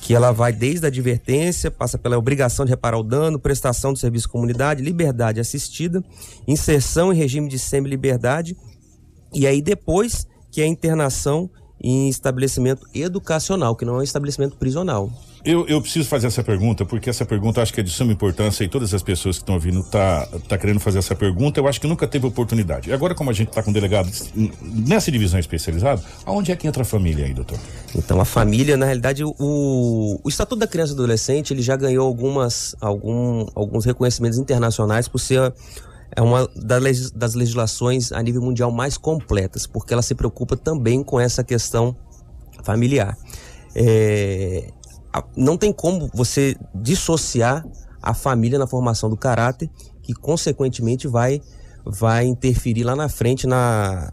que 0.01 0.13
ela 0.13 0.31
vai 0.31 0.51
desde 0.51 0.85
a 0.85 0.89
advertência, 0.89 1.71
passa 1.71 1.97
pela 1.97 2.17
obrigação 2.17 2.65
de 2.65 2.71
reparar 2.71 2.97
o 2.97 3.03
dano, 3.03 3.39
prestação 3.39 3.93
de 3.93 3.99
serviço 3.99 4.29
comunidade, 4.29 4.83
liberdade 4.83 5.39
assistida, 5.39 6.03
inserção 6.47 7.11
em 7.11 7.15
regime 7.15 7.47
de 7.47 7.59
semi-liberdade 7.59 8.55
e 9.33 9.45
aí 9.45 9.61
depois 9.61 10.27
que 10.51 10.61
é 10.61 10.63
a 10.63 10.67
internação 10.67 11.49
em 11.81 12.09
estabelecimento 12.09 12.85
educacional, 12.93 13.75
que 13.75 13.85
não 13.85 13.95
é 13.95 13.99
um 13.99 14.03
estabelecimento 14.03 14.57
prisional. 14.57 15.09
Eu, 15.43 15.65
eu 15.67 15.81
preciso 15.81 16.07
fazer 16.07 16.27
essa 16.27 16.43
pergunta, 16.43 16.85
porque 16.85 17.09
essa 17.09 17.25
pergunta 17.25 17.61
acho 17.61 17.73
que 17.73 17.79
é 17.79 17.83
de 17.83 17.89
suma 17.89 18.11
importância 18.11 18.63
e 18.63 18.67
todas 18.67 18.93
as 18.93 19.01
pessoas 19.01 19.37
que 19.37 19.43
estão 19.43 19.55
ouvindo 19.55 19.83
tá, 19.83 20.27
tá 20.47 20.57
querendo 20.57 20.79
fazer 20.79 20.99
essa 20.99 21.15
pergunta, 21.15 21.59
eu 21.59 21.67
acho 21.67 21.79
que 21.79 21.87
nunca 21.87 22.07
teve 22.07 22.25
oportunidade. 22.25 22.91
Agora, 22.91 23.15
como 23.15 23.29
a 23.29 23.33
gente 23.33 23.49
está 23.49 23.63
com 23.63 23.71
delegados 23.71 24.31
nessa 24.61 25.11
divisão 25.11 25.39
especializada, 25.39 26.03
aonde 26.25 26.51
é 26.51 26.55
que 26.55 26.67
entra 26.67 26.81
a 26.81 26.85
família 26.85 27.25
aí, 27.25 27.33
doutor? 27.33 27.57
Então 27.95 28.19
a 28.19 28.25
família, 28.25 28.75
na 28.75 28.85
realidade, 28.85 29.23
o, 29.23 29.33
o 29.37 30.29
Estatuto 30.29 30.57
da 30.57 30.67
Criança 30.67 30.93
e 30.93 30.95
do 30.95 31.03
Adolescente, 31.03 31.53
ele 31.53 31.61
já 31.61 31.75
ganhou 31.77 32.05
algumas, 32.05 32.75
algum, 32.81 33.47
alguns 33.55 33.85
reconhecimentos 33.85 34.37
internacionais 34.37 35.07
por 35.07 35.19
ser 35.19 35.53
é 36.15 36.21
uma 36.21 36.49
das 36.55 37.35
legislações 37.35 38.11
a 38.11 38.21
nível 38.21 38.41
mundial 38.41 38.71
mais 38.71 38.97
completas, 38.97 39.67
porque 39.67 39.93
ela 39.93 40.01
se 40.01 40.15
preocupa 40.15 40.57
também 40.57 41.03
com 41.03 41.19
essa 41.19 41.43
questão 41.43 41.95
familiar. 42.63 43.15
É, 43.75 44.71
não 45.35 45.57
tem 45.57 45.73
como 45.73 46.09
você 46.13 46.55
dissociar 46.73 47.65
a 48.01 48.13
família 48.13 48.57
na 48.57 48.67
formação 48.67 49.09
do 49.09 49.17
caráter, 49.17 49.69
que 50.01 50.13
consequentemente 50.13 51.07
vai, 51.07 51.41
vai 51.85 52.25
interferir 52.25 52.83
lá 52.83 52.95
na 52.95 53.09
frente 53.09 53.45
na, 53.45 54.09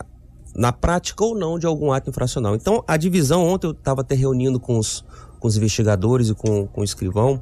na 0.54 0.72
prática 0.72 1.24
ou 1.24 1.34
não 1.34 1.58
de 1.58 1.66
algum 1.66 1.92
ato 1.92 2.10
infracional. 2.10 2.54
Então, 2.54 2.82
a 2.86 2.96
divisão, 2.96 3.46
ontem 3.46 3.66
eu 3.66 3.72
estava 3.72 4.00
até 4.00 4.14
reunindo 4.14 4.58
com 4.58 4.78
os, 4.78 5.04
com 5.38 5.46
os 5.46 5.56
investigadores 5.56 6.28
e 6.28 6.34
com, 6.34 6.66
com 6.66 6.80
o 6.80 6.84
escrivão, 6.84 7.40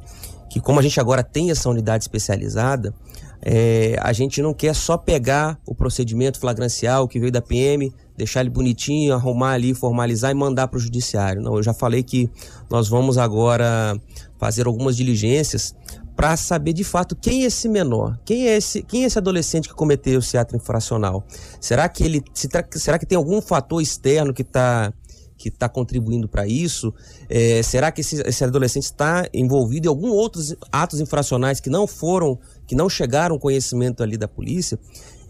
que 0.50 0.60
como 0.60 0.78
a 0.78 0.82
gente 0.82 1.00
agora 1.00 1.22
tem 1.22 1.50
essa 1.50 1.68
unidade 1.68 2.04
especializada, 2.04 2.94
é, 3.40 3.96
a 4.00 4.12
gente 4.12 4.40
não 4.40 4.54
quer 4.54 4.74
só 4.74 4.96
pegar 4.96 5.58
o 5.66 5.74
procedimento 5.74 6.38
flagrancial 6.38 7.06
que 7.06 7.20
veio 7.20 7.32
da 7.32 7.42
PM, 7.42 7.92
deixar 8.16 8.40
ele 8.40 8.50
bonitinho, 8.50 9.14
arrumar 9.14 9.52
ali, 9.52 9.74
formalizar 9.74 10.30
e 10.30 10.34
mandar 10.34 10.68
para 10.68 10.76
o 10.76 10.80
judiciário. 10.80 11.42
Não, 11.42 11.56
eu 11.56 11.62
já 11.62 11.74
falei 11.74 12.02
que 12.02 12.30
nós 12.70 12.88
vamos 12.88 13.18
agora 13.18 13.98
fazer 14.38 14.66
algumas 14.66 14.96
diligências 14.96 15.74
para 16.16 16.36
saber 16.36 16.72
de 16.72 16.84
fato 16.84 17.16
quem 17.16 17.42
é 17.42 17.46
esse 17.46 17.68
menor, 17.68 18.18
quem 18.24 18.46
é 18.46 18.56
esse, 18.56 18.82
quem 18.82 19.02
é 19.02 19.06
esse 19.06 19.18
adolescente 19.18 19.68
que 19.68 19.74
cometeu 19.74 20.20
esse 20.20 20.38
ato 20.38 20.54
infracional. 20.54 21.24
Será 21.60 21.88
que 21.88 22.04
ele, 22.04 22.22
será 22.32 22.98
que 22.98 23.06
tem 23.06 23.16
algum 23.16 23.40
fator 23.42 23.82
externo 23.82 24.32
que 24.32 24.42
está 24.42 24.92
que 25.36 25.48
está 25.48 25.68
contribuindo 25.68 26.28
para 26.28 26.46
isso? 26.46 26.94
É, 27.28 27.62
será 27.62 27.90
que 27.90 28.00
esse, 28.00 28.22
esse 28.26 28.44
adolescente 28.44 28.84
está 28.84 29.28
envolvido 29.34 29.86
em 29.86 29.88
algum 29.88 30.08
outros 30.08 30.54
atos 30.70 31.00
infracionais 31.00 31.60
que 31.60 31.68
não 31.68 31.86
foram, 31.86 32.38
que 32.66 32.74
não 32.74 32.88
chegaram 32.88 33.34
ao 33.34 33.40
conhecimento 33.40 34.02
ali 34.02 34.16
da 34.16 34.28
polícia? 34.28 34.78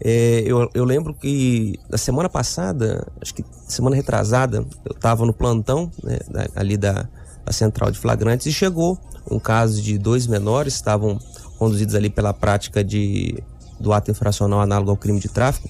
É, 0.01 0.43
eu, 0.45 0.69
eu 0.73 0.83
lembro 0.83 1.13
que 1.13 1.79
na 1.89 1.97
semana 1.97 2.27
passada, 2.29 3.07
acho 3.21 3.33
que 3.33 3.43
semana 3.67 3.95
retrasada, 3.95 4.65
eu 4.85 4.91
estava 4.91 5.25
no 5.25 5.33
plantão 5.33 5.89
né, 6.03 6.19
da- 6.29 6.47
ali 6.55 6.75
da, 6.77 7.07
da 7.45 7.51
central 7.53 7.91
de 7.91 7.97
flagrantes 7.97 8.45
e 8.47 8.51
chegou 8.53 8.99
um 9.29 9.39
caso 9.39 9.81
de 9.81 9.97
dois 9.97 10.27
menores 10.27 10.73
estavam 10.75 11.17
conduzidos 11.57 11.95
ali 11.95 12.09
pela 12.09 12.33
prática 12.33 12.83
de, 12.83 13.41
do 13.79 13.93
ato 13.93 14.11
infracional 14.11 14.61
análogo 14.61 14.91
ao 14.91 14.97
crime 14.97 15.19
de 15.19 15.29
tráfico. 15.29 15.69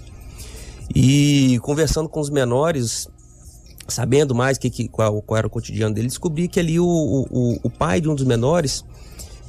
E 0.93 1.59
conversando 1.61 2.09
com 2.09 2.19
os 2.19 2.29
menores, 2.29 3.07
sabendo 3.87 4.35
mais 4.35 4.57
que, 4.57 4.69
que, 4.69 4.87
qual, 4.87 5.21
qual 5.21 5.37
era 5.37 5.47
o 5.47 5.49
cotidiano 5.49 5.93
dele, 5.93 6.07
descobri 6.07 6.47
que 6.47 6.59
ali 6.59 6.79
o, 6.79 6.85
o, 6.85 7.59
o 7.63 7.69
pai 7.69 8.01
de 8.01 8.09
um 8.09 8.15
dos 8.15 8.25
menores 8.25 8.83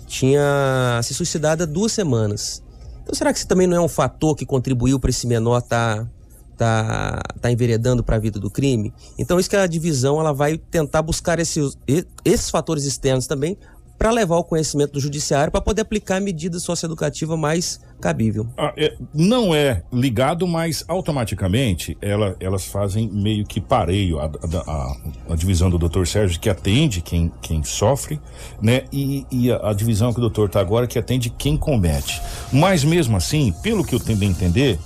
tinha 0.07 1.01
se 1.03 1.14
suicidado 1.14 1.62
há 1.62 1.66
duas 1.66 1.93
semanas. 1.93 2.62
Então 3.07 3.15
será 3.15 3.33
que 3.33 3.39
isso 3.39 3.47
também 3.47 3.69
não 3.69 3.77
é 3.77 3.81
um 3.81 3.87
fator 3.87 4.35
que 4.35 4.45
contribuiu 4.45 4.99
para 4.99 5.11
esse 5.11 5.29
menor 5.29 5.59
estar 5.59 6.09
tá, 6.57 7.23
tá 7.41 7.53
enveredando 7.53 8.03
para 8.03 8.17
a 8.17 8.19
vida 8.19 8.41
do 8.41 8.51
crime? 8.51 8.93
Então 9.17 9.39
isso 9.39 9.49
que 9.49 9.55
a 9.55 9.65
divisão 9.69 10.19
ela 10.19 10.33
vai 10.33 10.59
tentar 10.59 11.03
buscar 11.03 11.39
esses, 11.39 11.79
esses 12.25 12.51
fatores 12.51 12.85
externos 12.85 13.29
também 13.29 13.57
para 13.99 14.11
levar 14.11 14.36
ao 14.36 14.44
conhecimento 14.44 14.92
do 14.92 15.01
judiciário 15.01 15.51
para 15.51 15.61
poder 15.61 15.82
aplicar 15.82 16.20
medida 16.20 16.59
socioeducativa 16.59 17.36
mais 17.36 17.80
cabível. 18.01 18.47
Ah, 18.59 18.72
é, 18.76 18.94
não 19.14 19.55
é 19.55 19.82
ligado, 19.92 20.47
mas 20.47 20.84
automaticamente 20.86 21.97
ela- 22.03 22.36
elas 22.38 22.66
fazem 22.66 23.09
meio 23.11 23.44
que 23.47 23.61
pareio 23.61 24.18
a, 24.18 24.26
a- 24.26 24.30
a- 24.70 24.97
a 25.32 25.36
divisão 25.36 25.70
do 25.70 25.78
Dr. 25.78 26.05
Sérgio 26.07 26.38
que 26.38 26.51
atende 26.51 27.01
quem, 27.01 27.32
quem 27.40 27.64
sofre, 27.64 28.20
né? 28.61 28.82
E, 28.92 29.26
e 29.30 29.51
a, 29.51 29.72
divisão 29.72 30.12
que 30.12 30.18
o 30.18 30.20
doutor 30.20 30.47
está 30.49 30.61
agora 30.61 30.86
que 30.86 30.99
atende 30.99 31.30
quem 31.30 31.57
comete. 31.57 32.20
Mas 32.53 32.84
mesmo 32.84 33.16
assim, 33.16 33.53
pelo 33.62 33.84
que 33.84 33.94
eu 33.94 34.01
tendo 34.01 34.22
a 34.22 34.26
entender, 34.26 34.78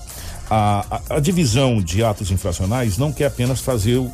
a, 0.48 0.86
a- 1.10 1.16
a 1.16 1.20
divisão 1.20 1.82
de 1.82 2.02
atos 2.04 2.30
infracionais 2.30 2.96
não 2.96 3.12
quer 3.12 3.26
apenas 3.26 3.60
fazer 3.60 3.96
o- 3.96 4.10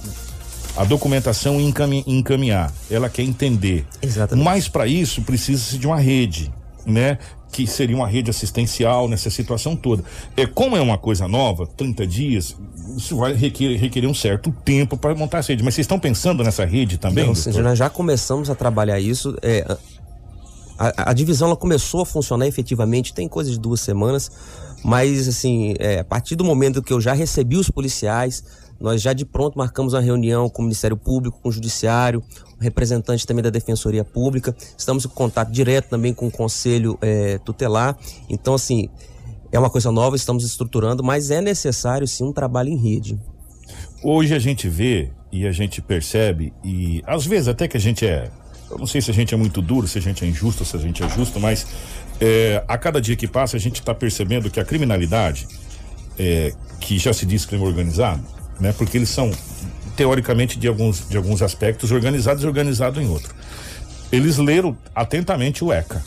a 0.77 0.85
documentação 0.85 1.61
e 1.61 1.65
encami- 1.65 2.05
encaminhar, 2.07 2.73
ela 2.91 3.09
quer 3.09 3.23
entender. 3.23 3.87
Exatamente. 4.03 4.45
Mas 4.45 4.69
para 4.69 4.87
isso 4.87 5.23
precisa-se 5.23 5.79
de 5.79 5.87
uma 5.87 5.99
rede, 5.99 6.53
né? 6.85 7.19
Que 7.51 7.67
seria 7.67 7.97
uma 7.97 8.07
rede 8.09 8.29
assistencial 8.29 9.09
nessa 9.09 9.31
situação 9.31 9.75
toda. 9.75 10.05
É 10.37 10.45
como 10.47 10.77
é 10.77 10.81
uma 10.81 10.99
coisa 10.99 11.27
nova, 11.27 11.67
30 11.67 12.07
dias, 12.07 12.55
isso 12.97 13.17
vai 13.17 13.33
requerer, 13.33 13.79
requerer 13.81 14.11
um 14.11 14.15
certo 14.15 14.53
tempo 14.65 14.97
para 14.97 15.15
montar 15.15 15.39
essa 15.39 15.53
rede. 15.53 15.63
Mas 15.63 15.75
vocês 15.75 15.85
estão 15.85 15.99
pensando 15.99 16.43
nessa 16.45 16.65
rede 16.65 16.99
também? 16.99 17.27
Não, 17.27 17.35
sim, 17.35 17.51
nós 17.63 17.79
já 17.79 17.89
começamos 17.89 18.51
a 18.51 18.55
trabalhar 18.55 19.01
isso. 19.01 19.35
é, 19.43 19.65
a, 20.79 21.11
a 21.11 21.13
divisão 21.15 21.49
ela 21.49 21.57
começou 21.57 22.03
a 22.03 22.07
funcionar 22.07 22.47
efetivamente 22.47 23.15
tem 23.15 23.27
coisa 23.27 23.51
de 23.51 23.59
duas 23.59 23.81
semanas, 23.81 24.31
mas 24.85 25.27
assim, 25.27 25.75
é, 25.79 26.01
a 26.01 26.05
partir 26.05 26.37
do 26.37 26.45
momento 26.45 26.83
que 26.83 26.93
eu 26.93 27.01
já 27.01 27.15
recebi 27.15 27.57
os 27.57 27.71
policiais, 27.71 28.45
nós 28.81 29.01
já 29.03 29.13
de 29.13 29.25
pronto 29.25 29.57
marcamos 29.57 29.95
uma 29.95 30.01
reunião 30.01 30.49
com 30.49 30.63
o 30.63 30.65
Ministério 30.65 30.97
Público, 30.97 31.41
com 31.41 31.49
o 31.49 31.53
Judiciário, 31.53 32.23
representante 32.61 33.27
também 33.27 33.43
da 33.43 33.51
Defensoria 33.51 34.05
Pública. 34.05 34.55
Estamos 34.77 35.05
em 35.05 35.09
contato 35.09 35.51
direto 35.51 35.89
também 35.89 36.13
com 36.13 36.27
o 36.27 36.31
Conselho 36.31 36.99
é, 37.01 37.39
Tutelar. 37.39 37.97
Então, 38.29 38.55
assim, 38.55 38.89
é 39.53 39.59
uma 39.59 39.71
coisa 39.71 39.91
nova, 39.91 40.17
estamos 40.17 40.45
estruturando, 40.45 41.03
mas 41.03 41.31
é 41.31 41.41
necessário 41.41 42.07
sim 42.07 42.25
um 42.25 42.33
trabalho 42.33 42.69
em 42.69 42.77
rede. 42.77 43.19
Hoje 44.03 44.35
a 44.35 44.39
gente 44.39 44.69
vê 44.69 45.11
e 45.33 45.47
a 45.47 45.53
gente 45.53 45.83
percebe, 45.83 46.53
e 46.65 47.03
às 47.07 47.27
vezes 47.27 47.49
até 47.49 47.67
que 47.67 47.77
a 47.77 47.81
gente 47.81 48.07
é. 48.07 48.31
Eu 48.71 48.79
não 48.79 48.87
sei 48.87 49.01
se 49.01 49.11
a 49.11 49.15
gente 49.15 49.33
é 49.33 49.37
muito 49.37 49.63
duro, 49.63 49.87
se 49.87 49.99
a 49.99 50.03
gente 50.03 50.25
é 50.25 50.29
injusto, 50.29 50.65
se 50.65 50.77
a 50.77 50.79
gente 50.79 51.03
é 51.03 51.09
justo, 51.09 51.39
mas 51.39 51.67
é, 52.21 52.65
a 52.67 52.77
cada 52.77 53.01
dia 53.01 53.15
que 53.15 53.29
passa 53.29 53.57
a 53.57 53.61
gente 53.61 53.81
está 53.81 53.95
percebendo 53.95 54.51
que 54.51 54.59
a 54.59 54.65
criminalidade, 54.65 55.47
é, 56.19 56.53
que 56.81 56.99
já 56.99 57.13
se 57.13 57.25
diz 57.27 57.45
crime 57.45 57.65
organizado, 57.65 58.25
né? 58.61 58.73
Porque 58.77 58.97
eles 58.97 59.09
são, 59.09 59.31
teoricamente, 59.97 60.59
de 60.59 60.69
alguns, 60.69 61.09
de 61.09 61.17
alguns 61.17 61.43
aspectos 61.43 61.93
organizados 61.93 62.43
e 62.43 62.47
organizados 62.47 63.03
em 63.03 63.09
outro. 63.09 63.35
Eles 64.11 64.39
leram 64.39 64.77
atentamente 64.95 65.65
o 65.65 65.73
ECA. 65.73 66.03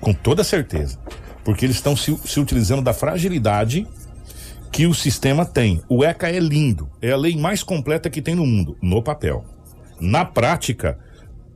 Com 0.00 0.12
toda 0.12 0.44
certeza. 0.44 0.98
Porque 1.44 1.64
eles 1.64 1.76
estão 1.76 1.96
se, 1.96 2.16
se 2.24 2.40
utilizando 2.40 2.82
da 2.82 2.92
fragilidade 2.92 3.86
que 4.70 4.86
o 4.86 4.94
sistema 4.94 5.44
tem. 5.44 5.82
O 5.88 6.04
ECA 6.04 6.28
é 6.28 6.38
lindo, 6.38 6.90
é 7.00 7.10
a 7.10 7.16
lei 7.16 7.36
mais 7.36 7.62
completa 7.62 8.10
que 8.10 8.22
tem 8.22 8.34
no 8.34 8.46
mundo, 8.46 8.76
no 8.82 9.02
papel. 9.02 9.44
Na 10.00 10.24
prática, 10.24 10.98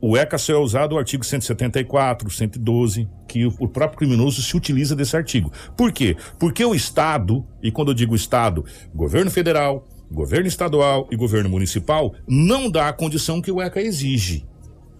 o 0.05 0.17
ECA 0.17 0.37
só 0.37 0.51
é 0.51 0.57
usado 0.57 0.95
o 0.95 0.97
artigo 0.97 1.23
174, 1.23 2.29
112, 2.29 3.07
que 3.25 3.45
o, 3.45 3.69
próprio 3.69 3.99
criminoso 3.99 4.41
se 4.41 4.57
utiliza 4.57 4.97
desse 4.97 5.15
artigo. 5.15 5.49
Por 5.77 5.93
quê? 5.93 6.17
Porque 6.37 6.65
o 6.65 6.75
Estado, 6.75 7.47
e 7.61 7.71
quando 7.71 7.91
eu 7.91 7.93
digo 7.93 8.13
Estado, 8.13 8.65
governo 8.93 9.31
federal, 9.31 9.87
governo 10.11 10.45
estadual 10.45 11.07
e 11.09 11.15
governo 11.15 11.49
municipal, 11.49 12.13
não 12.27 12.69
dá 12.69 12.89
a 12.89 12.93
condição 12.93 13.41
que 13.41 13.49
o 13.49 13.61
ECA 13.61 13.81
exige, 13.81 14.45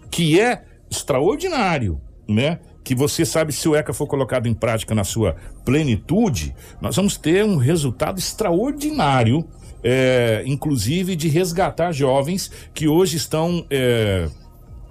que 0.10 0.40
é 0.40 0.64
extraordinário, 0.90 2.00
né? 2.26 2.62
que 2.82 2.96
você 2.96 3.26
sabe 3.26 3.52
se 3.52 3.68
o 3.68 3.76
ECA 3.76 3.92
for 3.92 4.08
colocado 4.08 4.48
em 4.48 4.54
prática 4.54 4.96
na 4.96 5.04
sua 5.04 5.36
plenitude, 5.66 6.56
nós 6.80 6.96
vamos 6.96 7.18
ter 7.18 7.44
um 7.44 7.58
resultado 7.58 8.20
extraordinário, 8.20 9.46
é, 9.84 10.44
inclusive 10.46 11.14
de 11.18 11.28
resgatar 11.28 11.92
jovens 11.92 12.50
que 12.74 12.88
hoje 12.88 13.18
estão, 13.18 13.66
é, 13.70 14.30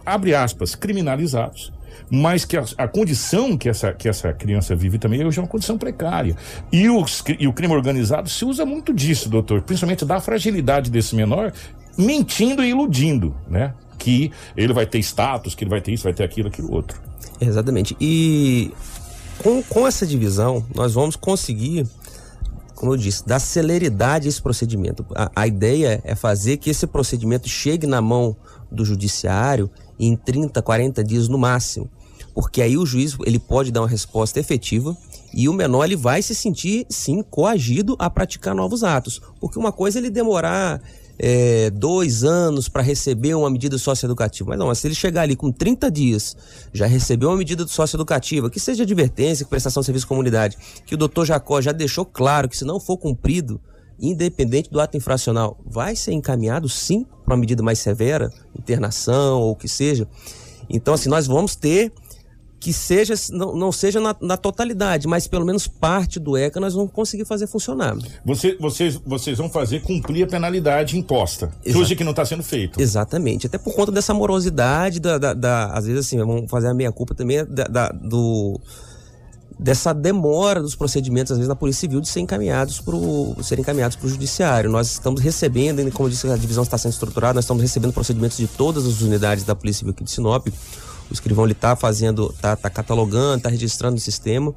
abre 0.05 0.35
aspas, 0.35 0.75
criminalizados. 0.75 1.73
Mas 2.11 2.45
que 2.45 2.57
a, 2.57 2.65
a, 2.77 2.89
condição 2.89 3.57
que 3.57 3.69
essa, 3.69 3.93
que 3.93 4.09
essa 4.09 4.33
criança 4.33 4.77
vive 4.77 4.99
também 4.99 5.25
hoje 5.25 5.39
é 5.39 5.43
uma 5.43 5.49
condição 5.49 5.79
precária. 5.79 6.37
E, 6.71 6.89
os, 6.89 7.23
e 7.39 7.47
o 7.47 7.53
crime 7.53 7.75
organizado 7.75 8.29
se 8.29 8.45
usa 8.45 8.67
muito 8.67 8.93
disso, 8.93 9.29
doutor, 9.29 9.63
principalmente 9.63 10.05
da 10.05 10.21
fragilidade 10.21 10.91
desse 10.91 11.15
menor, 11.15 11.53
mentindo 11.97 12.63
e 12.63 12.71
iludindo, 12.71 13.35
né? 13.49 13.75
Que 13.99 14.31
ele 14.57 14.73
vai 14.73 14.85
ter 14.85 14.99
status, 14.99 15.55
que 15.55 15.65
ele 15.65 15.71
vai 15.71 15.81
ter 15.81 15.93
isso, 15.93 16.05
vai 16.05 16.13
ter 16.13 16.25
aquilo, 16.25 16.49
aquilo 16.49 16.73
outro. 16.73 17.01
Exatamente. 17.41 17.97
E 18.01 18.73
com, 19.39 19.63
com 19.63 19.87
essa 19.87 20.07
divisão, 20.07 20.65
nós 20.75 20.95
vamos 20.95 21.17
conseguir, 21.17 21.87
como 22.75 22.93
eu 22.93 22.97
disse, 22.97 23.27
dar 23.27 23.39
celeridade 23.39 24.27
a 24.27 24.29
esse 24.29 24.41
procedimento. 24.41 25.05
A, 25.15 25.31
a 25.35 25.47
ideia 25.47 26.01
é 26.05 26.15
fazer 26.15 26.59
que 26.59 26.71
esse 26.71 26.87
procedimento 26.87 27.49
chegue 27.49 27.87
na 27.87 28.01
mão 28.01 28.37
do 28.71 28.85
judiciário 28.85 29.71
em 30.07 30.17
30, 30.17 30.61
40 30.61 31.05
dias 31.05 31.29
no 31.29 31.39
máximo. 31.39 31.89
Porque 32.35 32.63
aí 32.63 32.77
o 32.77 32.87
juiz 32.87 33.17
ele 33.27 33.39
pode 33.39 33.71
dar 33.71 33.83
uma 33.83 33.89
resposta 33.89 34.41
efetiva 34.41 34.97
e 35.35 35.49
o 35.49 35.53
menor 35.53 35.85
ele 35.85 35.97
vai 35.97 36.23
se 36.23 36.35
sentir, 36.35 36.87
sim, 36.89 37.23
coagido 37.23 37.95
a 37.99 38.09
praticar 38.09 38.55
novos 38.55 38.83
atos. 38.83 39.21
Porque 39.41 39.59
uma 39.59 39.73
coisa 39.73 39.99
é 39.99 40.01
ele 40.01 40.11
demorar 40.11 40.81
é, 41.19 41.71
dois 41.71 42.25
anos 42.25 42.69
para 42.69 42.83
receber 42.83 43.35
uma 43.35 43.51
medida 43.51 43.79
socioeducativa. 43.79 44.51
Mas 44.51 44.59
não, 44.59 44.67
mas 44.67 44.79
se 44.79 44.87
ele 44.87 44.95
chegar 44.95 45.23
ali 45.23 45.37
com 45.37 45.53
30 45.53 45.91
dias, 45.91 46.37
já 46.73 46.87
recebeu 46.87 47.29
uma 47.29 47.37
medida 47.37 47.67
socioeducativa, 47.67 48.51
que 48.51 48.59
seja 48.59 48.83
advertência, 48.83 49.47
prestação 49.47 49.83
de 49.83 49.87
serviço 49.87 50.07
à 50.07 50.09
comunidade, 50.09 50.57
que 50.87 50.95
o 50.95 50.99
doutor 50.99 51.27
Jacó 51.27 51.61
já 51.61 51.73
deixou 51.73 52.05
claro 52.05 52.49
que 52.49 52.57
se 52.57 52.65
não 52.65 52.81
for 52.81 52.97
cumprido, 52.97 53.61
independente 53.99 54.71
do 54.71 54.81
ato 54.81 54.97
infracional, 54.97 55.59
vai 55.65 55.95
ser 55.97 56.13
encaminhado 56.13 56.69
sim 56.69 57.07
para 57.25 57.35
uma 57.35 57.41
medida 57.41 57.63
mais 57.63 57.79
severa, 57.79 58.31
internação 58.59 59.41
ou 59.41 59.53
o 59.53 59.57
que 59.57 59.69
seja. 59.69 60.09
Então, 60.69 60.95
assim, 60.95 61.09
nós 61.09 61.27
vamos 61.27 61.55
ter 61.55 61.93
que 62.63 62.73
seja, 62.73 63.15
não, 63.31 63.57
não 63.57 63.73
seja 63.73 63.99
na, 63.99 64.15
na, 64.21 64.37
totalidade, 64.37 65.09
mas 65.09 65.27
pelo 65.27 65.45
menos 65.45 65.67
parte 65.67 66.21
do 66.21 66.37
ECA 66.37 66.61
nós 66.61 66.75
vamos 66.75 66.93
conseguir 66.93 67.25
fazer 67.25 67.49
funcionar. 67.49 67.97
Você, 68.25 68.57
vocês, 68.57 69.01
vocês 69.05 69.37
vão 69.37 69.51
fazer 69.51 69.83
cumprir 69.83 70.23
a 70.23 70.27
penalidade 70.29 70.97
imposta, 70.97 71.51
Exato. 71.65 71.83
hoje 71.83 71.97
que 71.97 72.05
não 72.05 72.13
está 72.13 72.25
sendo 72.25 72.45
feito. 72.45 72.81
Exatamente, 72.81 73.49
até 73.49 73.59
por 73.59 73.75
conta 73.75 73.91
dessa 73.91 74.15
morosidade, 74.15 75.01
da, 75.01 75.19
da, 75.19 75.35
da, 75.35 75.73
às 75.73 75.87
vezes 75.87 76.07
assim, 76.07 76.19
vamos 76.19 76.49
fazer 76.49 76.69
a 76.69 76.75
meia-culpa 76.75 77.17
também 77.17 77.45
da, 77.45 77.65
da, 77.65 77.89
do 77.89 78.61
dessa 79.63 79.93
demora 79.93 80.61
dos 80.61 80.75
procedimentos, 80.75 81.33
às 81.33 81.39
vezes, 81.39 81.49
na 81.49 81.55
Polícia 81.57 81.81
Civil 81.81 82.01
de 82.01 82.09
ser 82.09 82.21
encaminhados 82.21 82.81
pro, 82.81 83.37
serem 83.43 83.63
encaminhados 83.63 83.97
para 83.97 84.07
o 84.07 84.11
Judiciário. 84.11 84.71
Nós 84.71 84.91
estamos 84.91 85.21
recebendo, 85.21 85.91
como 85.93 86.09
eu 86.09 86.11
disse, 86.11 86.29
a 86.29 86.37
divisão 86.37 86.65
está 86.65 86.77
sendo 86.77 86.93
estruturada, 86.93 87.35
nós 87.35 87.45
estamos 87.45 87.63
recebendo 87.63 87.93
procedimentos 87.93 88.37
de 88.37 88.47
todas 88.47 88.85
as 88.87 89.01
unidades 89.01 89.45
da 89.45 89.55
Polícia 89.55 89.81
Civil 89.81 89.93
aqui 89.93 90.05
de 90.05 90.11
Sinop 90.11 90.49
o 91.11 91.13
escrivão 91.13 91.45
ele 91.45 91.55
tá 91.55 91.77
fazendo, 91.77 92.35
tá, 92.41 92.57
tá 92.57 92.71
catalogando, 92.71 93.43
tá 93.43 93.51
registrando 93.51 93.95
no 93.95 94.01
sistema 94.01 94.55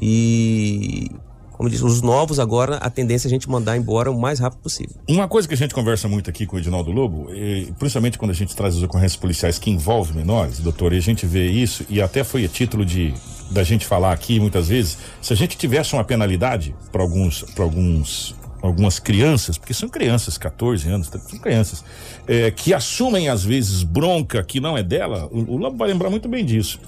e 0.00 1.10
como 1.56 1.70
disse, 1.70 1.84
os 1.84 2.02
novos 2.02 2.40
agora, 2.40 2.76
a 2.78 2.90
tendência 2.90 3.26
é 3.26 3.28
a 3.28 3.30
gente 3.30 3.48
mandar 3.48 3.76
embora 3.76 4.10
o 4.10 4.18
mais 4.18 4.40
rápido 4.40 4.60
possível. 4.60 4.96
Uma 5.08 5.28
coisa 5.28 5.46
que 5.46 5.54
a 5.54 5.56
gente 5.56 5.72
conversa 5.72 6.08
muito 6.08 6.28
aqui 6.28 6.46
com 6.46 6.56
o 6.56 6.58
Edinaldo 6.58 6.90
Lobo, 6.90 7.32
e, 7.32 7.72
principalmente 7.78 8.18
quando 8.18 8.32
a 8.32 8.34
gente 8.34 8.56
traz 8.56 8.76
as 8.76 8.82
ocorrências 8.82 9.16
policiais 9.16 9.56
que 9.56 9.70
envolvem 9.70 10.16
menores, 10.16 10.58
doutor, 10.58 10.92
e 10.92 10.98
a 10.98 11.00
gente 11.00 11.24
vê 11.26 11.48
isso, 11.48 11.86
e 11.88 12.02
até 12.02 12.24
foi 12.24 12.46
título 12.48 12.84
de 12.84 13.14
da 13.50 13.62
gente 13.62 13.86
falar 13.86 14.12
aqui 14.12 14.40
muitas 14.40 14.68
vezes, 14.68 14.98
se 15.20 15.32
a 15.32 15.36
gente 15.36 15.56
tivesse 15.56 15.92
uma 15.92 16.02
penalidade 16.02 16.74
para 16.90 17.02
alguns, 17.02 17.42
para 17.54 17.62
alguns 17.62 18.34
algumas 18.66 18.98
crianças, 18.98 19.58
porque 19.58 19.74
são 19.74 19.90
crianças, 19.90 20.38
14 20.38 20.88
anos, 20.88 21.08
são 21.08 21.38
crianças, 21.38 21.84
é, 22.26 22.50
que 22.50 22.72
assumem 22.72 23.28
às 23.28 23.44
vezes 23.44 23.82
bronca 23.82 24.42
que 24.42 24.58
não 24.58 24.76
é 24.76 24.82
dela, 24.82 25.28
o, 25.30 25.52
o 25.52 25.56
Lobo 25.58 25.76
vai 25.76 25.88
lembrar 25.88 26.08
muito 26.08 26.28
bem 26.28 26.44
disso. 26.44 26.80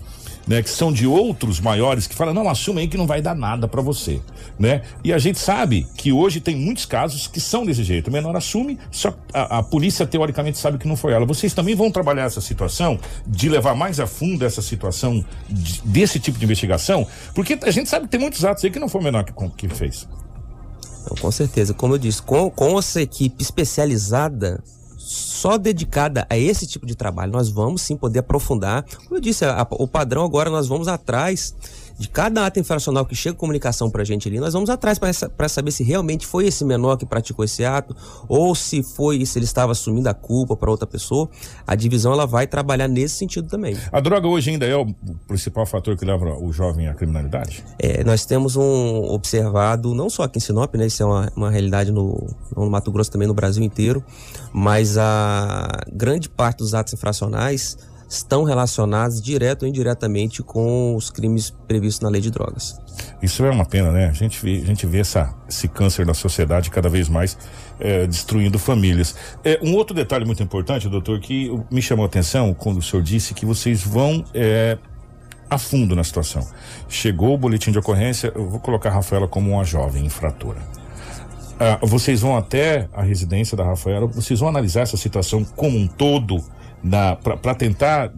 Né, 0.47 0.62
que 0.62 0.70
são 0.70 0.92
de 0.92 1.09
outros 1.09 1.59
maiores 1.59 2.07
que 2.07 2.14
falam, 2.14 2.32
não, 2.32 2.49
assume 2.49 2.80
aí 2.80 2.86
que 2.86 2.97
não 2.97 3.05
vai 3.07 3.20
dar 3.20 3.34
nada 3.34 3.66
para 3.66 3.82
você, 3.82 4.22
né? 4.57 4.82
E 5.03 5.12
a 5.12 5.18
gente 5.18 5.40
sabe 5.40 5.84
que 5.97 6.12
hoje 6.12 6.38
tem 6.38 6.55
muitos 6.55 6.86
casos 6.86 7.26
que 7.26 7.40
são 7.40 7.66
desse 7.66 7.82
jeito. 7.82 8.07
O 8.07 8.12
menor 8.12 8.36
assume, 8.36 8.78
só 8.92 9.12
a, 9.34 9.59
a, 9.59 9.62
polícia 9.64 10.07
teoricamente 10.07 10.57
sabe 10.57 10.78
que 10.78 10.86
não 10.86 10.97
foi 10.97 11.12
ela. 11.14 11.26
Vocês 11.26 11.53
também 11.53 11.74
vão 11.74 11.90
trabalhar 11.90 12.26
essa 12.26 12.40
situação 12.40 12.97
de 13.26 13.49
levar 13.49 13.74
mais 13.74 13.99
a 13.99 14.07
fundo 14.07 14.44
essa 14.44 14.62
situação 14.62 15.24
de, 15.49 15.82
desse 15.82 16.20
tipo 16.20 16.38
de 16.38 16.44
investigação, 16.44 17.05
porque 17.34 17.59
a 17.61 17.70
gente 17.72 17.88
sabe 17.88 18.05
que 18.05 18.12
tem 18.12 18.20
muitos 18.20 18.44
atos 18.44 18.64
aí 18.64 18.70
que 18.70 18.78
não 18.78 18.88
foi 18.88 19.01
o 19.01 19.05
menor 19.05 19.24
que, 19.24 19.32
que 19.57 19.74
fez. 19.74 20.07
Então, 21.07 21.16
com 21.20 21.30
certeza, 21.30 21.72
como 21.72 21.94
eu 21.94 21.99
disse, 21.99 22.20
com, 22.20 22.51
com 22.51 22.78
essa 22.78 23.01
equipe 23.01 23.40
especializada, 23.40 24.62
só 25.07 25.57
dedicada 25.57 26.27
a 26.29 26.37
esse 26.37 26.67
tipo 26.67 26.85
de 26.85 26.97
trabalho, 26.97 27.31
nós 27.31 27.49
vamos 27.49 27.81
sim 27.83 27.97
poder 27.97 28.19
aprofundar. 28.19 28.85
Como 29.05 29.15
eu 29.15 29.21
disse, 29.21 29.45
a, 29.45 29.63
a, 29.63 29.67
o 29.71 29.87
padrão 29.87 30.25
agora 30.25 30.51
nós 30.51 30.67
vamos 30.67 30.89
atrás 30.89 31.55
de 31.99 32.09
cada 32.09 32.47
ato 32.47 32.61
infracional 32.61 33.07
que 33.07 33.14
chega 33.14 33.36
comunicação 33.36 33.90
pra 33.90 34.05
gente 34.05 34.28
ali, 34.28 34.38
nós 34.38 34.53
vamos 34.53 34.68
atrás 34.68 34.99
para 34.99 35.49
saber 35.49 35.70
se 35.70 35.82
realmente 35.82 36.26
foi 36.26 36.47
esse 36.47 36.64
menor 36.64 36.97
que 36.97 37.07
praticou 37.07 37.44
esse 37.44 37.64
ato 37.64 37.97
ou 38.28 38.55
se 38.55 38.82
foi, 38.82 39.24
se 39.24 39.38
ele 39.38 39.44
estava 39.47 39.72
assumindo 39.72 40.09
a 40.09 40.14
culpa 40.14 40.57
para 40.57 40.70
outra 40.70 40.86
pessoa. 40.86 41.28
A 41.66 41.74
divisão 41.74 42.12
ela 42.12 42.26
vai 42.26 42.47
trabalhar 42.47 42.88
nesse 42.88 43.16
sentido 43.16 43.49
também. 43.49 43.76
A 43.90 44.01
droga 44.01 44.28
hoje 44.28 44.51
ainda 44.51 44.66
é 44.66 44.76
o 44.76 44.86
principal 45.26 45.64
fator 45.66 45.97
que 45.97 46.05
leva 46.05 46.36
o 46.38 46.53
jovem 46.53 46.88
à 46.88 46.94
criminalidade? 46.94 47.64
É, 47.78 48.05
nós 48.05 48.26
temos 48.26 48.57
um 48.57 49.05
observado, 49.11 49.94
não 49.94 50.11
só 50.11 50.24
aqui 50.24 50.38
em 50.38 50.40
Sinop, 50.40 50.74
né? 50.74 50.86
Isso 50.86 51.03
é 51.03 51.07
uma, 51.07 51.32
uma 51.34 51.51
realidade 51.51 51.90
no, 51.90 52.26
no 52.55 52.70
Mato 52.70 52.90
Grosso 52.92 53.11
também, 53.11 53.26
no 53.26 53.34
Brasil 53.34 53.62
inteiro, 53.62 54.05
mas 54.53 54.99
a 54.99 55.68
grande 55.92 56.28
parte 56.28 56.59
dos 56.59 56.74
atos 56.74 56.92
infracionais 56.92 57.76
estão 58.09 58.45
relacionados 58.45 59.21
direto 59.21 59.63
ou 59.63 59.69
indiretamente 59.69 60.43
com 60.43 60.95
os 60.95 61.11
crimes 61.11 61.51
previstos 61.51 62.01
na 62.01 62.09
lei 62.09 62.21
de 62.21 62.31
drogas. 62.31 62.79
Isso 63.21 63.45
é 63.45 63.51
uma 63.51 63.65
pena, 63.65 63.91
né? 63.91 64.07
A 64.07 64.13
gente 64.13 64.41
vê, 64.43 64.63
a 64.63 64.65
gente 64.65 64.87
vê 64.87 64.99
essa, 64.99 65.35
esse 65.49 65.69
câncer 65.69 66.07
na 66.07 66.15
sociedade 66.15 66.71
cada 66.71 66.89
vez 66.89 67.09
mais 67.09 67.37
é, 67.81 68.07
destruindo 68.07 68.59
famílias. 68.59 69.15
É, 69.45 69.59
um 69.63 69.75
outro 69.75 69.95
detalhe 69.95 70.25
muito 70.25 70.43
importante, 70.43 70.89
doutor, 70.89 71.21
que 71.21 71.51
me 71.71 71.83
chamou 71.83 72.05
a 72.05 72.07
atenção 72.07 72.55
quando 72.55 72.79
o 72.79 72.83
senhor 72.83 73.03
disse 73.03 73.35
que 73.35 73.45
vocês 73.45 73.83
vão 73.83 74.25
é, 74.33 74.79
a 75.51 75.59
fundo 75.59 75.95
na 75.95 76.05
situação. 76.05 76.47
Chegou 76.89 77.35
o 77.35 77.39
boletim 77.39 77.71
de 77.71 77.79
ocorrência, 77.79 78.33
eu 78.35 78.49
vou 78.49 78.61
colocar 78.61 78.91
a 78.91 78.93
Rafaela 78.93 79.29
como 79.29 79.53
uma 79.53 79.65
jovem 79.65 80.05
infratora. 80.05 80.61
Ah, 81.59 81.79
vocês 81.83 82.21
vão 82.21 82.37
até 82.37 82.89
a 82.93 83.03
residência 83.03 83.57
da 83.57 83.65
Rafaela, 83.65 84.07
vocês 84.07 84.41
vão 84.41 84.49
analisar 84.49 84.83
essa 84.83 84.97
situação 84.97 85.43
como 85.43 85.79
um 85.79 85.87
todo 85.87 86.45
para 87.41 87.55
tentar 87.55 88.12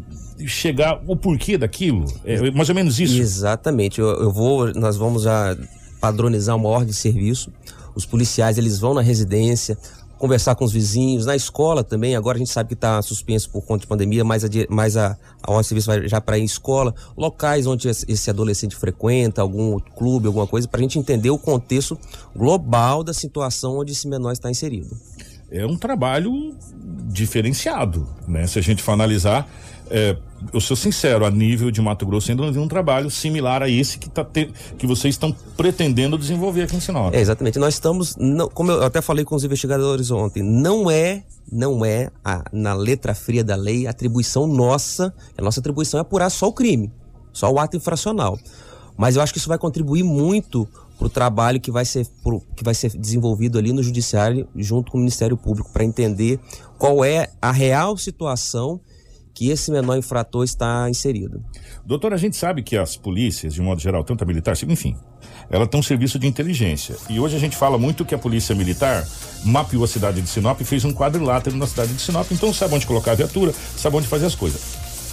chegar 0.46 1.02
o 1.06 1.16
porquê 1.16 1.58
daquilo? 1.58 2.04
É 2.24 2.50
mais 2.50 2.68
ou 2.68 2.74
menos 2.74 3.00
isso? 3.00 3.20
Exatamente. 3.20 4.00
Eu, 4.00 4.08
eu 4.08 4.32
vou, 4.32 4.72
nós 4.74 4.96
vamos 4.96 5.22
já 5.22 5.56
padronizar 6.00 6.56
uma 6.56 6.68
ordem 6.68 6.88
de 6.88 6.94
serviço. 6.94 7.52
Os 7.94 8.06
policiais 8.06 8.58
eles 8.58 8.78
vão 8.78 8.94
na 8.94 9.00
residência, 9.00 9.76
conversar 10.18 10.54
com 10.54 10.64
os 10.64 10.72
vizinhos, 10.72 11.26
na 11.26 11.34
escola 11.34 11.82
também. 11.82 12.14
Agora 12.14 12.36
a 12.36 12.38
gente 12.38 12.50
sabe 12.50 12.68
que 12.68 12.74
está 12.74 13.02
suspenso 13.02 13.50
por 13.50 13.62
conta 13.62 13.80
de 13.80 13.86
pandemia, 13.86 14.24
mas 14.24 14.44
a, 14.44 14.48
mas 14.68 14.96
a, 14.96 15.16
a 15.42 15.50
ordem 15.50 15.62
de 15.62 15.68
serviço 15.68 15.86
vai 15.86 16.08
já 16.08 16.20
para 16.20 16.38
em 16.38 16.44
escola, 16.44 16.94
locais 17.16 17.66
onde 17.66 17.88
esse 17.88 18.30
adolescente 18.30 18.76
frequenta, 18.76 19.42
algum 19.42 19.78
clube, 19.78 20.28
alguma 20.28 20.46
coisa, 20.46 20.68
para 20.68 20.78
a 20.78 20.82
gente 20.82 20.98
entender 20.98 21.30
o 21.30 21.38
contexto 21.38 21.98
global 22.36 23.02
da 23.02 23.12
situação 23.12 23.78
onde 23.78 23.92
esse 23.92 24.06
menor 24.06 24.32
está 24.32 24.50
inserido 24.50 24.96
é 25.50 25.66
um 25.66 25.76
trabalho 25.76 26.54
diferenciado, 27.06 28.06
né? 28.26 28.46
Se 28.46 28.58
a 28.58 28.62
gente 28.62 28.82
for 28.82 28.92
analisar, 28.92 29.48
é, 29.90 30.16
eu 30.52 30.60
sou 30.60 30.76
sincero, 30.76 31.24
a 31.24 31.30
nível 31.30 31.70
de 31.70 31.80
Mato 31.80 32.04
Grosso 32.04 32.30
ainda 32.30 32.44
não 32.44 32.52
vi 32.52 32.58
um 32.58 32.68
trabalho 32.68 33.10
similar 33.10 33.62
a 33.62 33.68
esse 33.68 33.98
que, 33.98 34.10
tá 34.10 34.24
te, 34.24 34.50
que 34.76 34.86
vocês 34.86 35.14
estão 35.14 35.34
pretendendo 35.56 36.18
desenvolver 36.18 36.62
aqui 36.62 36.76
em 36.76 36.80
Sinop. 36.80 37.14
É, 37.14 37.20
exatamente. 37.20 37.58
Nós 37.58 37.74
estamos, 37.74 38.14
não, 38.16 38.48
como 38.48 38.70
eu 38.70 38.84
até 38.84 39.00
falei 39.00 39.24
com 39.24 39.34
os 39.34 39.44
investigadores 39.44 40.10
ontem, 40.10 40.42
não 40.42 40.90
é, 40.90 41.24
não 41.50 41.84
é 41.84 42.10
a, 42.24 42.44
na 42.52 42.74
letra 42.74 43.14
fria 43.14 43.42
da 43.42 43.56
lei 43.56 43.86
atribuição 43.86 44.46
nossa. 44.46 45.14
A 45.36 45.42
nossa 45.42 45.60
atribuição 45.60 45.98
é 45.98 46.02
apurar 46.02 46.30
só 46.30 46.48
o 46.48 46.52
crime 46.52 46.92
só 47.38 47.50
o 47.50 47.58
ato 47.58 47.76
infracional. 47.76 48.38
Mas 48.96 49.14
eu 49.14 49.22
acho 49.22 49.32
que 49.32 49.38
isso 49.38 49.48
vai 49.48 49.58
contribuir 49.58 50.02
muito 50.02 50.68
para 50.98 51.06
o 51.06 51.10
trabalho 51.10 51.60
que 51.60 51.70
vai, 51.70 51.84
ser, 51.84 52.06
pro, 52.22 52.40
que 52.56 52.64
vai 52.64 52.74
ser 52.74 52.90
desenvolvido 52.90 53.56
ali 53.56 53.72
no 53.72 53.82
Judiciário, 53.82 54.48
junto 54.56 54.90
com 54.90 54.98
o 54.98 55.00
Ministério 55.00 55.36
Público, 55.36 55.70
para 55.72 55.84
entender 55.84 56.40
qual 56.76 57.04
é 57.04 57.30
a 57.40 57.52
real 57.52 57.96
situação 57.96 58.80
que 59.32 59.50
esse 59.50 59.70
menor 59.70 59.96
infrator 59.96 60.42
está 60.42 60.90
inserido. 60.90 61.40
Doutor, 61.86 62.12
a 62.12 62.16
gente 62.16 62.36
sabe 62.36 62.60
que 62.60 62.76
as 62.76 62.96
polícias, 62.96 63.54
de 63.54 63.62
modo 63.62 63.80
geral, 63.80 64.02
tanto 64.02 64.24
a 64.24 64.26
militar, 64.26 64.56
enfim, 64.66 64.96
ela 65.48 65.64
tem 65.64 65.78
um 65.78 65.82
serviço 65.82 66.18
de 66.18 66.26
inteligência. 66.26 66.96
E 67.08 67.20
hoje 67.20 67.36
a 67.36 67.38
gente 67.38 67.56
fala 67.56 67.78
muito 67.78 68.04
que 68.04 68.16
a 68.16 68.18
polícia 68.18 68.52
militar 68.52 69.06
mapeou 69.44 69.84
a 69.84 69.86
cidade 69.86 70.20
de 70.20 70.28
Sinop 70.28 70.60
e 70.60 70.64
fez 70.64 70.84
um 70.84 70.92
quadrilátero 70.92 71.56
na 71.56 71.68
cidade 71.68 71.94
de 71.94 72.02
Sinop. 72.02 72.26
Então 72.32 72.52
sabe 72.52 72.74
onde 72.74 72.84
colocar 72.84 73.12
a 73.12 73.14
viatura, 73.14 73.54
sabe 73.76 73.96
onde 73.96 74.08
fazer 74.08 74.26
as 74.26 74.34
coisas. 74.34 74.60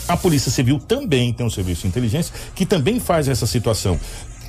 A 0.08 0.16
Polícia 0.16 0.52
Civil 0.52 0.80
também 0.80 1.34
tem 1.34 1.46
um 1.46 1.50
serviço 1.50 1.82
de 1.82 1.88
inteligência 1.88 2.34
que 2.54 2.66
também 2.66 3.00
faz 3.00 3.28
essa 3.28 3.48
situação. 3.48 4.00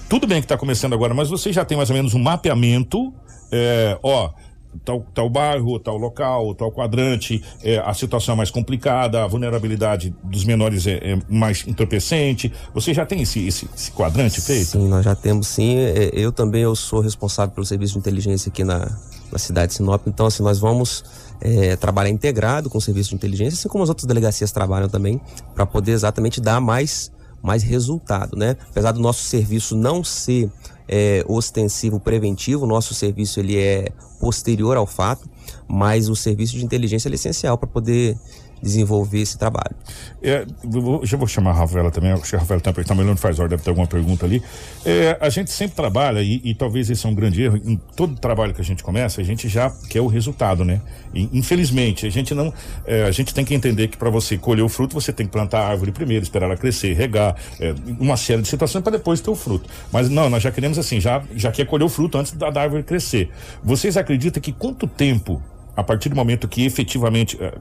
Tudo 0.09 0.26
bem 0.26 0.40
que 0.40 0.44
está 0.44 0.57
começando 0.57 0.92
agora, 0.92 1.12
mas 1.12 1.28
você 1.28 1.52
já 1.52 1.64
tem 1.64 1.76
mais 1.76 1.90
ou 1.90 1.96
menos 1.96 2.14
um 2.14 2.22
mapeamento. 2.22 3.12
É, 3.50 3.98
ó, 4.02 4.30
tal, 4.84 5.04
tal 5.12 5.28
bairro, 5.28 5.78
tal 5.80 5.96
local, 5.96 6.54
tal 6.54 6.70
quadrante, 6.70 7.42
é, 7.62 7.78
a 7.78 7.92
situação 7.92 8.34
é 8.34 8.36
mais 8.36 8.50
complicada, 8.50 9.24
a 9.24 9.26
vulnerabilidade 9.26 10.14
dos 10.22 10.44
menores 10.44 10.86
é, 10.86 11.12
é 11.12 11.18
mais 11.28 11.66
entorpecente. 11.66 12.52
Você 12.72 12.94
já 12.94 13.04
tem 13.04 13.22
esse, 13.22 13.46
esse, 13.46 13.68
esse, 13.74 13.90
quadrante 13.90 14.40
feito? 14.40 14.66
Sim, 14.66 14.88
nós 14.88 15.04
já 15.04 15.14
temos 15.14 15.48
sim. 15.48 15.76
É, 15.76 16.11
eu 16.12 16.30
também 16.30 16.62
eu 16.62 16.76
sou 16.76 17.00
responsável 17.00 17.54
pelo 17.54 17.66
serviço 17.66 17.94
de 17.94 17.98
inteligência 17.98 18.48
aqui 18.48 18.62
na, 18.62 18.88
na 19.32 19.38
cidade 19.38 19.72
de 19.72 19.74
Sinop. 19.74 20.07
Então, 20.07 20.26
assim, 20.26 20.42
nós 20.42 20.59
vamos 20.59 21.04
é, 21.40 21.76
trabalhar 21.76 22.11
integrado 22.11 22.70
com 22.70 22.78
o 22.78 22.80
serviço 22.80 23.11
de 23.11 23.16
inteligência, 23.16 23.54
assim 23.54 23.68
como 23.68 23.82
as 23.82 23.88
outras 23.88 24.07
delegacias 24.07 24.52
trabalham 24.52 24.88
também, 24.88 25.20
para 25.54 25.66
poder 25.66 25.92
exatamente 25.92 26.40
dar 26.40 26.61
mais, 26.61 27.11
mais 27.47 27.62
resultado, 27.62 28.36
né? 28.36 28.57
Apesar 28.68 28.90
do 28.92 29.01
nosso 29.01 29.22
serviço 29.22 29.76
não 29.76 30.03
ser 30.03 30.51
é, 30.88 31.24
ostensivo 31.28 32.01
preventivo, 32.01 32.66
nosso 32.66 32.92
serviço 32.92 33.38
ele 33.38 33.57
é 33.57 33.88
posterior 34.20 34.76
ao 34.76 34.86
fato, 34.86 35.28
mas 35.68 36.09
o 36.09 36.16
serviço 36.16 36.57
de 36.57 36.64
inteligência 36.64 37.09
é 37.09 37.14
essencial 37.14 37.57
para 37.57 37.68
poder 37.68 38.18
desenvolver 38.62 39.20
esse 39.20 39.38
trabalho. 39.38 39.74
É, 40.22 40.46
já 41.04 41.16
vou 41.16 41.26
chamar 41.26 41.50
a 41.50 41.54
Rafaela 41.54 41.90
também, 41.90 42.12
acho 42.12 42.30
que 42.30 42.36
a 42.36 42.38
Rafaela 42.38 42.59
está 42.59 42.72
também 42.84 43.07
não 43.07 43.16
faz 43.16 43.38
hora, 43.38 43.48
deve 43.48 43.62
ter 43.62 43.70
alguma 43.70 43.86
pergunta 43.86 44.26
ali. 44.26 44.42
É, 44.84 45.16
a 45.20 45.28
gente 45.28 45.50
sempre 45.50 45.76
trabalha, 45.76 46.20
e, 46.20 46.40
e, 46.44 46.54
talvez 46.54 46.90
esse 46.90 47.07
é 47.07 47.09
um 47.09 47.14
grande 47.14 47.42
erro, 47.42 47.57
em 47.57 47.76
todo 47.96 48.18
trabalho 48.18 48.54
que 48.54 48.61
a 48.61 48.64
gente 48.64 48.82
começa, 48.82 49.20
a 49.20 49.24
gente 49.24 49.48
já 49.48 49.70
quer 49.88 50.00
o 50.00 50.07
resultado, 50.07 50.64
né? 50.64 50.80
E, 51.14 51.28
infelizmente, 51.32 52.07
a 52.07 52.11
gente 52.11 52.34
não. 52.34 52.52
É, 52.84 53.04
a 53.04 53.11
gente 53.11 53.34
tem 53.34 53.44
que 53.44 53.54
entender 53.54 53.88
que 53.88 53.96
para 53.96 54.11
você 54.11 54.36
colher 54.36 54.62
o 54.62 54.68
fruto, 54.68 54.94
você 54.94 55.12
tem 55.12 55.26
que 55.26 55.32
plantar 55.32 55.61
a 55.61 55.68
árvore 55.68 55.92
primeiro, 55.92 56.22
esperar 56.22 56.46
ela 56.46 56.57
crescer, 56.57 56.94
regar, 56.94 57.36
é, 57.61 57.74
uma 57.98 58.16
série 58.16 58.42
de 58.42 58.48
situações 58.48 58.82
para 58.82 58.92
depois 58.92 59.20
ter 59.20 59.30
o 59.30 59.34
fruto. 59.34 59.68
Mas 59.92 60.09
não, 60.09 60.28
nós 60.28 60.42
já 60.42 60.50
queremos 60.50 60.78
assim, 60.78 61.00
já, 61.00 61.22
já 61.34 61.52
quer 61.52 61.66
colher 61.66 61.84
o 61.84 61.88
fruto 61.88 62.18
antes 62.18 62.32
da, 62.32 62.50
da 62.50 62.62
árvore 62.62 62.82
crescer. 62.82 63.30
Vocês 63.62 63.96
acreditam 63.96 64.40
que 64.42 64.52
quanto 64.52 64.86
tempo 64.86 65.42
a 65.76 65.82
partir 65.82 66.09
do 66.09 66.16
momento 66.16 66.48
que 66.48 66.64
efetivamente 66.64 67.36
é, 67.40 67.52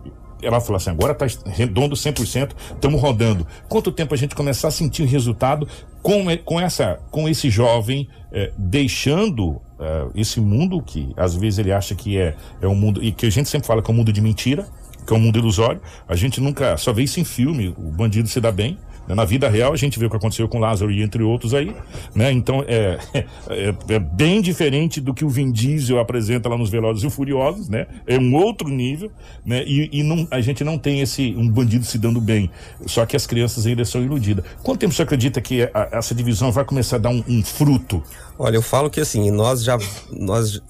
ela 0.42 0.60
falou 0.60 0.78
assim, 0.78 0.90
agora 0.90 1.14
está 1.14 1.26
redondo 1.50 1.96
100%, 1.96 2.52
estamos 2.74 3.02
rodando. 3.02 3.46
Quanto 3.68 3.92
tempo 3.92 4.14
a 4.14 4.18
gente 4.18 4.36
começar 4.36 4.68
a 4.68 4.72
sentir 4.72 5.04
o 5.04 5.06
resultado 5.06 5.68
com, 6.02 6.26
com, 6.44 6.60
essa, 6.60 7.00
com 7.10 7.28
esse 7.28 7.50
jovem 7.50 8.08
é, 8.32 8.52
deixando 8.58 9.62
é, 9.80 10.08
esse 10.16 10.40
mundo 10.40 10.82
que 10.82 11.12
às 11.18 11.36
vezes 11.36 11.60
ele 11.60 11.72
acha 11.72 11.96
que 11.96 12.18
é, 12.18 12.36
é 12.62 12.68
um 12.68 12.76
mundo, 12.76 13.04
e 13.04 13.12
que 13.12 13.26
a 13.26 13.30
gente 13.30 13.50
sempre 13.50 13.68
fala 13.68 13.82
que 13.82 13.90
é 13.90 13.94
um 13.94 13.98
mundo 13.98 14.14
de 14.14 14.22
mentira, 14.22 14.68
que 15.06 15.14
é 15.14 15.16
um 15.16 15.20
mundo 15.20 15.38
ilusório. 15.40 15.82
A 16.08 16.16
gente 16.16 16.42
nunca, 16.42 16.78
só 16.78 16.92
vê 16.92 17.04
isso 17.04 17.20
em 17.20 17.24
filme, 17.24 17.70
o 17.70 17.92
bandido 17.92 18.28
se 18.28 18.40
dá 18.40 18.52
bem. 18.52 18.78
Na 19.08 19.26
vida 19.26 19.48
real, 19.48 19.74
a 19.74 19.76
gente 19.76 20.00
vê 20.00 20.06
o 20.06 20.10
que 20.10 20.16
aconteceu 20.16 20.48
com 20.48 20.60
Lázaro 20.60 20.92
e 20.92 21.02
entre 21.02 21.22
outros 21.22 21.54
aí, 21.54 21.76
né? 22.14 22.32
Então, 22.32 22.64
é, 22.68 22.98
é, 23.50 23.76
é, 23.90 24.00
bem 24.00 24.42
diferente 24.42 25.00
do 25.00 25.14
que 25.14 25.24
o 25.24 25.30
Vin 25.30 25.52
Diesel 25.52 26.00
apresenta 26.00 26.50
lá 26.50 26.58
nos 26.58 26.70
Velozes 26.70 27.04
e 27.04 27.10
Furiosos, 27.10 27.70
né? 27.70 27.88
É 28.08 28.18
um 28.18 28.34
outro 28.36 28.68
nível, 28.70 29.12
né? 29.46 29.64
E, 29.66 29.90
e 29.92 30.04
não, 30.04 30.28
a 30.32 30.42
gente 30.42 30.64
não 30.64 30.78
tem 30.78 31.02
esse, 31.02 31.36
um 31.38 31.48
bandido 31.48 31.86
se 31.86 31.98
dando 31.98 32.20
bem. 32.20 32.50
Só 32.86 33.06
que 33.06 33.16
as 33.16 33.28
crianças 33.28 33.66
ainda 33.66 33.86
são 33.86 34.02
iludidas. 34.02 34.46
Quanto 34.64 34.80
tempo 34.80 34.94
você 34.94 35.04
acredita 35.04 35.40
que 35.40 35.64
a, 35.64 35.90
essa 35.92 36.16
divisão 36.16 36.52
vai 36.52 36.66
começar 36.66 36.96
a 36.96 37.00
dar 37.00 37.10
um, 37.10 37.24
um 37.28 37.44
fruto? 37.44 38.02
Olha, 38.38 38.56
eu 38.56 38.62
falo 38.62 38.90
que 38.90 39.00
assim, 39.00 39.30
nós 39.32 39.64
já, 39.64 39.78
nós 40.12 40.62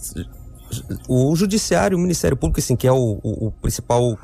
o 1.08 1.36
judiciário, 1.36 1.98
o 1.98 2.02
Ministério 2.02 2.36
Público, 2.36 2.60
assim, 2.60 2.76
que 2.76 2.88
é 2.88 2.92
o, 2.92 3.20
o, 3.24 3.48
o 3.48 3.52
principal 3.52 4.18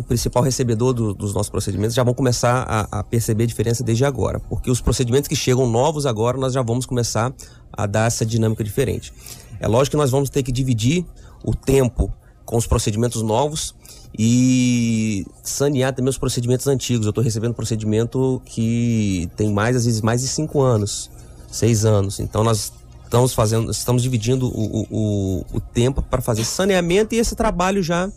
o 0.00 0.02
principal 0.02 0.42
recebedor 0.42 0.94
do, 0.94 1.14
dos 1.14 1.34
nossos 1.34 1.50
procedimentos 1.50 1.94
já 1.94 2.02
vão 2.02 2.14
começar 2.14 2.64
a, 2.66 3.00
a, 3.00 3.04
perceber 3.04 3.44
a 3.44 3.46
diferença 3.46 3.84
desde 3.84 4.04
agora, 4.04 4.40
porque 4.40 4.70
os 4.70 4.80
procedimentos 4.80 5.28
que 5.28 5.36
chegam 5.36 5.68
novos 5.68 6.06
agora 6.06 6.38
nós 6.38 6.54
já 6.54 6.62
vamos 6.62 6.86
começar 6.86 7.32
a 7.70 7.86
dar 7.86 8.06
essa 8.06 8.24
dinâmica 8.24 8.64
diferente. 8.64 9.12
É 9.60 9.68
lógico 9.68 9.92
que 9.92 9.96
nós 9.98 10.10
vamos 10.10 10.30
ter 10.30 10.42
que 10.42 10.50
dividir 10.50 11.04
o 11.44 11.54
tempo 11.54 12.12
com 12.46 12.56
os 12.56 12.66
procedimentos 12.66 13.20
novos 13.20 13.74
e 14.18 15.26
sanear 15.42 15.94
também 15.94 16.08
os 16.08 16.18
procedimentos 16.18 16.66
antigos. 16.66 17.04
Eu 17.04 17.10
estou 17.10 17.22
recebendo 17.22 17.54
procedimento 17.54 18.40
que 18.44 19.30
tem 19.36 19.52
mais, 19.52 19.76
às 19.76 19.84
vezes, 19.84 20.00
mais 20.00 20.22
de 20.22 20.28
cinco 20.28 20.62
anos, 20.62 21.10
seis 21.50 21.84
anos. 21.84 22.18
Então 22.18 22.42
nós 22.42 22.72
estamos 23.04 23.34
fazendo, 23.34 23.70
estamos 23.70 24.02
dividindo 24.02 24.46
o, 24.46 24.86
o, 24.90 25.44
o 25.52 25.60
tempo 25.60 26.00
para 26.00 26.22
fazer 26.22 26.44
saneamento 26.44 27.14
e 27.14 27.18
esse 27.18 27.36
trabalho 27.36 27.82
já 27.82 28.10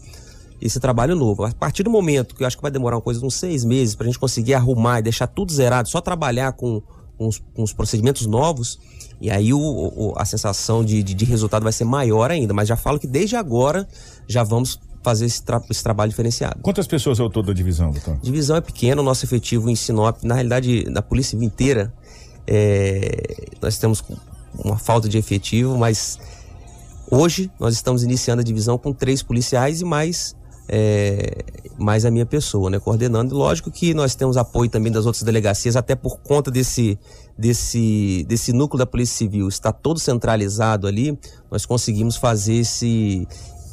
esse 0.62 0.80
trabalho 0.80 1.16
novo. 1.16 1.44
A 1.44 1.52
partir 1.52 1.84
do 1.84 1.90
momento 1.90 2.36
que 2.36 2.44
eu 2.44 2.48
acho 2.48 2.56
que 2.56 2.62
vai 2.62 2.72
demorar 2.72 2.98
uma 2.98 3.02
coisa 3.02 3.20
de 3.20 3.26
uns 3.26 3.36
seis 3.36 3.64
meses 3.64 3.96
para 3.96 4.06
a 4.06 4.08
gente 4.10 4.20
conseguir 4.20 4.54
arrumar 4.54 5.00
e 5.00 5.04
deixar 5.04 5.28
tudo 5.28 5.52
zerado, 5.52 5.90
só 5.90 6.02
trabalhar 6.02 6.54
com, 6.54 6.82
com, 7.18 7.28
os, 7.28 7.42
com 7.54 7.64
os 7.64 7.74
procedimentos 7.74 8.26
novos, 8.26 8.80
e 9.20 9.30
aí 9.30 9.54
o, 9.54 9.60
o, 9.60 10.14
a 10.18 10.26
sensação 10.26 10.84
de, 10.84 11.02
de, 11.02 11.14
de, 11.14 11.26
resultado 11.26 11.64
vai 11.64 11.72
ser 11.72 11.86
maior 11.86 12.32
ainda. 12.32 12.54
Mas 12.54 12.68
já 12.68 12.76
falo 12.76 13.00
que 13.00 13.08
desde 13.08 13.36
agora 13.36 13.88
já 14.28 14.44
vamos 14.44 14.80
fazer 15.04 15.26
esse, 15.26 15.44
tra 15.44 15.62
esse 15.70 15.84
trabalho 15.84 16.10
diferenciado. 16.10 16.60
Quantas 16.62 16.88
pessoas 16.88 17.20
é 17.20 17.24
o 17.24 17.30
todo 17.30 17.48
da 17.48 17.54
divisão, 17.54 17.92
doutor? 17.92 18.18
Divisão 18.22 18.56
é 18.56 18.62
pequena, 18.62 19.02
o 19.02 19.06
nosso 19.06 19.26
efetivo 19.26 19.70
em 19.70 19.76
Sinop, 19.76 20.24
na 20.24 20.34
realidade, 20.34 20.86
na 20.90 21.02
polícia 21.02 21.36
inteira, 21.36 21.94
é, 22.48 23.48
nós 23.62 23.78
temos 23.78 24.04
uma 24.58 24.78
falta 24.78 25.08
de 25.10 25.18
efetivo, 25.18 25.78
mas 25.78 26.20
hoje 27.10 27.52
nós 27.60 27.74
estamos 27.74 28.04
iniciando 28.04 28.42
a 28.42 28.44
divisão 28.44 28.78
com 28.78 28.94
três 28.94 29.22
policiais 29.24 29.82
e 29.82 29.86
mais 29.86 30.36
é, 30.68 31.44
mais 31.78 32.06
a 32.06 32.12
minha 32.12 32.26
pessoa, 32.26 32.70
né, 32.70 32.80
coordenando. 32.80 33.36
Lógico 33.36 33.72
que 33.72 33.94
nós 33.94 34.16
temos 34.16 34.38
apoio 34.38 34.70
também 34.70 34.92
das 34.92 35.06
outras 35.06 35.24
delegacias, 35.24 35.76
até 35.76 35.96
por 35.96 36.20
conta 36.20 36.50
desse, 36.50 36.98
desse, 37.38 38.26
desse 38.28 38.54
núcleo 38.54 38.78
da 38.78 38.86
Polícia 38.86 39.18
Civil 39.18 39.48
está 39.48 39.72
todo 39.72 40.00
centralizado 40.00 40.88
ali, 40.88 41.18
nós 41.52 41.66
conseguimos 41.66 42.16
fazer 42.16 42.56
esse, 42.56 43.28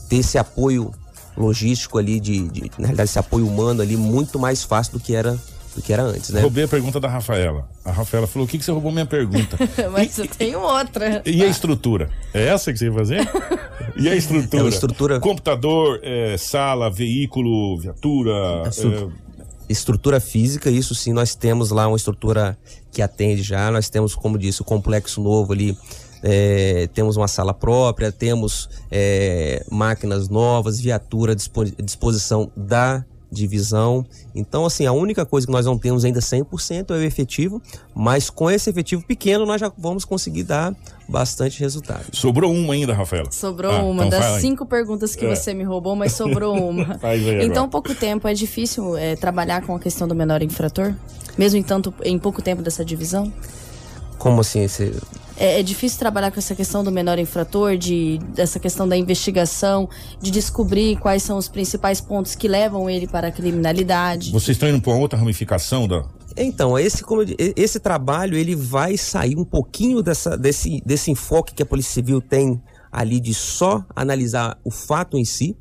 ter 0.08 0.16
esse 0.16 0.38
apoio 0.38 0.90
logístico 1.36 1.98
ali, 1.98 2.20
de, 2.20 2.48
de, 2.48 2.70
na 2.78 2.86
realidade, 2.86 3.10
esse 3.10 3.18
apoio 3.18 3.46
humano 3.46 3.82
ali 3.82 3.96
muito 3.96 4.38
mais 4.38 4.62
fácil 4.62 4.94
do 4.94 5.00
que 5.00 5.14
era 5.14 5.38
do 5.74 5.82
que 5.82 5.92
era 5.92 6.02
antes, 6.02 6.30
né? 6.30 6.40
Roubei 6.40 6.64
a 6.64 6.68
pergunta 6.68 6.98
da 6.98 7.08
Rafaela. 7.08 7.68
A 7.84 7.92
Rafaela 7.92 8.26
falou: 8.26 8.46
o 8.46 8.50
que, 8.50 8.58
que 8.58 8.64
você 8.64 8.72
roubou 8.72 8.90
minha 8.90 9.06
pergunta? 9.06 9.56
Mas 9.92 10.18
e, 10.18 10.22
eu 10.22 10.28
tenho 10.28 10.60
outra. 10.60 11.22
E 11.24 11.42
a 11.44 11.46
estrutura? 11.46 12.10
É 12.34 12.46
essa 12.46 12.72
que 12.72 12.78
você 12.78 12.86
ia 12.86 12.92
fazer? 12.92 13.28
E 13.96 14.08
a 14.08 14.14
estrutura? 14.14 14.64
É 14.64 14.68
estrutura... 14.68 15.20
Computador, 15.20 16.00
é, 16.02 16.36
sala, 16.36 16.90
veículo, 16.90 17.78
viatura. 17.78 18.32
É... 18.66 19.30
Estrutura 19.68 20.18
física, 20.18 20.68
isso 20.68 20.96
sim, 20.96 21.12
nós 21.12 21.36
temos 21.36 21.70
lá 21.70 21.86
uma 21.86 21.96
estrutura 21.96 22.58
que 22.90 23.00
atende 23.00 23.42
já. 23.42 23.70
Nós 23.70 23.88
temos, 23.88 24.16
como 24.16 24.36
disse, 24.36 24.62
o 24.62 24.64
complexo 24.64 25.22
novo 25.22 25.52
ali. 25.52 25.76
É, 26.22 26.88
temos 26.92 27.16
uma 27.16 27.28
sala 27.28 27.54
própria, 27.54 28.12
temos 28.12 28.68
é, 28.90 29.64
máquinas 29.70 30.28
novas, 30.28 30.78
viatura 30.78 31.32
à 31.32 31.82
disposição 31.82 32.50
da 32.54 33.04
divisão. 33.30 34.04
Então, 34.34 34.64
assim, 34.64 34.86
a 34.86 34.92
única 34.92 35.24
coisa 35.24 35.46
que 35.46 35.52
nós 35.52 35.66
não 35.66 35.78
temos 35.78 36.04
ainda 36.04 36.20
100% 36.20 36.90
é 36.90 36.92
o 36.92 37.02
efetivo, 37.02 37.62
mas 37.94 38.28
com 38.28 38.50
esse 38.50 38.68
efetivo 38.68 39.02
pequeno 39.02 39.46
nós 39.46 39.60
já 39.60 39.70
vamos 39.78 40.04
conseguir 40.04 40.42
dar 40.42 40.74
bastante 41.08 41.60
resultado. 41.60 42.04
Sobrou 42.12 42.52
uma 42.52 42.74
ainda, 42.74 42.94
Rafaela? 42.94 43.30
Sobrou 43.30 43.72
ah, 43.72 43.82
uma, 43.82 44.06
então 44.06 44.18
das 44.18 44.40
cinco 44.40 44.66
perguntas 44.66 45.14
que 45.14 45.24
é. 45.24 45.34
você 45.34 45.52
me 45.54 45.64
roubou, 45.64 45.96
mas 45.96 46.12
sobrou 46.12 46.54
uma. 46.68 46.98
em 47.14 47.46
então, 47.46 47.68
pouco 47.68 47.94
tempo, 47.94 48.26
é 48.28 48.34
difícil 48.34 48.96
é, 48.96 49.16
trabalhar 49.16 49.62
com 49.62 49.74
a 49.74 49.78
questão 49.80 50.06
do 50.06 50.14
menor 50.14 50.42
infrator? 50.42 50.94
Mesmo 51.38 51.58
em, 51.58 51.62
tanto, 51.62 51.94
em 52.02 52.18
pouco 52.18 52.42
tempo 52.42 52.62
dessa 52.62 52.84
divisão? 52.84 53.32
Como 54.18 54.40
assim? 54.40 54.60
Esse 54.64 54.92
é, 55.40 55.58
é, 55.58 55.62
difícil 55.62 55.98
trabalhar 55.98 56.30
com 56.30 56.38
essa 56.38 56.54
questão 56.54 56.84
do 56.84 56.92
menor 56.92 57.18
infrator, 57.18 57.76
de, 57.76 58.18
dessa 58.34 58.60
questão 58.60 58.86
da 58.86 58.96
investigação, 58.96 59.88
de 60.20 60.30
descobrir 60.30 60.96
quais 60.98 61.22
são 61.22 61.38
os 61.38 61.48
principais 61.48 62.00
pontos 62.00 62.34
que 62.34 62.46
levam 62.46 62.88
ele 62.90 63.06
para 63.08 63.28
a 63.28 63.32
criminalidade. 63.32 64.30
Vocês 64.32 64.56
estão 64.56 64.68
indo 64.68 64.80
para 64.82 64.92
outra 64.92 65.18
ramificação 65.18 65.88
da, 65.88 66.04
então, 66.36 66.78
esse, 66.78 67.02
como 67.02 67.24
esse 67.56 67.80
trabalho 67.80 68.36
ele 68.36 68.54
vai 68.54 68.96
sair 68.96 69.36
um 69.36 69.44
pouquinho 69.44 70.00
dessa, 70.02 70.36
desse, 70.38 70.80
desse 70.86 71.10
enfoque 71.10 71.54
que 71.54 71.62
a 71.62 71.66
Polícia 71.66 71.92
Civil 71.94 72.20
tem 72.20 72.60
ali 72.92 73.18
de 73.18 73.34
só 73.34 73.84
analisar 73.96 74.58
o 74.64 74.70
fato 74.70 75.16
em 75.16 75.24
si 75.24 75.56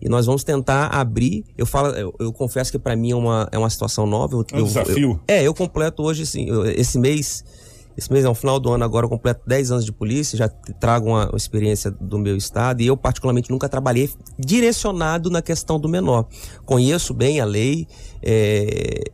e 0.00 0.08
nós 0.08 0.26
vamos 0.26 0.42
tentar 0.44 0.88
abrir. 0.88 1.44
Eu 1.56 1.64
falo, 1.64 1.88
eu, 1.94 2.12
eu 2.18 2.32
confesso 2.32 2.70
que 2.72 2.78
para 2.78 2.94
mim 2.96 3.12
é 3.12 3.16
uma, 3.16 3.48
é 3.52 3.58
uma 3.58 3.70
situação 3.70 4.04
nova. 4.06 4.34
Eu, 4.36 4.44
É 4.52 4.60
um 4.60 4.64
desafio. 4.64 5.12
eu- 5.12 5.20
é, 5.34 5.42
eu 5.46 5.54
completo 5.54 6.02
hoje, 6.02 6.24
assim, 6.24 6.46
eu- 6.48 6.66
esse 6.66 6.98
mês. 6.98 7.44
Esse 7.96 8.12
mês, 8.12 8.24
no 8.24 8.34
final 8.34 8.58
do 8.58 8.70
ano, 8.70 8.84
agora 8.84 9.06
eu 9.06 9.10
completo 9.10 9.42
10 9.46 9.70
anos 9.70 9.84
de 9.84 9.92
polícia, 9.92 10.36
já 10.36 10.48
trago 10.48 11.08
uma, 11.08 11.30
experiência 11.34 11.90
do 11.90 12.18
meu 12.18 12.36
estado 12.36 12.80
e 12.80 12.86
eu, 12.86 12.96
particularmente, 12.96 13.50
nunca 13.50 13.68
trabalhei 13.68 14.10
direcionado 14.38 15.30
na 15.30 15.42
questão 15.42 15.78
do 15.78 15.88
menor. 15.88 16.26
Conheço 16.64 17.12
bem 17.12 17.40
a 17.40 17.44
lei, 17.44 17.86
é, 18.22 19.10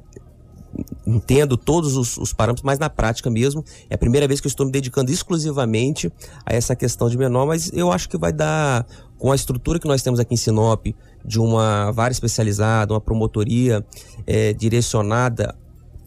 entendo 1.06 1.56
todos 1.56 1.96
os, 1.96 2.16
os 2.16 2.32
parâmetros, 2.32 2.64
mas 2.64 2.78
na 2.78 2.88
prática 2.88 3.28
mesmo, 3.30 3.64
é 3.90 3.94
a 3.94 3.98
primeira 3.98 4.28
vez 4.28 4.40
que 4.40 4.46
eu 4.46 4.50
estou 4.50 4.66
me 4.66 4.72
dedicando 4.72 5.10
exclusivamente 5.10 6.12
a 6.46 6.54
essa 6.54 6.76
questão 6.76 7.08
de 7.08 7.18
menor, 7.18 7.46
mas 7.46 7.72
eu 7.72 7.90
acho 7.90 8.08
que 8.08 8.16
vai 8.16 8.32
dar, 8.32 8.86
com 9.18 9.32
a 9.32 9.34
estrutura 9.34 9.78
que 9.78 9.88
nós 9.88 10.02
temos 10.02 10.20
aqui 10.20 10.34
em 10.34 10.36
Sinop, 10.36 10.86
de 11.24 11.40
uma 11.40 11.90
vara 11.90 12.12
especializada, 12.12 12.94
uma 12.94 13.00
promotoria 13.00 13.84
eh, 14.26 14.52
direcionada 14.52 15.56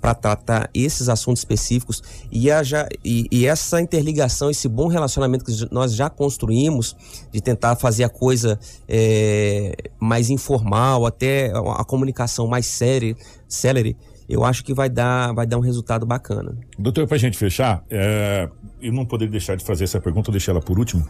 para 0.02 0.16
tratar 0.16 0.70
esses 0.74 1.08
assuntos 1.08 1.42
específicos 1.42 2.02
e, 2.32 2.50
a 2.50 2.64
já, 2.64 2.90
e, 3.06 3.28
e 3.32 3.46
essa 3.46 3.80
interligação, 3.80 4.50
esse 4.50 4.68
bom 4.68 4.88
relacionamento 4.88 5.46
que 5.46 5.54
nós 5.72 5.94
já 5.94 6.10
construímos 6.10 6.96
de 7.32 7.40
tentar 7.40 7.76
fazer 7.76 8.04
a 8.04 8.10
coisa 8.10 8.60
eh, 8.90 9.74
mais 10.00 10.32
informal, 10.32 11.06
até 11.06 11.52
a, 11.52 11.82
a 11.82 11.86
comunicação 11.86 12.48
mais 12.48 12.66
séria, 12.66 13.16
célere, 13.48 13.96
eu 14.28 14.44
acho 14.44 14.64
que 14.64 14.74
vai 14.74 14.90
dar, 14.90 15.34
vai 15.34 15.46
dar 15.46 15.58
um 15.58 15.62
resultado 15.62 16.06
bacana. 16.06 16.58
Doutor, 16.80 17.06
pra 17.06 17.18
gente 17.18 17.38
fechar, 17.38 17.84
é, 17.90 18.50
eu 18.82 18.94
não 18.94 19.06
poderia 19.06 19.32
deixar 19.32 19.56
de 19.56 19.64
fazer 19.64 19.84
essa 19.84 20.00
pergunta, 20.00 20.30
eu 20.30 20.32
deixei 20.32 20.52
ela 20.52 20.62
por 20.62 20.80
último, 20.80 21.08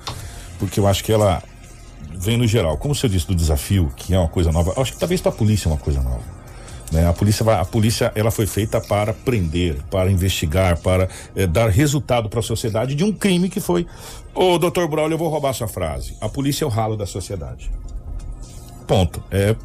porque 0.58 0.80
eu 0.80 0.88
acho 0.88 1.04
que 1.04 1.12
ela 1.12 1.42
vem 2.18 2.36
no 2.36 2.48
geral. 2.48 2.78
Como 2.78 2.94
o 2.94 2.96
senhor 2.96 3.12
disse 3.12 3.28
do 3.28 3.36
desafio, 3.36 3.92
que 3.96 4.14
é 4.14 4.20
uma 4.20 4.28
coisa 4.28 4.52
nova, 4.52 4.74
acho 4.82 4.94
que 4.94 5.00
talvez 5.00 5.22
para 5.22 5.32
a 5.32 5.36
polícia 5.36 5.70
é 5.70 5.72
uma 5.72 5.78
coisa 5.78 6.02
nova. 6.02 6.41
Né? 6.92 7.08
A 7.08 7.14
polícia, 7.14 7.44
vai- 7.44 7.60
a 7.60 7.66
polícia, 7.66 8.12
ela 8.16 8.30
foi 8.30 8.46
feita 8.46 8.82
para 8.82 9.14
prender, 9.14 9.78
para 9.90 10.12
investigar, 10.12 10.78
para 10.80 11.08
é, 11.36 11.48
dar 11.48 11.70
resultado 11.70 12.30
para 12.30 12.40
a 12.40 12.44
sociedade 12.44 12.94
de 12.96 13.04
um 13.04 13.12
crime 13.14 13.50
que 13.50 13.60
foi. 13.60 13.88
Ô, 14.34 14.58
doutor 14.58 14.88
Braulio, 14.88 15.16
eu 15.16 15.18
vou 15.20 15.30
roubar 15.30 15.54
sua 15.54 15.68
frase. 15.68 16.16
A 16.20 16.28
polícia 16.28 16.64
é 16.66 16.68
o 16.68 16.70
ralo 16.70 16.98
da 16.98 17.06
sociedade. 17.06 17.72
Ponto. 18.88 19.24
É, 19.32 19.56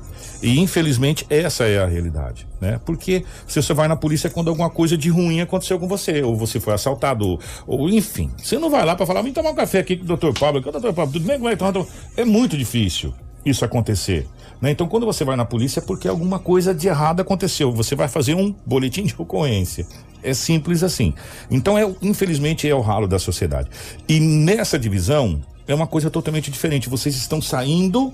e 0.43 0.61
infelizmente 0.61 1.27
essa 1.29 1.64
é 1.64 1.79
a 1.83 1.87
realidade, 1.87 2.47
né? 2.61 2.79
Porque 2.85 3.24
se 3.47 3.61
você 3.61 3.74
vai 3.74 3.89
na 3.89 3.97
polícia 3.97 4.31
quando 4.31 4.49
alguma 4.49 4.70
coisa 4.70 4.97
de 4.97 5.09
ruim 5.09 5.41
aconteceu 5.41 5.79
com 5.79 5.89
você, 5.89 6.22
ou 6.22 6.37
você 6.37 6.61
foi 6.61 6.74
assaltado, 6.74 7.27
ou, 7.27 7.41
ou 7.66 7.91
enfim, 7.91 8.31
você 8.37 8.59
não 8.59 8.70
vai 8.70 8.85
lá 8.85 8.95
para 8.95 9.07
falar, 9.07 9.22
vem 9.22 9.33
tomar 9.33 9.51
um 9.51 9.55
café 9.55 9.81
aqui 9.81 9.97
com 9.97 10.05
o 10.05 10.07
doutor 10.07 10.33
Pablo, 10.39 10.62
que 10.62 10.68
o 10.68 10.72
doutor 10.72 10.93
Pablo, 10.93 11.12
tudo 11.14 11.27
bem? 11.27 11.39
Como 11.39 11.49
é 11.49 11.57
que 11.57 11.59
tá? 11.59 11.72
É 12.16 12.24
muito 12.24 12.57
difícil 12.57 13.12
isso 13.47 13.64
acontecer. 13.64 14.26
Né? 14.61 14.70
Então, 14.70 14.86
quando 14.88 15.07
você 15.07 15.24
vai 15.24 15.36
na 15.36 15.44
polícia 15.44 15.80
é 15.80 15.82
porque 15.82 16.09
alguma 16.09 16.38
coisa 16.38 16.74
de 16.74 16.88
errado 16.88 17.20
aconteceu. 17.20 17.70
Você 17.72 17.94
vai 17.94 18.09
fazer 18.09 18.34
um 18.34 18.55
boletim 18.66 19.05
de 19.05 19.14
ocorrência. 19.16 19.86
É 20.22 20.34
simples 20.34 20.82
assim. 20.82 21.14
Então, 21.51 21.78
é, 21.78 21.88
infelizmente, 22.03 22.68
é 22.68 22.74
o 22.74 22.80
ralo 22.80 23.07
da 23.07 23.18
sociedade. 23.18 23.68
E 24.09 24.18
nessa 24.18 24.78
divisão, 24.78 25.40
é 25.68 25.74
uma 25.74 25.86
coisa 25.86 26.11
totalmente 26.11 26.51
diferente. 26.51 26.88
Vocês 26.88 27.14
estão 27.16 27.40
saindo 27.40 28.12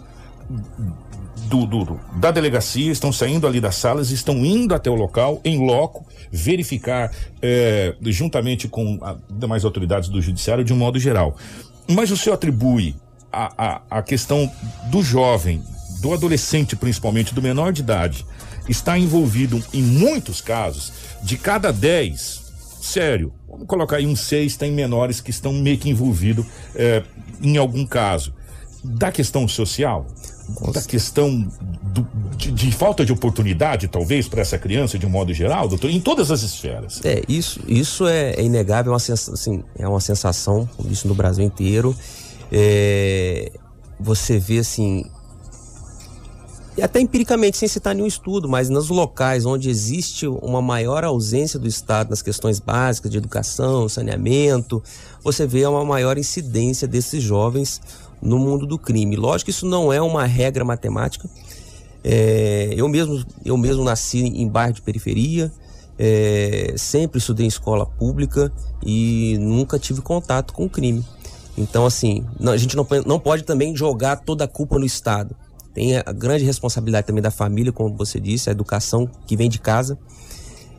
do, 1.49 1.67
do- 1.67 2.01
da 2.17 2.31
delegacia, 2.31 2.91
estão 2.91 3.13
saindo 3.13 3.47
ali 3.47 3.61
das 3.61 3.77
salas, 3.77 4.11
estão 4.11 4.37
indo 4.45 4.75
até 4.75 4.91
o 4.91 4.95
local, 4.95 5.41
em 5.45 5.65
loco, 5.65 6.07
verificar, 6.31 7.11
eh, 7.41 7.95
juntamente 8.07 8.69
com 8.69 8.99
as 9.03 9.17
demais 9.31 9.65
autoridades 9.65 10.09
do 10.09 10.21
judiciário, 10.21 10.65
de 10.65 10.73
um 10.73 10.77
modo 10.77 10.99
geral. 10.99 11.37
Mas 11.89 12.11
o 12.11 12.17
senhor 12.17 12.35
atribui 12.35 12.95
a, 13.33 13.53
a, 13.91 13.99
a 13.99 14.03
questão 14.03 14.51
do 14.91 15.03
jovem, 15.03 15.63
do 16.01 16.13
adolescente 16.13 16.77
principalmente, 16.77 17.35
do 17.35 17.41
menor 17.43 17.73
de 17.73 17.81
idade, 17.81 18.27
está 18.69 18.99
envolvido 18.99 19.63
em 19.73 19.83
muitos 19.83 20.41
casos, 20.41 20.93
de 21.23 21.37
cada 21.37 21.73
10, 21.73 22.43
sério, 22.81 23.33
vamos 23.49 23.67
colocar 23.67 23.97
aí 23.97 24.07
uns 24.07 24.21
seis, 24.21 24.57
tem 24.57 24.73
menores 24.73 25.21
que 25.21 25.31
estão 25.31 25.53
meio 25.53 25.79
que 25.79 25.89
envolvidos 25.91 26.45
eh, 26.75 27.03
em 27.41 27.57
algum 27.57 27.87
caso. 27.87 28.35
Da 28.85 29.13
questão 29.13 29.47
social, 29.47 30.05
da 30.73 30.83
questão 30.83 31.49
do- 31.83 32.05
de, 32.37 32.51
de 32.51 32.73
falta 32.73 33.05
de 33.07 33.13
oportunidade, 33.13 33.87
talvez, 33.87 34.27
para 34.27 34.41
essa 34.41 34.59
criança, 34.59 34.99
de 34.99 35.07
um 35.07 35.09
modo 35.09 35.33
geral, 35.33 35.69
doutor, 35.69 35.89
em 35.89 36.01
todas 36.01 36.33
as 36.33 36.43
esferas. 36.43 37.01
É, 37.05 37.23
isso, 37.29 37.61
isso 37.69 38.09
é, 38.09 38.33
é 38.33 38.43
inegável, 38.43 38.91
é 38.91 38.95
uma, 38.95 38.99
sensa- 38.99 39.33
assim, 39.35 39.63
é 39.79 39.87
uma 39.87 40.01
sensação, 40.01 40.69
isso 40.91 41.07
no 41.07 41.15
Brasil 41.15 41.45
inteiro. 41.45 41.95
É, 42.53 43.51
você 43.99 44.39
vê 44.39 44.59
assim, 44.59 45.05
e 46.77 46.81
até 46.81 47.01
empiricamente, 47.01 47.59
sem 47.59 47.69
citar 47.69 47.95
nenhum 47.95 48.07
estudo, 48.07 48.49
mas 48.49 48.71
nos 48.71 48.89
locais 48.89 49.45
onde 49.45 49.69
existe 49.69 50.27
uma 50.27 50.63
maior 50.63 51.05
ausência 51.05 51.59
do 51.59 51.69
Estado 51.69 52.09
nas 52.09 52.23
questões 52.23 52.59
básicas 52.59 53.11
de 53.11 53.19
educação, 53.19 53.89
saneamento, 53.91 54.83
você 55.23 55.47
vê 55.47 55.67
uma 55.67 55.85
maior 55.85 56.17
incidência 56.17 56.89
desses 56.89 57.23
jovens 57.23 57.81
no 58.23 58.39
mundo 58.39 58.67
do 58.67 58.79
crime. 58.79 59.17
Lógico 59.17 59.47
que 59.47 59.51
isso 59.51 59.67
não 59.67 59.93
é 59.93 60.01
uma 60.01 60.25
regra 60.25 60.65
matemática. 60.65 61.29
É, 62.03 62.73
eu, 62.75 62.89
mesmo, 62.89 63.23
eu 63.45 63.57
mesmo 63.59 63.85
nasci 63.85 64.21
em 64.21 64.49
bairro 64.49 64.73
de 64.73 64.81
periferia, 64.81 65.53
é, 65.99 66.75
sempre 66.79 67.19
estudei 67.19 67.45
em 67.45 67.49
escola 67.49 67.85
pública 67.85 68.51
e 68.83 69.37
nunca 69.39 69.79
tive 69.79 70.01
contato 70.01 70.55
com 70.55 70.65
o 70.65 70.71
crime. 70.71 71.05
Então, 71.57 71.85
assim, 71.85 72.25
a 72.41 72.57
gente 72.57 72.77
não, 72.77 72.87
não 73.07 73.19
pode 73.19 73.43
também 73.43 73.77
jogar 73.77 74.17
toda 74.17 74.45
a 74.45 74.49
culpa 74.49 74.79
no 74.79 74.85
Estado. 74.85 75.37
Tem 75.75 75.97
a 75.97 76.13
grande 76.13 76.45
responsabilidade 76.45 77.07
também 77.07 77.23
da 77.23 77.31
família, 77.31 77.73
como 77.73 77.97
você 77.97 78.21
disse, 78.21 78.49
a 78.49 78.53
educação 78.53 79.09
que 79.27 79.37
vem 79.37 79.49
de 79.49 79.59
casa. 79.59 79.99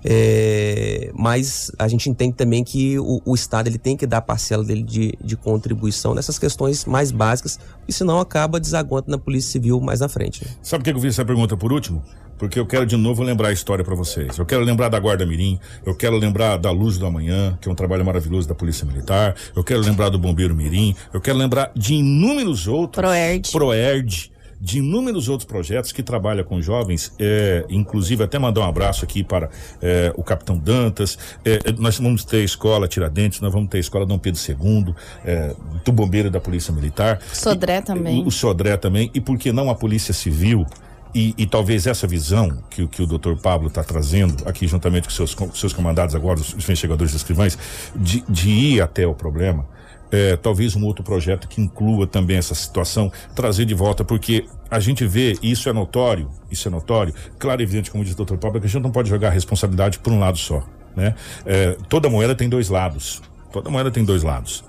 É, 0.03 1.11
mas 1.13 1.71
a 1.79 1.87
gente 1.87 2.09
entende 2.09 2.33
também 2.35 2.63
que 2.63 2.99
o, 2.99 3.21
o 3.25 3.35
Estado 3.35 3.67
ele 3.67 3.77
tem 3.77 3.95
que 3.95 4.05
dar 4.05 4.17
a 4.17 4.21
parcela 4.21 4.63
dele 4.63 4.83
de, 4.83 5.17
de 5.23 5.35
contribuição 5.35 6.13
nessas 6.13 6.37
questões 6.37 6.85
mais 6.85 7.11
básicas, 7.11 7.59
porque 7.77 7.93
senão 7.93 8.19
acaba 8.19 8.59
desaguando 8.59 9.05
na 9.09 9.17
Polícia 9.17 9.51
Civil 9.51 9.79
mais 9.79 10.01
na 10.01 10.09
frente. 10.09 10.43
né? 10.43 10.51
Sabe 10.61 10.83
por 10.83 10.91
que 10.91 10.97
eu 10.97 11.01
fiz 11.01 11.13
essa 11.13 11.25
pergunta 11.25 11.55
por 11.55 11.71
último? 11.71 12.03
Porque 12.37 12.59
eu 12.59 12.65
quero 12.65 12.85
de 12.85 12.97
novo 12.97 13.23
lembrar 13.23 13.49
a 13.49 13.51
história 13.53 13.85
para 13.85 13.95
vocês. 13.95 14.37
Eu 14.37 14.45
quero 14.45 14.63
lembrar 14.63 14.89
da 14.89 14.99
Guarda 14.99 15.25
Mirim, 15.25 15.59
eu 15.85 15.95
quero 15.95 16.17
lembrar 16.17 16.57
da 16.57 16.71
Luz 16.71 16.97
do 16.97 17.05
Amanhã, 17.05 17.57
que 17.61 17.69
é 17.69 17.71
um 17.71 17.75
trabalho 17.75 18.03
maravilhoso 18.03 18.47
da 18.47 18.55
Polícia 18.55 18.85
Militar, 18.85 19.35
eu 19.55 19.63
quero 19.63 19.79
lembrar 19.81 20.09
do 20.09 20.19
Bombeiro 20.19 20.53
Mirim, 20.53 20.95
eu 21.13 21.21
quero 21.21 21.37
lembrar 21.37 21.71
de 21.75 21.93
inúmeros 21.93 22.67
outros. 22.67 23.01
Proerd. 23.01 23.51
Proerd, 23.51 24.31
de 24.63 24.77
inúmeros 24.77 25.27
outros 25.27 25.45
projetos 25.45 25.91
que 25.91 26.01
trabalham 26.01 26.45
com 26.45 26.61
jovens, 26.61 27.11
é, 27.19 27.65
inclusive 27.69 28.23
até 28.23 28.39
mandar 28.39 28.61
um 28.61 28.63
abraço 28.63 29.03
aqui 29.03 29.21
para 29.21 29.49
é, 29.81 30.13
o 30.15 30.23
Capitão 30.23 30.57
Dantas. 30.57 31.17
É, 31.43 31.55
é, 31.65 31.71
nós 31.77 31.99
vamos 31.99 32.23
ter 32.23 32.37
a 32.37 32.43
escola 32.45 32.87
Tiradentes, 32.87 33.41
nós 33.41 33.51
vamos 33.51 33.69
ter 33.69 33.77
a 33.77 33.79
escola 33.81 34.05
Dom 34.05 34.17
Pedro 34.17 34.39
II, 34.41 34.95
é, 35.25 35.53
do 35.83 35.91
Bombeiro 35.91 36.31
da 36.31 36.39
Polícia 36.39 36.73
Militar. 36.73 37.19
Sodré 37.33 37.79
E- 37.79 37.81
também. 37.81 38.23
O 38.25 38.31
Sodré 38.31 38.77
também, 38.77 39.11
e 39.13 39.19
por 39.19 39.37
que 39.37 39.51
não 39.51 39.69
a 39.69 39.75
Polícia 39.75 40.13
Civil? 40.13 40.65
E, 41.13 41.33
e 41.37 41.45
talvez 41.45 41.85
essa 41.85 42.07
visão 42.07 42.63
que, 42.69 42.83
o- 42.83 42.87
que 42.87 43.01
o 43.01 43.05
doutor 43.05 43.37
Pablo 43.37 43.67
está 43.67 43.83
trazendo 43.83 44.47
aqui, 44.47 44.65
juntamente 44.65 45.09
com 45.09 45.13
seus, 45.13 45.35
com 45.35 45.53
seus 45.53 45.73
comandados 45.73 46.15
agora, 46.15 46.39
os 46.39 46.53
os 46.55 46.63
investigadores 46.63 47.11
e 47.13 47.17
escrivães, 47.17 47.57
de, 47.93 48.23
de 48.29 48.49
ir 48.49 48.81
até 48.81 49.05
o 49.05 49.13
problema, 49.13 49.65
é, 50.13 50.37
talvez 50.37 50.75
um 50.75 50.85
outro 50.85 51.03
projeto 51.03 51.47
que 51.47 51.59
inclua 51.59 52.05
também 52.05 52.37
essa 52.37 52.53
situação, 52.53 53.11
trazer 53.35 53.65
de 53.65 53.73
volta, 53.73 54.05
porque 54.05 54.45
a 54.69 54.79
gente 54.79 55.07
vê, 55.07 55.35
e 55.41 55.49
isso 55.49 55.67
é 55.67 55.73
notório, 55.73 56.29
isso 56.51 56.67
é 56.67 56.71
notório, 56.71 57.11
claro 57.39 57.61
e 57.61 57.63
evidente, 57.63 57.89
como 57.89 58.03
diz 58.03 58.13
o 58.13 58.17
doutor 58.17 58.37
Pablo, 58.37 58.61
que 58.61 58.67
a 58.67 58.69
gente 58.69 58.83
não 58.83 58.91
pode 58.91 59.09
jogar 59.09 59.29
a 59.29 59.31
responsabilidade 59.31 59.97
por 59.97 60.13
um 60.13 60.19
lado 60.19 60.37
só. 60.37 60.63
Né? 60.95 61.15
É, 61.47 61.75
toda 61.89 62.11
moeda 62.11 62.35
tem 62.35 62.47
dois 62.47 62.69
lados. 62.69 63.23
Toda 63.51 63.71
moeda 63.71 63.89
tem 63.89 64.05
dois 64.05 64.21
lados. 64.21 64.63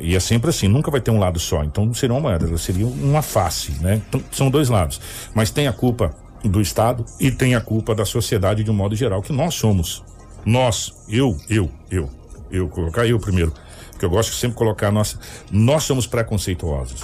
E 0.00 0.14
é 0.14 0.20
sempre 0.20 0.50
assim, 0.50 0.68
nunca 0.68 0.92
vai 0.92 1.00
ter 1.00 1.10
um 1.10 1.18
lado 1.18 1.40
só. 1.40 1.64
Então 1.64 1.84
não 1.84 1.94
seria 1.94 2.14
uma 2.14 2.20
moeda, 2.20 2.56
seria 2.56 2.86
uma 2.86 3.22
face, 3.22 3.72
né? 3.80 4.00
Então, 4.08 4.22
são 4.30 4.48
dois 4.48 4.68
lados. 4.68 5.00
Mas 5.34 5.50
tem 5.50 5.66
a 5.66 5.72
culpa 5.72 6.14
do 6.44 6.60
Estado 6.60 7.04
e 7.18 7.32
tem 7.32 7.56
a 7.56 7.60
culpa 7.60 7.94
da 7.94 8.04
sociedade 8.04 8.62
de 8.62 8.70
um 8.70 8.74
modo 8.74 8.94
geral, 8.94 9.22
que 9.22 9.32
nós 9.32 9.54
somos. 9.54 10.04
Nós, 10.44 10.92
eu, 11.08 11.36
eu, 11.48 11.70
eu, 11.90 12.10
eu, 12.50 12.68
colocar 12.68 13.06
eu 13.06 13.18
primeiro. 13.18 13.52
Porque 13.94 14.04
eu 14.04 14.10
gosto 14.10 14.30
de 14.32 14.36
sempre 14.36 14.56
colocar 14.58 14.88
a 14.88 14.92
nossa. 14.92 15.18
Nós 15.50 15.84
somos 15.84 16.06
preconceituosos. 16.06 17.00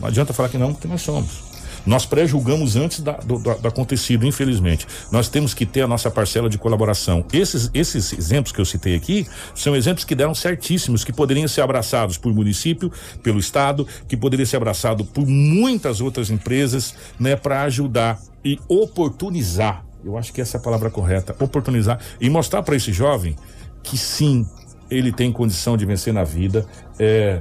Não 0.00 0.08
adianta 0.08 0.32
falar 0.32 0.48
que 0.48 0.58
não, 0.58 0.72
porque 0.72 0.88
nós 0.88 1.02
somos. 1.02 1.48
Nós 1.86 2.04
pré-julgamos 2.04 2.76
antes 2.76 3.00
da- 3.00 3.12
do, 3.18 3.38
do- 3.38 3.54
do 3.54 3.68
acontecido, 3.68 4.26
infelizmente. 4.26 4.86
Nós 5.10 5.28
temos 5.30 5.54
que 5.54 5.64
ter 5.64 5.80
a 5.80 5.86
nossa 5.86 6.10
parcela 6.10 6.48
de 6.50 6.58
colaboração. 6.58 7.24
Esses, 7.32 7.70
esses 7.72 8.12
exemplos 8.12 8.52
que 8.52 8.60
eu 8.60 8.66
citei 8.66 8.94
aqui 8.94 9.26
são 9.54 9.74
exemplos 9.74 10.04
que 10.04 10.14
deram 10.14 10.34
certíssimos, 10.34 11.04
que 11.04 11.12
poderiam 11.12 11.48
ser 11.48 11.62
abraçados 11.62 12.18
por 12.18 12.34
município, 12.34 12.92
pelo 13.22 13.38
Estado, 13.38 13.86
que 14.06 14.14
poderiam 14.16 14.44
ser 14.44 14.56
abraçados 14.58 15.06
por 15.08 15.26
muitas 15.26 16.02
outras 16.02 16.28
empresas, 16.28 16.94
né, 17.18 17.34
para 17.34 17.62
ajudar 17.62 18.18
e 18.44 18.58
oportunizar. 18.68 19.84
Eu 20.04 20.16
acho 20.18 20.32
que 20.32 20.40
essa 20.40 20.56
é 20.56 20.60
a 20.60 20.62
palavra 20.62 20.90
correta, 20.90 21.34
oportunizar 21.40 21.98
e 22.20 22.28
mostrar 22.28 22.62
para 22.62 22.76
esse 22.76 22.92
jovem 22.92 23.36
que 23.82 23.96
sim, 23.96 24.46
ele 24.90 25.12
tem 25.12 25.32
condição 25.32 25.76
de 25.76 25.86
vencer 25.86 26.12
na 26.12 26.24
vida. 26.24 26.66
É, 26.98 27.40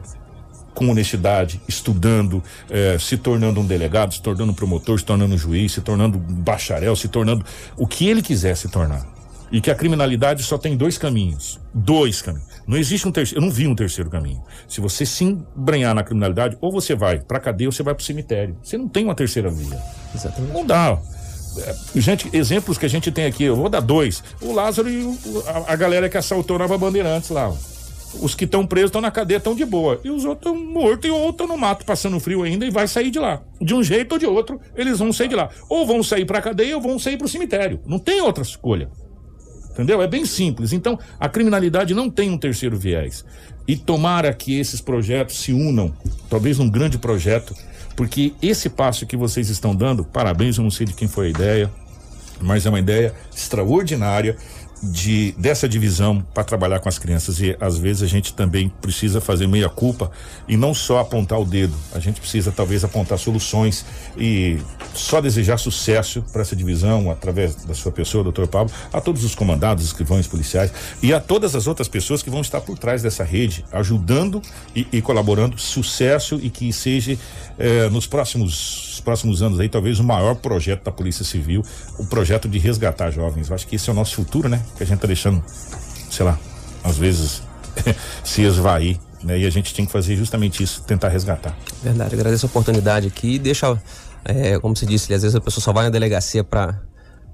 com 0.74 0.88
honestidade, 0.90 1.60
estudando, 1.68 2.42
eh, 2.70 2.96
se 2.98 3.18
tornando 3.18 3.60
um 3.60 3.66
delegado, 3.66 4.14
se 4.14 4.22
tornando 4.22 4.54
um 4.54 4.56
promotor, 4.56 4.98
se 4.98 5.04
tornando 5.04 5.36
um 5.36 5.38
juiz, 5.38 5.74
se 5.74 5.82
tornando 5.82 6.18
um 6.18 6.22
bacharel, 6.22 6.96
se 6.96 7.10
tornando 7.10 7.44
o 7.76 7.86
que 7.86 8.08
ele 8.08 8.22
quiser 8.22 8.56
se 8.56 8.70
tornar. 8.70 9.06
E 9.52 9.60
que 9.60 9.70
a 9.70 9.76
criminalidade 9.76 10.42
só 10.44 10.58
tem 10.58 10.78
dois 10.78 10.98
caminhos. 10.98 11.60
Dois 11.74 12.22
caminhos. 12.22 12.48
Não 12.68 12.78
existe 12.78 13.08
um 13.08 13.12
terceiro. 13.12 13.42
Eu 13.42 13.46
não 13.46 13.52
vi 13.52 13.68
um 13.68 13.76
terceiro 13.76 14.10
caminho. 14.10 14.42
Se 14.68 14.80
você 14.80 15.06
se 15.06 15.24
embrenhar 15.24 15.96
na 15.96 16.04
criminalidade, 16.04 16.56
ou 16.62 16.72
você 16.72 16.96
vai 16.96 17.20
pra 17.20 17.40
cadeia 17.40 17.68
ou 17.68 17.72
você 17.72 17.82
vai 17.82 17.96
pro 17.96 18.04
cemitério. 18.04 18.56
Você 18.62 18.78
não 18.78 18.88
tem 18.88 19.04
uma 19.04 19.16
terceira 19.16 19.50
via. 19.50 19.78
Exatamente. 20.14 20.54
Não 20.54 20.66
dá. 20.66 21.00
É, 21.66 21.76
Gente, 22.00 22.30
exemplos 22.34 22.78
que 22.78 22.86
a 22.86 22.90
gente 22.90 23.12
tem 23.12 23.26
aqui, 23.26 23.44
eu 23.44 23.56
vou 23.56 23.70
dar 23.70 23.80
dois. 23.82 24.24
O 24.42 24.52
Lázaro 24.54 24.90
e 24.90 25.04
o- 25.04 25.18
a, 25.48 25.74
a 25.74 25.76
galera 25.76 26.10
que 26.10 26.18
assaltou 26.18 26.58
Nova 26.60 26.78
Bandeirantes 26.78 27.30
lá. 27.30 27.54
Os 28.22 28.34
que 28.34 28.46
estão 28.46 28.66
presos 28.66 28.90
estão 28.90 29.02
na 29.02 29.12
cadeia, 29.12 29.38
estão 29.38 29.54
de 29.54 29.64
boa. 29.64 30.00
E 30.04 30.10
os 30.10 30.26
outros 30.26 30.52
estão 30.52 30.66
mortos 30.74 31.08
e 31.08 31.12
outros 31.14 31.48
no 31.48 31.56
mato, 31.56 31.86
passando 31.86 32.20
frio 32.20 32.42
ainda 32.42 32.66
e 32.66 32.72
vai 32.72 32.88
sair 32.88 33.12
de 33.12 33.20
lá. 33.20 33.42
De 33.62 33.74
um 33.76 33.84
jeito 33.84 34.14
ou 34.14 34.18
de 34.18 34.26
outro, 34.26 34.60
eles 34.76 34.98
vão 34.98 35.14
sair 35.14 35.28
de 35.28 35.36
lá. 35.36 35.50
Ou 35.70 35.86
vão 35.86 36.02
sair 36.02 36.26
pra 36.26 36.42
cadeia 36.42 36.76
ou 36.76 36.82
vão 36.82 36.98
sair 36.98 37.18
pro 37.18 37.28
cemitério. 37.28 37.80
Não 37.86 38.00
tem 38.00 38.20
outra 38.22 38.42
escolha. 38.44 38.90
Entendeu? 39.72 40.02
É 40.02 40.08
bem 40.08 40.26
simples. 40.26 40.74
Então, 40.74 40.98
a 41.20 41.30
criminalidade 41.30 41.94
não 41.94 42.10
tem 42.10 42.32
um 42.32 42.38
terceiro 42.38 42.78
viés. 42.78 43.24
E 43.68 43.78
tomara 43.78 44.34
que 44.34 44.60
esses 44.60 44.82
projetos 44.82 45.40
se 45.40 45.54
unam, 45.54 45.94
talvez 46.30 46.58
num 46.58 46.68
grande 46.70 46.98
projeto, 46.98 47.54
porque 48.00 48.32
esse 48.42 48.70
passo 48.70 49.06
que 49.06 49.18
vocês 49.18 49.50
estão 49.50 49.76
dando, 49.76 50.06
parabéns, 50.06 50.58
eu 50.58 50.64
não 50.64 50.72
sei 50.72 50.86
de 50.86 50.94
quem 50.94 51.06
foi 51.06 51.28
a 51.28 51.30
ideia, 51.32 51.72
mas 52.40 52.66
é 52.66 52.70
uma 52.70 52.80
ideia 52.80 53.14
extraordinária 53.36 54.38
de 54.82 55.34
dessa 55.38 55.68
divisão 55.68 56.24
para 56.34 56.44
trabalhar 56.44 56.80
com 56.80 56.88
as 56.88 56.98
crianças 56.98 57.40
e 57.40 57.56
às 57.60 57.78
vezes 57.78 58.04
a 58.04 58.08
gente 58.08 58.34
também 58.34 58.70
precisa 58.82 59.20
fazer 59.20 59.48
meia 59.48 59.70
culpa 59.70 60.12
e 60.48 60.56
não 60.56 60.74
só 60.74 61.00
apontar 61.00 61.40
o 61.40 61.46
dedo, 61.46 61.76
a 61.94 62.00
gente 62.00 62.20
precisa 62.20 62.52
talvez 62.52 62.84
apontar 62.84 63.18
soluções 63.18 63.86
e 64.18 64.58
só 64.94 65.20
desejar 65.22 65.58
sucesso 65.58 66.24
para 66.32 66.42
essa 66.42 66.56
divisão 66.56 67.12
através 67.12 67.56
da 67.56 67.74
sua 67.74 67.92
pessoa, 67.92 68.24
doutor 68.24 68.48
Pablo, 68.48 68.74
a 68.92 69.02
todos 69.02 69.24
os 69.24 69.36
comandados, 69.36 69.84
escrivães 69.84 70.28
policiais 70.28 70.72
e 71.02 71.14
a 71.14 71.20
todas 71.20 71.56
as 71.56 71.68
outras 71.68 71.88
pessoas 71.88 72.24
que 72.24 72.30
vão 72.30 72.42
estar 72.42 72.62
por 72.62 72.78
trás 72.78 73.02
dessa 73.02 73.24
rede, 73.24 73.66
ajudando 73.72 74.42
e, 74.76 74.88
e 74.92 75.02
colaborando, 75.02 75.58
sucesso 75.58 76.40
e 76.42 76.50
que 76.50 76.72
seja 76.72 77.18
eh, 77.58 77.90
nos 77.90 78.08
próximos 78.08 78.90
os 79.00 79.02
próximos 79.02 79.42
anos 79.42 79.60
aí, 79.60 79.70
talvez 79.70 80.00
o 80.00 80.04
maior 80.04 80.36
projeto 80.36 80.84
da 80.84 80.92
Polícia 80.92 81.24
Civil, 81.24 81.64
o 81.98 82.06
projeto 82.06 82.48
de 82.48 82.60
resgatar 82.60 83.10
jovens. 83.12 83.50
Eu 83.50 83.56
acho 83.56 83.66
que 83.66 83.76
esse 83.76 83.90
é 83.90 83.94
o 83.94 83.96
nosso 83.96 84.16
futuro, 84.16 84.50
né? 84.50 84.62
Que 84.78 84.84
a 84.84 84.86
gente 84.86 85.00
tá 85.00 85.08
deixando, 85.08 85.44
sei 86.10 86.26
lá, 86.26 86.38
às 86.84 86.98
vezes 86.98 87.42
se 88.24 88.42
esvair, 88.44 89.00
né? 89.24 89.38
E 89.38 89.46
a 89.46 89.50
gente 89.50 89.74
tem 89.74 89.86
que 89.86 89.92
fazer 89.92 90.16
justamente 90.16 90.64
isso, 90.64 90.84
tentar 90.84 91.10
resgatar. 91.10 91.56
Verdade, 91.84 92.16
agradeço 92.16 92.46
a 92.46 92.50
oportunidade 92.50 93.08
aqui 93.08 93.38
deixa, 93.38 93.82
é, 94.26 94.60
como 94.60 94.76
você 94.76 94.86
disse, 94.86 95.14
às 95.14 95.22
vezes 95.22 95.36
a 95.36 95.42
pessoa 95.42 95.64
só 95.64 95.74
vai 95.74 95.84
na 95.84 95.90
delegacia 95.90 96.44
pra, 96.44 96.80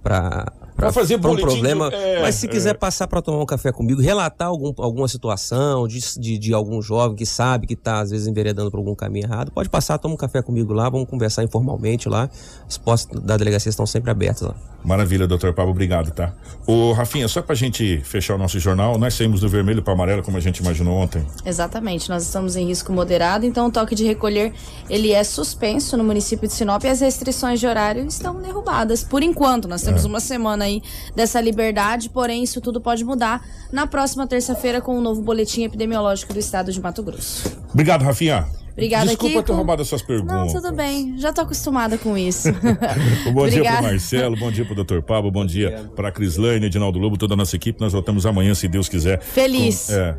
pra, 0.01 0.51
Pra 0.75 0.91
fazer 0.91 1.17
pra 1.19 1.31
um 1.31 1.37
problema. 1.37 1.87
é, 1.87 2.21
mas 2.21 2.35
se 2.35 2.49
quiser 2.49 2.71
é. 2.71 2.73
passar 2.73 3.07
pra 3.07 3.21
tomar 3.21 3.41
um 3.41 3.45
café 3.45 3.71
comigo, 3.71 4.01
relatar 4.01 4.49
algum, 4.49 4.73
alguma 4.77 5.07
situação 5.07 5.87
de, 5.87 5.99
de, 6.19 6.37
de 6.37 6.53
algum 6.53 6.81
jovem 6.81 7.15
que 7.15 7.25
sabe 7.25 7.65
que 7.65 7.77
tá 7.77 8.01
às 8.01 8.11
vezes 8.11 8.27
enveredando 8.27 8.69
por 8.69 8.77
algum 8.77 8.93
caminho 8.93 9.25
errado, 9.25 9.51
pode 9.51 9.69
passar, 9.69 9.97
toma 9.97 10.15
um 10.15 10.17
café 10.17 10.41
comigo 10.41 10.73
lá, 10.73 10.89
vamos 10.89 11.09
conversar 11.09 11.43
informalmente 11.43 12.09
lá. 12.09 12.29
As 12.67 12.77
postas 12.77 13.21
da 13.21 13.37
delegacia 13.37 13.69
estão 13.69 13.85
sempre 13.85 14.11
abertas 14.11 14.41
lá. 14.41 14.55
Maravilha, 14.85 15.25
doutor 15.27 15.51
Pablo, 15.53 15.71
obrigado, 15.71 16.11
tá? 16.11 16.31
Ô, 16.67 16.91
Rafinha, 16.93 17.27
só 17.27 17.41
pra 17.41 17.55
gente 17.55 17.99
fechar 18.03 18.35
o 18.35 18.37
nosso 18.37 18.59
jornal, 18.59 18.97
nós 18.99 19.15
saímos 19.15 19.41
do 19.41 19.49
vermelho 19.49 19.81
para 19.81 19.93
amarelo, 19.93 20.21
como 20.21 20.37
a 20.37 20.39
gente 20.39 20.59
imaginou 20.59 20.95
ontem. 20.95 21.25
Exatamente, 21.43 22.07
nós 22.09 22.23
estamos 22.23 22.55
em 22.55 22.67
risco 22.67 22.93
moderado, 22.93 23.45
então 23.45 23.67
o 23.67 23.71
toque 23.71 23.95
de 23.95 24.05
recolher 24.05 24.53
ele 24.89 25.11
é 25.11 25.23
suspenso 25.23 25.97
no 25.97 26.03
município 26.03 26.47
de 26.47 26.53
Sinop 26.53 26.83
e 26.83 26.87
as 26.87 27.01
restrições 27.01 27.59
de 27.59 27.65
horário 27.65 28.05
estão 28.05 28.39
derrubadas. 28.39 29.03
Por 29.03 29.23
enquanto, 29.23 29.67
nós 29.67 29.81
temos 29.81 30.05
É. 30.05 30.07
uma 30.07 30.19
semana 30.19 30.65
aí 30.65 30.81
dessa 31.15 31.41
liberdade, 31.41 32.09
porém 32.09 32.43
isso 32.43 32.61
tudo 32.61 32.79
pode 32.79 33.03
mudar 33.03 33.43
na 33.71 33.87
próxima 33.87 34.27
terça-feira 34.27 34.81
com 34.81 34.97
o 34.97 35.01
novo 35.01 35.21
boletim 35.21 35.63
epidemiológico 35.63 36.31
do 36.31 36.39
estado 36.39 36.71
de 36.71 36.79
Mato 36.79 37.01
Grosso. 37.01 37.51
Obrigado, 37.73 38.03
Rafinha. 38.03 38.45
Obrigada, 38.75 39.05
Desculpa 39.05 39.35
Kiko. 39.35 39.43
ter 39.43 39.53
roubado 39.53 39.81
as 39.81 39.87
suas 39.87 40.01
Não, 40.01 40.07
perguntas. 40.07 40.51
tudo 40.53 40.73
bem, 40.73 41.17
já 41.17 41.31
tô 41.31 41.41
acostumada 41.41 41.97
com 41.97 42.17
isso. 42.17 42.49
Bom 43.31 43.47
dia 43.47 43.59
Obrigada. 43.59 43.77
pro 43.77 43.85
Marcelo, 43.87 44.35
bom 44.35 44.51
dia 44.51 44.65
pro 44.65 44.75
doutor 44.75 45.01
Pablo, 45.01 45.31
bom 45.31 45.45
dia 45.45 45.89
pra 45.95 46.11
Crislane, 46.11 46.65
Edinaldo 46.65 46.99
Lobo, 46.99 47.17
toda 47.17 47.35
a 47.35 47.37
nossa 47.37 47.55
equipe. 47.55 47.79
Nós 47.79 47.93
voltamos 47.93 48.25
amanhã, 48.25 48.53
se 48.53 48.67
Deus 48.67 48.89
quiser. 48.89 49.21
Feliz. 49.21 49.87
Com- 49.87 49.93
é. 49.93 50.17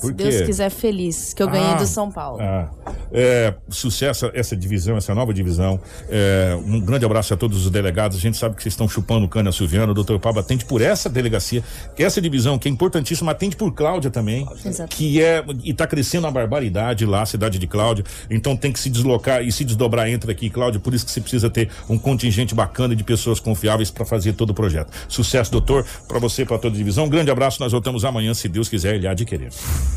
Por 0.00 0.08
Se 0.08 0.12
Deus 0.12 0.36
quê? 0.36 0.44
quiser, 0.44 0.70
feliz, 0.70 1.32
que 1.32 1.42
eu 1.42 1.48
ganhei 1.48 1.70
Ah, 1.72 1.74
do 1.76 1.86
São 1.86 2.10
Paulo. 2.10 2.38
ah. 2.40 2.68
É, 3.12 3.54
sucesso 3.68 4.30
essa 4.34 4.56
divisão, 4.56 4.96
essa 4.96 5.14
nova 5.14 5.32
divisão. 5.32 5.80
É, 6.08 6.56
um 6.66 6.80
grande 6.80 7.04
abraço 7.04 7.32
a 7.32 7.36
todos 7.36 7.64
os 7.64 7.70
delegados. 7.70 8.18
A 8.18 8.20
gente 8.20 8.36
sabe 8.36 8.56
que 8.56 8.62
vocês 8.62 8.72
estão 8.72 8.88
chupando 8.88 9.26
cana 9.28 9.50
Silviano. 9.52 9.92
O 9.92 9.94
doutor 9.94 10.18
Pablo 10.18 10.40
atende 10.40 10.64
por 10.64 10.82
essa 10.82 11.08
delegacia, 11.08 11.62
que 11.94 12.02
essa 12.02 12.20
divisão, 12.20 12.58
que 12.58 12.68
é 12.68 12.70
importantíssima, 12.70 13.32
atende 13.32 13.56
por 13.56 13.72
Cláudia 13.72 14.10
também. 14.10 14.46
Exato. 14.64 14.94
Que 14.94 15.22
é. 15.22 15.44
E 15.64 15.72
tá 15.72 15.86
crescendo 15.86 16.26
uma 16.26 16.32
barbaridade 16.32 17.06
lá, 17.06 17.22
a 17.22 17.26
cidade 17.26 17.58
de 17.58 17.66
Cláudia. 17.66 18.04
Então 18.30 18.56
tem 18.56 18.72
que 18.72 18.78
se 18.80 18.90
deslocar 18.90 19.42
e 19.42 19.50
se 19.52 19.64
desdobrar 19.64 20.08
entre 20.10 20.30
aqui, 20.30 20.50
Cláudia. 20.50 20.78
Por 20.80 20.92
isso 20.92 21.04
que 21.06 21.10
você 21.12 21.20
precisa 21.20 21.48
ter 21.48 21.70
um 21.88 21.96
contingente 21.98 22.54
bacana 22.54 22.94
de 22.94 23.04
pessoas 23.04 23.40
confiáveis 23.40 23.90
para 23.90 24.04
fazer 24.04 24.32
todo 24.34 24.50
o 24.50 24.54
projeto. 24.54 24.90
Sucesso, 25.08 25.50
doutor, 25.52 25.86
para 26.06 26.18
você 26.18 26.42
e 26.42 26.44
para 26.44 26.58
toda 26.58 26.74
a 26.74 26.78
divisão. 26.78 27.04
Um 27.04 27.08
grande 27.08 27.30
abraço. 27.30 27.60
Nós 27.60 27.72
voltamos 27.72 28.04
amanhã, 28.04 28.34
se 28.34 28.48
Deus 28.48 28.68
quiser, 28.68 28.96
ele 28.96 29.06
há 29.06 29.14
de 29.14 29.24
querer. 29.24 29.50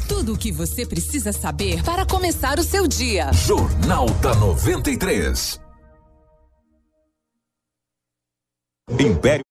Tudo 0.08 0.34
o 0.34 0.38
que 0.38 0.52
você 0.52 0.86
precisa 0.86 1.32
saber 1.32 1.84
para 1.84 2.06
começar 2.06 2.60
o 2.60 2.64
seu 2.64 2.88
dia. 2.88 3.32
Jornal 3.34 4.10
da 4.22 4.34
93. 4.36 5.60
Império 9.00 9.49